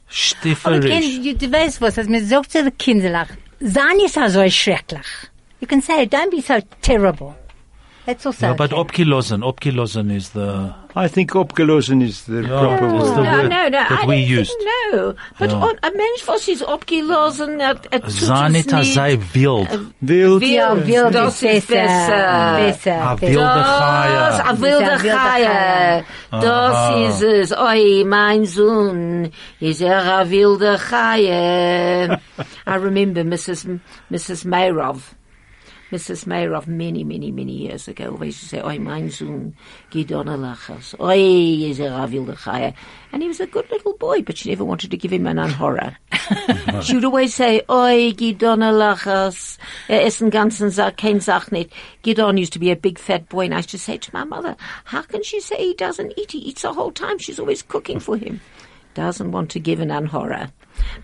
Aber 0.63 0.81
kind, 0.81 1.03
Stifferisch. 1.03 1.19
you, 1.23 1.35
du 1.35 1.51
weißt 1.51 1.81
was, 1.81 1.99
als 1.99 2.09
man 2.09 2.25
sagt 2.25 2.53
zu 2.53 2.63
den 2.63 2.77
Kindern, 2.79 3.27
sein 3.61 3.99
ist 4.05 4.15
so 4.15 4.49
schrecklich. 4.49 5.07
You 5.61 5.67
can 5.67 5.81
say, 5.81 6.05
don't 6.07 6.31
be 6.31 6.41
so 6.41 6.55
terrible. 6.83 7.35
That's 8.05 8.27
also 8.27 8.47
Yeah, 8.47 8.55
but 8.57 8.73
okay. 8.73 8.81
opkilosen, 9.05 9.43
opkilosen 9.45 10.11
is 10.11 10.31
the 10.31 10.75
I 10.97 11.07
think 11.09 11.31
opgelosen 11.35 12.03
is 12.03 12.25
the 12.27 12.43
proper 12.43 12.87
it's 12.97 13.05
word. 13.05 13.15
the 13.17 13.23
no, 13.23 13.33
word 13.33 13.49
no, 13.51 13.63
no. 13.63 13.71
that 13.71 14.03
I 14.03 14.07
we 14.07 14.17
don't 14.23 14.29
used. 14.41 14.51
Think, 14.59 14.71
no, 14.93 15.15
but 15.39 15.51
Ja. 15.51 15.57
on, 15.63 15.75
ein 15.83 15.93
Mensch, 15.97 16.27
was 16.27 16.49
ist 16.49 16.65
abgelesen, 16.69 17.63
hat, 17.63 17.89
hat 17.93 18.11
Zanita 18.11 18.83
sei 18.83 19.19
wild. 19.33 19.69
Wild. 20.01 20.43
Ja, 20.43 20.75
wild 20.87 21.15
Das 21.15 21.35
ist 21.37 21.43
ist 21.45 21.69
besser. 21.69 21.87
besser. 21.87 22.57
Besser. 22.59 23.03
A 23.03 23.15
besser. 23.15 23.29
wilde 23.31 23.45
Das, 23.45 23.79
Chaya. 23.79 24.45
a 24.51 24.61
wilde 24.61 24.81
Das 24.85 25.03
ist 25.03 25.03
a 25.03 25.03
wilde 25.03 25.17
Chaya. 25.17 26.05
Das 26.31 26.75
Aha. 26.75 27.07
ist 27.09 27.23
es. 27.23 27.53
Oi, 27.57 28.05
mein 28.05 28.45
Sohn, 28.47 29.31
ist 29.61 29.81
er 29.81 30.05
a 30.19 30.29
wilde 30.29 30.77
Chaya. 30.91 32.19
I 32.67 32.75
remember 32.77 33.23
Mrs. 33.25 33.65
M- 33.65 33.81
Mrs. 34.11 34.45
Mayrov. 34.45 35.15
Mrs. 35.93 36.25
Mayrov 36.25 36.67
many, 36.67 37.05
many, 37.05 37.31
many 37.31 37.53
years 37.53 37.87
ago 37.87 38.13
always 38.13 38.29
used 38.29 38.41
to 38.41 38.49
say, 38.49 38.63
Oi, 38.63 38.79
mein 38.79 39.11
Sohn, 39.11 39.55
Gidona 39.91 40.39
Lachas. 40.39 40.99
Oi, 40.99 41.69
is 41.69 41.81
a 41.81 41.91
wilde 41.91 42.35
Chaya. 42.35 42.73
And 43.13 43.21
he 43.21 43.29
was 43.29 43.41
a 43.41 43.47
good 43.47 43.71
little 43.71 43.93
boy, 43.99 44.23
but 44.23 44.39
she 44.39 44.49
never 44.49 44.65
wanted 44.65 44.91
to 44.91 44.97
give 44.97 45.13
him 45.13 45.27
an 45.27 45.37
anhora. 45.37 45.97
She 46.83 46.95
would 46.95 47.05
always 47.05 47.35
say, 47.35 47.61
Oi, 47.69 48.13
Gidona 48.13 48.73
Lachas. 48.73 49.59
Er 49.91 50.01
essen 50.01 50.31
ganzen 50.31 50.73
Sack, 50.73 50.97
kein 50.97 51.21
Sach 51.21 51.53
nicht. 51.53 51.71
Gidon 52.03 52.39
used 52.39 52.55
to 52.55 52.59
be 52.59 52.71
a 52.71 52.77
big 52.77 52.99
fat 52.99 53.29
boy, 53.29 53.45
and 53.45 53.53
I 53.53 53.59
used 53.59 53.69
to 53.71 53.79
say 53.79 53.99
to 53.99 54.15
my 54.15 54.25
mother, 54.25 54.57
how 54.87 55.03
can 55.03 55.23
she 55.23 55.41
say 55.41 55.59
he 55.59 55.75
doesn't 55.75 56.15
eat? 56.17 56.33
He 56.33 56.39
eats 56.39 56.63
the 56.63 56.73
whole 56.73 56.91
time. 56.91 57.19
She's 57.19 57.39
always 57.39 57.61
cooking 57.61 58.01
for 58.01 58.17
him. 58.17 58.41
Doesn't 58.95 59.33
want 59.33 59.51
to 59.51 59.61
give 59.61 59.81
an 59.81 59.89
anhora. 59.89 60.51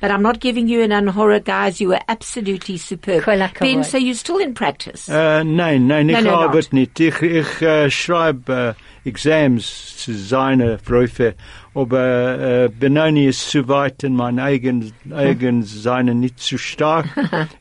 But 0.01 0.11
I'm 0.11 0.23
not 0.23 0.41
giving 0.41 0.69
you 0.69 0.83
an 0.83 0.91
anhora, 0.91 1.43
guys. 1.43 1.81
You 1.81 1.89
were 1.89 2.01
absolutely 2.09 2.77
superb. 2.79 3.23
Kol 3.25 3.39
hakavod. 3.39 3.61
Ben, 3.61 3.85
so 3.85 3.99
you're 3.99 4.15
still 4.15 4.39
in 4.39 4.55
practice? 4.55 5.09
Äh, 5.09 5.45
nein, 5.45 5.87
nein, 5.87 6.09
ich 6.09 6.17
uh, 6.17 6.21
Nein, 6.21 6.25
nein, 6.25 6.35
arbeite 6.35 6.75
nicht. 6.75 7.01
Ich, 7.01 7.21
ich 7.23 7.63
äh, 7.63 7.91
schreibe 7.91 8.53
äh, 8.53 8.71
uh, 8.71 9.09
Exams 9.09 9.97
zu 9.97 10.13
seiner 10.13 10.77
Prüfe, 10.77 11.35
aber 11.75 12.39
äh, 12.39 12.67
uh, 12.67 12.69
Benoni 12.79 13.27
ist 13.27 13.51
zu 13.51 13.67
weit 13.69 14.05
und 14.05 14.17
mein 14.17 14.39
eigen, 14.39 14.93
eigen 15.11 15.63
seine 15.65 16.15
nicht 16.15 16.39
zu 16.39 16.59
stark. 16.59 17.07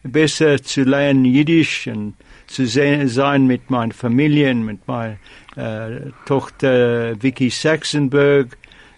Besser 0.03 0.61
zu 0.61 0.83
lernen 0.83 1.25
Jiddisch 1.25 1.87
und 1.87 2.15
zu 2.47 2.65
se 2.65 3.07
sein 3.07 3.47
mit 3.47 3.69
meiner 3.69 3.93
Familie, 3.93 4.51
und 4.51 4.65
mit 4.65 4.87
meiner 4.87 5.17
äh, 5.55 6.11
Tochter 6.25 7.21
Vicky 7.21 7.49
Saxenberg, 7.49 8.57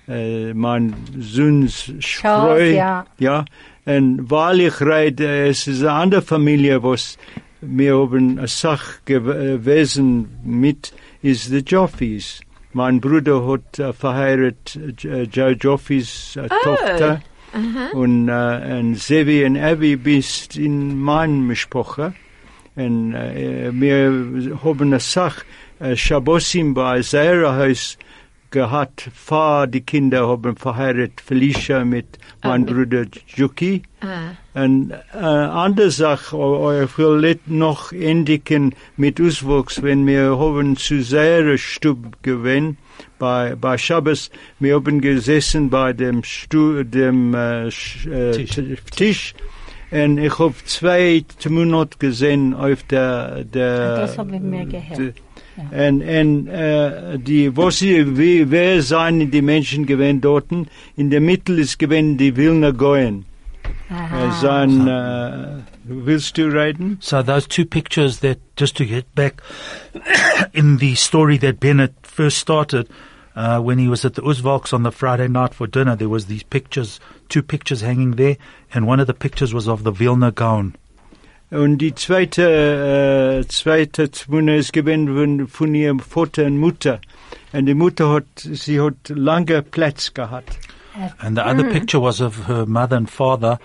äh, 0.10 0.54
mein 0.54 0.94
Sohn 1.18 1.70
Spreu. 2.00 2.72
ja. 2.72 3.06
Ja, 3.20 3.46
und 3.86 4.30
weil 4.30 4.62
ich 4.62 4.82
rede, 4.82 5.48
es 5.48 5.68
ist 5.68 5.82
eine 5.82 5.92
andere 5.92 6.22
Familie, 6.22 6.84
was 6.84 7.18
wir 7.62 7.98
haben 7.98 8.38
eine 8.38 8.48
Sache 8.48 9.00
gewesen 9.06 10.30
mit, 10.44 10.94
ist 11.22 11.52
die 11.52 11.58
Joffis. 11.60 12.42
Mein 12.72 13.02
Bruder 13.02 13.46
hat 13.48 13.80
äh, 13.80 13.94
verheiratet 13.94 15.04
äh, 15.04 15.24
Joe 15.24 15.52
Joffis 15.52 16.36
äh, 16.36 16.48
Tochter. 16.64 17.22
Und, 17.94 18.30
äh, 18.30 18.80
und 18.80 18.96
Sevi 18.96 19.44
und 19.44 19.58
Abby 19.58 19.96
bist 19.96 20.56
in 20.56 21.00
meinem 21.00 21.48
Mischpoche. 21.48 22.14
Und 22.76 23.16
äh, 23.16 23.72
wir 23.74 24.60
haben 24.64 24.82
eine 24.82 25.00
Sache, 25.00 25.44
äh, 25.80 25.96
Shabbosim 25.96 26.76
bei 26.76 27.02
Sarah 27.02 27.58
Haus 27.58 27.98
gehabt, 28.52 29.10
vor 29.14 29.68
die 29.68 29.82
Kinder 29.82 30.28
haben 30.28 30.56
verheiratet, 30.56 31.22
Felicia 31.22 31.86
mit 31.86 32.20
meinem 32.44 32.66
Bruder 32.66 33.06
Juki. 33.28 33.84
Ah. 34.02 34.62
Und 34.62 34.92
äh, 35.14 35.18
andere 35.18 35.92
Sache, 35.92 36.36
ich 36.84 36.98
will 36.98 37.22
nicht 37.22 37.48
noch 37.48 37.92
endigen 37.92 38.76
mit 38.98 39.22
Auswuchs, 39.22 39.82
wenn 39.82 40.06
wir 40.08 40.38
haben 40.38 40.78
zu 40.78 41.02
sehr 41.02 41.58
Stub 41.58 42.22
gewesen, 42.24 42.78
bei, 43.18 43.56
bei 43.56 43.78
Shabbos, 43.78 44.32
wir 44.60 44.76
haben 44.76 45.02
gesessen 45.02 45.70
bei 45.70 45.94
dem, 45.94 46.24
Stu, 46.24 46.84
dem 46.84 47.34
äh, 47.34 47.68
äh, 47.68 48.32
Tisch. 48.32 48.56
Tisch. 48.56 48.82
Tisch. 48.96 49.36
Und 49.92 50.20
ich 50.20 50.38
habe 50.38 50.54
zwei 50.66 51.26
Monate 51.50 51.98
gesehen 51.98 52.54
auf 52.54 52.84
der, 52.84 53.44
der 53.44 53.96
Das 54.02 54.18
habe 54.18 54.36
ich 54.36 54.42
mir 54.42 54.66
gehört. 54.66 55.16
Die- 55.72 55.88
Und, 55.88 56.02
und 56.02 56.48
äh, 56.48 57.18
die, 57.20 57.56
was 57.58 57.80
sie, 57.80 58.18
wie, 58.18 58.50
wer 58.52 58.82
seien 58.82 59.30
die 59.32 59.42
Menschen 59.42 59.86
gewesen 59.86 60.22
dorten? 60.22 60.68
In 60.96 61.10
der 61.10 61.22
Mitte 61.22 61.54
ist 61.54 61.80
gewesen 61.80 62.18
die 62.18 62.36
Wilner 62.36 62.74
Goyen. 62.74 63.26
Äh, 63.90 64.32
sein, 64.42 64.88
äh, 64.88 65.62
willst 65.84 66.38
du 66.38 66.44
reden? 66.48 66.98
So 67.02 67.24
those 67.24 67.48
two 67.48 67.66
pictures 67.66 68.20
that, 68.20 68.38
just 68.58 68.78
to 68.78 68.86
get 68.86 69.06
back 69.16 69.42
in 70.54 70.78
the 70.78 70.96
story 70.96 71.38
that 71.40 71.60
Bennett 71.60 71.94
first 72.04 72.38
started, 72.38 72.88
uh, 73.36 73.60
when 73.60 73.80
he 73.80 73.88
was 73.88 74.06
at 74.06 74.14
the 74.16 74.22
Uzvalks 74.22 74.74
on 74.74 74.84
the 74.84 74.92
Friday 74.92 75.28
night 75.28 75.54
for 75.54 75.66
dinner, 75.68 75.96
there 75.96 76.10
was 76.10 76.26
these 76.28 76.44
pictures, 76.44 77.00
two 77.30 77.42
pictures 77.42 77.82
hanging 77.82 78.12
there, 78.16 78.38
and 78.74 78.86
one 78.88 79.00
of 79.00 79.08
the 79.08 79.14
pictures 79.14 79.54
was 79.54 79.68
of 79.68 79.84
the 79.84 79.92
Vilna 79.92 80.32
Gaon. 80.32 80.76
Und 81.52 81.80
die 81.80 81.96
zweite, 81.96 83.42
äh, 83.42 83.48
zweite 83.48 84.12
Zmune 84.12 84.58
ist 84.58 84.72
gewesen 84.72 85.08
von, 85.08 85.48
von 85.48 85.76
ihrem 85.76 86.00
Vater 86.00 86.46
und 86.46 86.60
Mutter. 86.60 87.00
Und 87.54 87.66
die 87.66 87.74
Mutter 87.74 88.12
hat, 88.12 88.26
sie 88.36 88.80
hat 88.80 89.10
lange 89.10 89.64
Platz 89.64 90.14
gehabt. 90.14 90.60
And 91.20 91.38
the 91.38 91.44
other 91.44 91.64
picture 91.64 92.02
was 92.02 92.20
of 92.20 92.48
her 92.48 92.66
mother 92.66 92.98
and 92.98 93.10
father, 93.10 93.58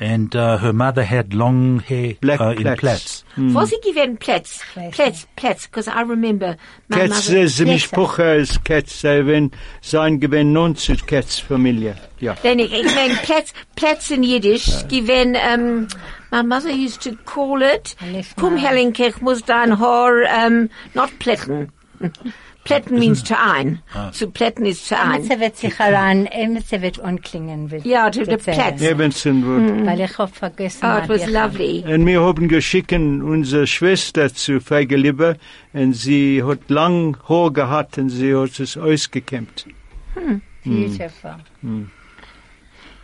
and 0.00 0.34
uh, 0.36 0.58
her 0.58 0.72
mother 0.72 1.02
had 1.02 1.34
long 1.34 1.80
hair 1.80 2.14
Black 2.20 2.40
uh, 2.40 2.50
in 2.50 2.62
plaits. 2.76 3.24
plaits. 3.34 3.54
Was 3.54 3.72
ich 3.72 3.80
given 3.82 4.16
Plätz? 4.16 4.60
Weiß 4.74 4.92
Plätz, 4.92 5.26
Plätz, 5.36 5.66
because 5.66 5.88
I 5.88 6.02
remember 6.02 6.56
my 6.88 6.98
Ketz, 6.98 7.28
mother. 7.28 7.48
sie 7.48 7.64
mich 7.64 7.90
Pucher 7.90 8.36
ist 8.36 8.64
Ketz, 8.64 9.04
äh, 9.04 9.26
wenn 9.26 9.50
sein 9.80 10.20
gewesen 10.20 10.52
non 10.52 10.76
zu 10.76 10.94
Ketz 10.96 11.38
Familie. 11.38 11.96
Ja. 12.20 12.34
Then 12.42 12.58
ich, 12.58 12.72
ich 12.72 12.94
mein 12.94 13.16
Plätz, 13.16 13.52
Plätz 13.76 14.10
in 14.10 14.22
Yiddish, 14.22 14.86
given, 14.88 15.36
um, 15.36 15.88
my 16.30 16.42
mother 16.42 16.70
used 16.70 17.02
to 17.02 17.10
call 17.24 17.62
it, 17.62 17.96
Alles 18.00 18.34
Komm 18.38 18.54
mal. 18.54 18.62
Helenke, 18.62 19.08
ich 19.08 19.20
muss 19.20 19.42
dein 19.44 19.78
Haar, 19.78 20.12
um, 20.46 20.70
not 20.94 21.10
plätten. 21.18 21.72
Plätten 22.68 22.98
means 22.98 23.22
to 23.24 23.34
ein. 23.34 23.80
So 24.12 24.30
plätten 24.30 24.66
is 24.66 24.86
to 24.88 24.94
ein. 24.94 25.20
Emitze 25.20 25.40
wird 25.40 25.56
sich 25.56 25.78
heran, 25.78 26.26
Emitze 26.26 26.82
wird 26.82 27.00
anklingen. 27.00 27.72
Ja, 27.84 28.10
to 28.10 28.24
the 28.24 28.32
gezählt. 28.32 28.58
Platz. 28.58 28.82
Ebenson 28.82 29.44
wird. 29.44 29.86
Weil 29.86 30.00
ich 30.00 30.18
hab 30.18 30.36
vergessen. 30.36 30.84
Oh, 30.84 30.98
it 31.02 31.08
was 31.08 31.26
lovely. 31.26 31.84
Und 31.86 32.06
wir 32.06 32.20
haben 32.20 32.48
geschicken 32.48 33.22
unsere 33.22 33.66
Schwester 33.66 34.32
zu 34.32 34.60
Feigelieber 34.60 35.36
und 35.72 35.94
sie 35.94 36.42
hat 36.42 36.68
lang 36.68 37.16
Haar 37.28 37.52
gehabt 37.52 37.98
und 37.98 38.10
sie 38.10 38.34
hat 38.34 38.60
es 38.60 38.76
ausgekämmt. 38.76 39.66
Beautiful. 40.64 41.36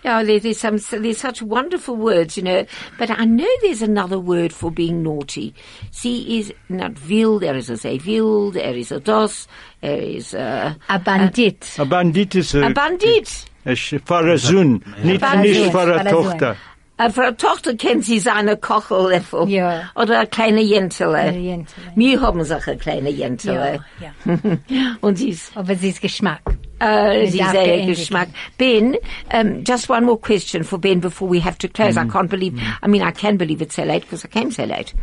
Yeah, 0.04 0.22
there, 0.22 0.38
there's 0.38 0.58
some, 0.58 0.76
there's 0.76 1.18
such 1.18 1.40
wonderful 1.40 1.96
words, 1.96 2.36
you 2.36 2.42
know. 2.42 2.66
But 2.98 3.10
I 3.10 3.24
know 3.24 3.48
there's 3.62 3.80
another 3.80 4.18
word 4.18 4.52
for 4.52 4.70
being 4.70 5.02
naughty. 5.02 5.54
Sie 5.92 6.38
is 6.38 6.52
not 6.68 6.92
will, 7.08 7.38
there 7.38 7.56
is 7.56 7.70
a 7.70 7.76
say 7.78 7.98
will, 8.04 8.50
there 8.50 8.74
is 8.74 8.92
a 8.92 9.00
dos, 9.00 9.48
there 9.80 9.96
is 10.00 10.34
a, 10.34 10.76
A 10.88 10.98
Bandit. 10.98 11.76
A 11.78 11.84
Bandit 11.86 12.34
is 12.34 12.54
a 12.54 12.64
ein 12.64 12.74
bandit. 12.74 13.46
Pfarrer 13.64 14.38
Sohn, 14.38 14.82
nicht, 15.02 15.20
Bandit, 15.22 15.56
nicht 15.56 15.72
Pfarrer 15.72 15.94
Pfarrer 16.00 16.10
Sohn. 16.10 16.24
Tochter. 16.30 16.56
Äh, 16.96 17.10
Für 17.10 17.22
eine 17.22 17.36
Tochter 17.36 17.74
kennt 17.74 18.04
sie 18.04 18.20
seine 18.20 18.56
Kochellöffel. 18.56 19.48
Ja. 19.48 19.90
Oder 19.96 20.18
eine 20.18 20.26
kleine 20.28 20.60
Jentele. 20.60 21.16
Eine 21.16 21.38
Jentele. 21.38 21.92
Wir 21.96 22.20
haben 22.20 22.44
solche 22.44 22.76
kleine 22.76 23.10
Jentele. 23.10 23.84
Ja, 24.00 24.10
ja. 24.26 24.38
Und 25.00 25.16
sie 25.16 25.30
ist, 25.30 25.56
Aber 25.56 25.74
sie 25.74 25.88
ist 25.88 26.00
Geschmack. 26.02 26.42
Mit 26.80 27.32
sie 27.32 27.38
darf 27.38 27.52
sehr 27.52 27.64
geendigt. 27.64 28.00
Geschmack. 28.00 28.28
Ben, 28.58 28.96
um, 29.32 29.64
just 29.64 29.88
one 29.88 30.04
more 30.04 30.18
question 30.18 30.64
for 30.64 30.78
Ben 30.78 31.00
before 31.00 31.28
we 31.28 31.40
have 31.40 31.58
to 31.58 31.68
close. 31.68 31.96
I 31.96 32.04
mm. 32.04 32.12
can't 32.12 32.30
believe, 32.30 32.54
mm. 32.54 32.76
I 32.82 32.88
mean, 32.88 33.02
I 33.02 33.12
can 33.12 33.36
believe 33.36 33.62
it's 33.62 33.74
so 33.74 33.84
late 33.84 34.02
because 34.02 34.24
I 34.24 34.28
came 34.28 34.50
so 34.50 34.64
late. 34.64 34.94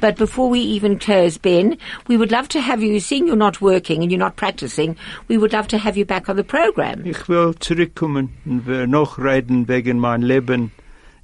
But 0.00 0.16
before 0.16 0.50
we 0.50 0.60
even 0.60 0.98
close, 0.98 1.38
Ben, 1.38 1.78
we 2.08 2.16
would 2.16 2.30
love 2.30 2.48
to 2.48 2.60
have 2.60 2.82
you, 2.82 3.00
seeing 3.00 3.26
you're 3.26 3.36
not 3.36 3.60
working 3.60 4.02
and 4.02 4.10
you're 4.10 4.18
not 4.18 4.36
practicing, 4.36 4.96
we 5.28 5.38
would 5.38 5.52
love 5.52 5.68
to 5.68 5.78
have 5.78 5.96
you 5.96 6.04
back 6.04 6.28
on 6.28 6.36
the 6.36 6.44
program. 6.44 7.06
Ich 7.06 7.28
will 7.28 7.54
zurückkommen 7.54 8.30
und 8.44 8.66
wir 8.66 8.86
noch 8.86 9.18
reden 9.18 9.68
wegen 9.68 9.98
mein 9.98 10.22
Leben 10.22 10.72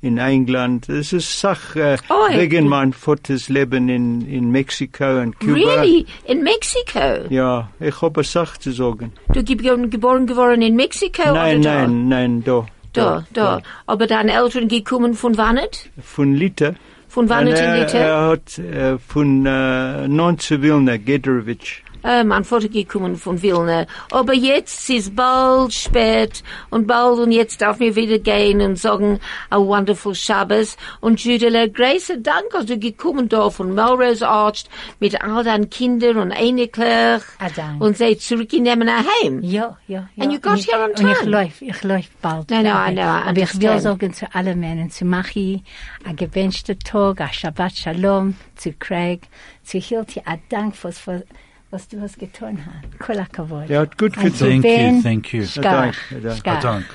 in 0.03 0.19
England. 0.19 0.89
Es 0.89 1.13
ist 1.13 1.41
Sache 1.41 1.81
äh, 1.81 1.97
Oi. 2.13 2.39
wegen 2.39 2.69
mein 2.69 2.93
Vaters 2.93 3.49
Leben 3.49 3.89
in, 3.89 4.27
in 4.27 4.51
Mexiko 4.51 5.21
und 5.21 5.39
Kuba. 5.39 5.53
Really? 5.53 6.07
In 6.27 6.43
Mexico? 6.43 7.27
Ja, 7.29 7.71
ich 7.81 8.01
habe 8.01 8.25
Sache 8.25 8.59
zu 8.59 8.73
sagen. 8.73 9.13
Du 9.33 9.45
geboren, 9.45 9.91
geboren 9.91 10.27
geworden 10.27 10.63
in 10.63 10.77
Mexiko? 10.77 11.33
nein, 11.33 11.61
oder 11.61 11.71
da? 11.71 11.87
nein, 11.87 12.09
nein, 12.09 12.45
da. 12.45 12.67
Da, 12.93 13.25
da. 13.33 13.63
Aber 13.87 14.07
deine 14.07 14.33
Eltern 14.33 14.67
gekommen 14.67 15.15
von 15.15 15.37
Wannet? 15.37 15.91
Von 16.03 16.35
Lita. 16.35 16.75
Von 17.09 17.29
Wannet 17.29 17.59
in 17.59 17.65
er, 17.65 17.79
Litte? 17.79 17.99
er 17.99 18.27
hat 18.29 18.59
äh, 18.59 18.99
von 18.99 19.47
äh, 19.47 20.09
non 20.09 20.39
Wilna, 20.39 20.97
Gederowitsch. 20.97 21.83
Äh, 22.03 22.25
mein 22.25 22.45
Vater 22.45 22.69
gekommen 22.69 23.17
von 23.17 23.43
Wilna. 23.43 23.87
Aber 24.11 24.35
jetzt 24.35 24.89
ist 24.91 25.15
bald 25.15 25.73
spät 25.73 26.43
und 26.71 26.87
bald 26.87 27.19
und 27.19 27.33
jetzt 27.33 27.61
darf 27.61 27.79
mir 27.79 27.95
wieder 27.95 28.19
gehen 28.19 28.61
und 28.61 28.77
sagen, 28.77 29.21
a 29.51 29.59
wonderful 29.59 30.15
Shabbos. 30.15 30.77
Und 31.01 31.23
Judela, 31.23 31.67
Grace, 31.67 32.13
danke, 32.19 32.49
dass 32.53 32.67
du 32.67 32.79
gekommen 32.79 33.29
da 33.29 33.51
von 33.51 33.75
Melrose 33.75 34.27
Arch 34.27 34.65
mit 34.99 35.21
all 35.23 35.45
deinen 35.45 35.69
Kindern 35.69 36.17
und 36.17 36.33
Einiglich 36.33 37.23
Ah, 37.39 37.49
und 37.79 37.97
sie 37.97 38.17
zurücknehmen 38.17 38.87
nach 38.87 39.05
Heim. 39.23 39.41
Ja, 39.43 39.77
ja, 39.87 40.09
ja. 40.17 40.25
And 40.25 40.33
you 40.33 40.41
got 40.41 40.53
Und 40.53 40.67
here 40.67 40.83
on 40.83 40.91
Und 40.91 41.11
ich 41.11 41.19
time. 41.19 41.31
läuf, 41.31 41.63
ich 41.63 41.83
läuf 41.83 42.09
bald. 42.23 42.51
I 42.51 42.61
know, 42.61 42.71
I 42.71 42.99
Aber 43.01 43.37
ich 43.39 43.61
will 43.61 43.79
sagen 43.81 44.13
zu 44.13 44.27
allen 44.35 44.61
Männern, 44.61 44.91
zu 44.91 45.05
Machi, 45.05 45.63
a 46.05 46.13
gewünschter 46.13 46.79
Tag, 46.79 47.21
a 47.21 47.33
Shabbat 47.33 47.77
Shalom, 47.77 48.37
zu 48.57 48.73
Craig, 48.73 49.29
zu 49.63 49.79
Hilti, 49.79 50.23
a 50.25 50.37
Dank, 50.49 50.75
was, 50.83 51.07
was, 51.07 51.23
was 51.71 51.89
du 51.89 52.01
hast 52.01 52.19
getan 52.19 52.59
hast. 52.67 52.99
Kol 52.99 53.19
hakavod. 53.19 53.71
Er 53.71 53.87
gut 53.87 54.15
getan. 54.15 54.63
Thank 54.63 54.65
you, 54.65 55.03
thank 55.03 55.33
you. 55.33 55.45
Schkach, 55.45 55.63
Dank, 55.63 56.23
Dank. 56.23 56.37
Schkach. 56.39 56.61
Dank. 56.63 56.87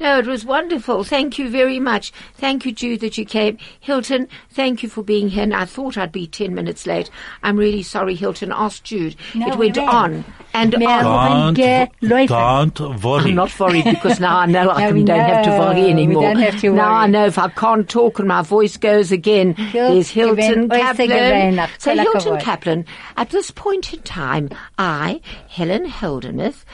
No, 0.00 0.18
it 0.18 0.26
was 0.26 0.44
wonderful. 0.44 1.04
Thank 1.04 1.38
you 1.38 1.48
very 1.48 1.78
much. 1.80 2.12
Thank 2.34 2.64
you, 2.66 2.72
Jude, 2.72 3.00
that 3.00 3.16
you 3.18 3.24
came. 3.24 3.58
Hilton, 3.80 4.28
thank 4.50 4.82
you 4.82 4.88
for 4.88 5.02
being 5.02 5.28
here. 5.28 5.42
And 5.44 5.54
I 5.54 5.64
thought 5.64 5.96
I'd 5.96 6.12
be 6.12 6.26
10 6.26 6.54
minutes 6.54 6.86
late. 6.86 7.10
I'm 7.42 7.56
really 7.56 7.82
sorry, 7.82 8.14
Hilton. 8.14 8.52
Ask 8.52 8.82
Jude. 8.84 9.16
No, 9.34 9.48
it 9.48 9.56
went 9.58 9.76
we 9.76 9.84
on 9.84 10.24
and 10.54 10.76
Mehr 10.78 10.88
on. 11.04 11.54
Don't 11.54 11.54
get 11.54 11.92
don't 12.00 13.02
worry. 13.02 13.30
I'm 13.30 13.34
not 13.34 13.58
worried 13.58 13.84
because 13.84 14.20
now 14.20 14.38
I 14.38 14.46
know 14.46 14.70
I 14.70 14.82
No, 14.92 14.92
can, 14.92 15.04
don't 15.04 15.18
have 15.20 15.44
to 15.44 15.50
know. 15.50 15.58
worry 15.60 15.82
We 15.84 15.90
anymore. 15.90 16.22
don't 16.22 16.36
have 16.38 16.60
to 16.60 16.72
Now 16.72 16.92
I 16.92 17.06
know 17.06 17.26
if 17.26 17.38
I 17.38 17.48
can't 17.48 17.88
talk 17.88 18.18
and 18.18 18.28
my 18.28 18.42
voice 18.42 18.76
goes 18.76 19.12
again, 19.12 19.54
there's 19.72 20.10
Hilton 20.10 20.68
Kaplan. 20.68 21.68
So 21.78 21.94
Hilton 21.96 22.38
Kaplan, 22.40 22.84
at 23.16 23.30
this 23.30 23.50
point 23.50 23.92
in 23.92 24.00
time, 24.02 24.50
I, 24.78 25.20
Helen 25.48 25.86
Heldemuth, 25.86 26.64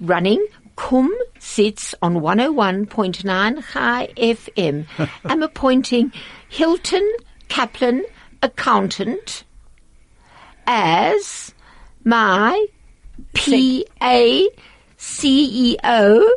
running 0.00 0.44
Kum 0.78 1.10
Sits 1.40 1.92
on 2.00 2.14
101.9 2.20 3.64
Chai 3.72 4.08
FM, 4.16 4.86
I'm 5.24 5.42
appointing 5.42 6.12
Hilton 6.48 7.04
Kaplan, 7.48 8.04
accountant, 8.42 9.42
as 10.68 11.52
my 12.04 12.64
PA 13.34 14.42
CEO 14.98 16.28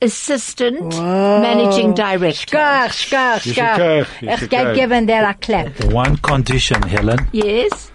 assistant 0.00 0.94
managing 0.96 1.92
director. 1.94 2.56
Schkach, 2.56 2.92
schkach, 2.92 3.46
Ist 3.46 3.54
schkach. 3.56 3.74
okay, 3.74 4.00
ist 4.32 4.42
Ich 4.44 4.48
geb 4.50 4.66
okay. 4.68 4.74
geben 4.76 5.06
dir 5.08 5.26
a 5.28 5.34
clap. 5.34 5.72
One 5.92 6.16
condition, 6.22 6.82
Helen, 6.84 7.26
Yes. 7.32 7.90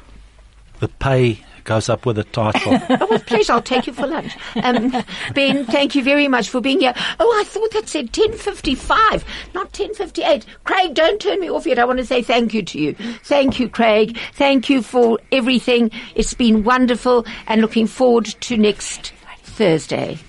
the 0.81 0.89
pay 0.99 1.37
goes 1.63 1.89
up 1.89 2.05
with 2.05 2.17
a 2.17 2.23
title. 2.25 2.79
Oh, 3.03 3.07
with 3.09 3.25
pleasure. 3.25 3.53
I'll 3.53 3.61
take 3.61 3.87
you 3.87 3.93
for 3.93 4.05
lunch. 4.07 4.37
Um, 4.61 4.91
ben, 5.33 5.65
thank 5.65 5.95
you 5.95 6.03
very 6.03 6.27
much 6.27 6.49
for 6.49 6.61
being 6.61 6.79
here. 6.79 6.93
Oh, 7.19 7.39
I 7.39 7.43
thought 7.43 7.71
that 7.71 7.87
said 7.89 8.11
10.55, 8.11 9.23
not 9.53 9.71
10.58. 9.73 10.45
Craig, 10.63 10.93
don't 10.93 11.19
turn 11.19 11.39
me 11.39 11.49
off 11.49 11.65
yet. 11.65 11.79
I 11.79 11.85
want 11.85 11.99
to 11.99 12.05
say 12.05 12.21
thank 12.21 12.53
you 12.53 12.61
to 12.63 12.79
you. 12.79 12.93
Thank 13.23 13.59
you, 13.59 13.67
Craig. 13.67 14.17
Thank 14.33 14.69
you 14.69 14.81
for 14.81 15.19
everything. 15.31 15.91
It's 16.15 16.33
been 16.33 16.63
wonderful 16.63 17.25
and 17.47 17.61
looking 17.61 17.87
forward 17.87 18.25
to 18.25 18.57
next 18.57 19.11
Thursday. 19.43 20.19